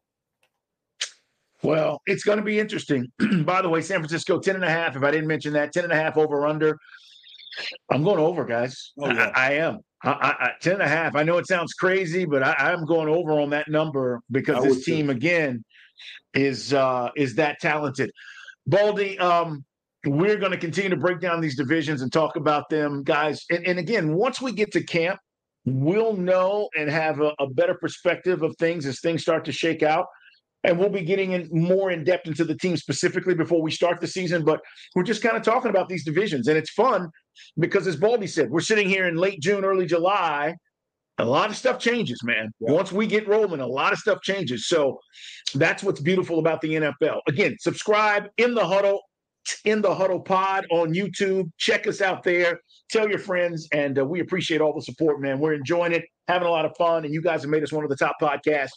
Well, 1.62 2.00
it's 2.06 2.24
going 2.24 2.38
to 2.38 2.44
be 2.44 2.58
interesting. 2.58 3.10
By 3.44 3.60
the 3.60 3.68
way, 3.68 3.82
San 3.82 3.98
Francisco 3.98 4.38
10 4.38 4.54
and 4.54 4.64
a 4.64 4.70
half. 4.70 4.96
If 4.96 5.02
I 5.02 5.10
didn't 5.10 5.26
mention 5.26 5.52
that, 5.54 5.72
10 5.72 5.84
and 5.84 5.92
a 5.92 5.96
half 5.96 6.16
over 6.16 6.46
under. 6.46 6.78
I'm 7.90 8.04
going 8.04 8.18
over, 8.18 8.44
guys. 8.44 8.92
Oh, 8.98 9.10
yeah. 9.10 9.32
I, 9.34 9.48
I, 9.48 9.52
am. 9.54 9.78
I, 10.02 10.10
I, 10.10 10.50
10 10.60 10.74
and 10.74 10.82
a 10.82 10.88
half. 10.88 11.16
I 11.16 11.22
know 11.22 11.38
it 11.38 11.46
sounds 11.46 11.74
crazy, 11.74 12.24
but 12.24 12.42
I, 12.42 12.72
am 12.72 12.84
going 12.86 13.08
over 13.08 13.32
on 13.32 13.50
that 13.50 13.68
number 13.68 14.20
because 14.30 14.62
this 14.64 14.84
team, 14.84 15.06
too. 15.06 15.12
again, 15.12 15.64
is 16.34 16.72
uh 16.72 17.10
is 17.16 17.34
that 17.34 17.60
talented. 17.60 18.10
Baldy, 18.66 19.18
um, 19.18 19.64
we're 20.06 20.36
going 20.36 20.52
to 20.52 20.58
continue 20.58 20.90
to 20.90 20.96
break 20.96 21.20
down 21.20 21.40
these 21.40 21.56
divisions 21.56 22.02
and 22.02 22.12
talk 22.12 22.36
about 22.36 22.68
them, 22.70 23.02
guys. 23.02 23.44
And, 23.50 23.66
and 23.66 23.78
again, 23.78 24.14
once 24.14 24.40
we 24.40 24.52
get 24.52 24.72
to 24.72 24.82
camp, 24.82 25.18
we'll 25.64 26.16
know 26.16 26.68
and 26.76 26.88
have 26.88 27.20
a, 27.20 27.34
a, 27.38 27.48
better 27.48 27.74
perspective 27.74 28.42
of 28.42 28.56
things 28.56 28.86
as 28.86 29.00
things 29.00 29.22
start 29.22 29.44
to 29.44 29.52
shake 29.52 29.82
out. 29.82 30.06
And 30.64 30.78
we'll 30.78 30.90
be 30.90 31.02
getting 31.02 31.32
in 31.32 31.48
more 31.50 31.90
in 31.90 32.04
depth 32.04 32.26
into 32.26 32.44
the 32.44 32.54
team 32.54 32.76
specifically 32.76 33.34
before 33.34 33.62
we 33.62 33.70
start 33.70 34.00
the 34.00 34.06
season. 34.06 34.44
But 34.44 34.60
we're 34.94 35.02
just 35.02 35.22
kind 35.22 35.36
of 35.36 35.42
talking 35.42 35.70
about 35.70 35.88
these 35.88 36.04
divisions. 36.04 36.48
And 36.48 36.56
it's 36.56 36.70
fun 36.70 37.10
because, 37.58 37.86
as 37.86 37.96
Baldy 37.96 38.26
said, 38.26 38.50
we're 38.50 38.60
sitting 38.60 38.88
here 38.88 39.06
in 39.08 39.16
late 39.16 39.40
June, 39.40 39.64
early 39.64 39.86
July. 39.86 40.54
A 41.18 41.24
lot 41.24 41.50
of 41.50 41.56
stuff 41.56 41.78
changes, 41.78 42.22
man. 42.24 42.50
Yeah. 42.60 42.72
Once 42.72 42.92
we 42.92 43.06
get 43.06 43.28
rolling, 43.28 43.60
a 43.60 43.66
lot 43.66 43.92
of 43.92 43.98
stuff 43.98 44.22
changes. 44.22 44.68
So 44.68 44.98
that's 45.54 45.82
what's 45.82 46.00
beautiful 46.00 46.38
about 46.38 46.62
the 46.62 46.76
NFL. 46.76 47.20
Again, 47.28 47.56
subscribe 47.60 48.28
in 48.38 48.54
the 48.54 48.66
huddle 48.66 49.00
in 49.64 49.80
the 49.82 49.94
Huddle 49.94 50.20
Pod 50.20 50.66
on 50.70 50.92
YouTube. 50.92 51.50
Check 51.58 51.86
us 51.86 52.00
out 52.00 52.22
there. 52.22 52.60
Tell 52.90 53.08
your 53.08 53.18
friends, 53.18 53.68
and 53.72 53.98
uh, 53.98 54.04
we 54.04 54.20
appreciate 54.20 54.60
all 54.60 54.74
the 54.74 54.82
support, 54.82 55.20
man. 55.20 55.38
We're 55.38 55.54
enjoying 55.54 55.92
it, 55.92 56.04
having 56.28 56.48
a 56.48 56.50
lot 56.50 56.64
of 56.64 56.72
fun, 56.76 57.04
and 57.04 57.14
you 57.14 57.22
guys 57.22 57.42
have 57.42 57.50
made 57.50 57.62
us 57.62 57.72
one 57.72 57.84
of 57.84 57.90
the 57.90 57.96
top 57.96 58.16
podcasts 58.20 58.72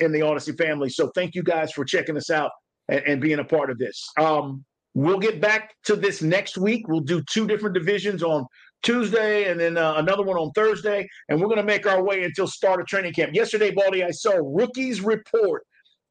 in 0.00 0.12
the 0.12 0.20
Audacy 0.20 0.56
family. 0.56 0.88
So 0.88 1.10
thank 1.14 1.34
you 1.34 1.42
guys 1.42 1.72
for 1.72 1.84
checking 1.84 2.16
us 2.16 2.30
out 2.30 2.50
and, 2.88 3.02
and 3.06 3.20
being 3.20 3.38
a 3.38 3.44
part 3.44 3.70
of 3.70 3.78
this. 3.78 4.06
Um, 4.18 4.64
we'll 4.96 5.18
get 5.18 5.42
back 5.42 5.74
to 5.84 5.94
this 5.94 6.22
next 6.22 6.56
week. 6.56 6.88
We'll 6.88 7.00
do 7.00 7.22
two 7.30 7.46
different 7.46 7.74
divisions 7.74 8.22
on 8.22 8.46
Tuesday 8.82 9.50
and 9.50 9.60
then 9.60 9.76
uh, 9.76 9.94
another 9.96 10.22
one 10.22 10.38
on 10.38 10.50
Thursday, 10.52 11.06
and 11.28 11.38
we're 11.38 11.48
going 11.48 11.58
to 11.58 11.64
make 11.64 11.86
our 11.86 12.02
way 12.02 12.24
until 12.24 12.46
start 12.46 12.80
of 12.80 12.86
training 12.86 13.12
camp. 13.12 13.34
Yesterday, 13.34 13.70
Baldy, 13.70 14.02
I 14.02 14.10
saw 14.10 14.32
rookies 14.42 15.02
report 15.02 15.64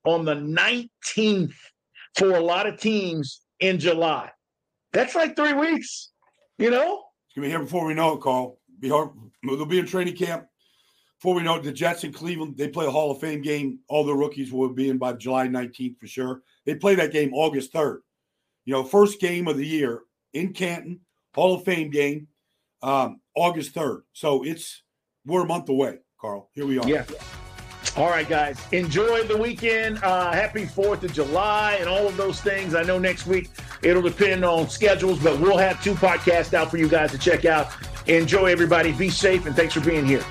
on 0.05 0.23
the 0.23 0.35
19th 0.35 1.55
for 2.15 2.35
a 2.35 2.39
lot 2.39 2.67
of 2.67 2.79
teams 2.79 3.41
in 3.59 3.79
July. 3.79 4.29
That's 4.93 5.15
like 5.15 5.35
three 5.35 5.53
weeks, 5.53 6.11
you 6.59 6.69
know? 6.69 7.05
It's 7.27 7.35
going 7.35 7.41
to 7.41 7.41
be 7.41 7.49
here 7.49 7.59
before 7.59 7.87
we 7.87 7.95
know 7.95 8.13
it, 8.13 8.21
Carl. 8.21 8.59
Be 8.79 8.89
hard. 8.89 9.09
They'll 9.43 9.65
be 9.65 9.79
in 9.79 9.87
training 9.87 10.15
camp. 10.15 10.45
Before 11.19 11.33
we 11.33 11.41
know 11.41 11.55
it, 11.55 11.63
the 11.63 11.71
Jets 11.71 12.03
in 12.03 12.13
Cleveland, 12.13 12.55
they 12.55 12.67
play 12.67 12.85
a 12.85 12.91
Hall 12.91 13.09
of 13.09 13.19
Fame 13.19 13.41
game. 13.41 13.79
All 13.89 14.03
the 14.03 14.13
rookies 14.13 14.51
will 14.51 14.69
be 14.69 14.89
in 14.89 14.99
by 14.99 15.13
July 15.13 15.47
19th 15.47 15.97
for 15.97 16.05
sure. 16.05 16.43
They 16.67 16.75
play 16.75 16.93
that 16.95 17.11
game 17.11 17.33
August 17.33 17.73
3rd. 17.73 18.01
You 18.65 18.73
know, 18.73 18.83
first 18.83 19.19
game 19.19 19.47
of 19.47 19.57
the 19.57 19.65
year 19.65 20.01
in 20.33 20.53
Canton, 20.53 21.01
Hall 21.35 21.55
of 21.55 21.63
Fame 21.63 21.91
game, 21.91 22.27
um, 22.81 23.21
August 23.35 23.75
3rd. 23.75 24.01
So 24.13 24.43
it's, 24.43 24.81
we're 25.25 25.43
a 25.43 25.45
month 25.45 25.69
away, 25.69 25.99
Carl. 26.19 26.49
Here 26.53 26.65
we 26.65 26.79
are. 26.79 26.87
Yeah. 26.87 27.05
All 27.95 28.09
right, 28.09 28.27
guys. 28.27 28.59
Enjoy 28.71 29.23
the 29.23 29.37
weekend. 29.37 30.03
Uh, 30.03 30.33
happy 30.33 30.65
4th 30.65 31.03
of 31.03 31.13
July 31.13 31.77
and 31.79 31.87
all 31.87 32.07
of 32.07 32.17
those 32.17 32.41
things. 32.41 32.75
I 32.75 32.81
know 32.83 32.97
next 32.97 33.27
week 33.27 33.49
it'll 33.83 34.01
depend 34.01 34.43
on 34.43 34.67
schedules, 34.67 35.19
but 35.19 35.39
we'll 35.39 35.57
have 35.57 35.81
two 35.83 35.93
podcasts 35.93 36.53
out 36.53 36.71
for 36.71 36.77
you 36.77 36.89
guys 36.89 37.11
to 37.11 37.17
check 37.17 37.45
out. 37.45 37.71
Enjoy, 38.07 38.45
everybody. 38.45 38.91
Be 38.91 39.09
safe, 39.09 39.45
and 39.45 39.55
thanks 39.55 39.73
for 39.73 39.79
being 39.81 40.05
here. 40.05 40.23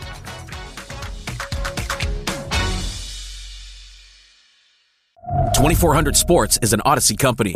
Twenty 5.56 5.74
four 5.74 5.94
hundred 5.94 6.16
Sports 6.16 6.58
is 6.60 6.72
an 6.72 6.80
Audacy 6.80 7.18
company. 7.18 7.54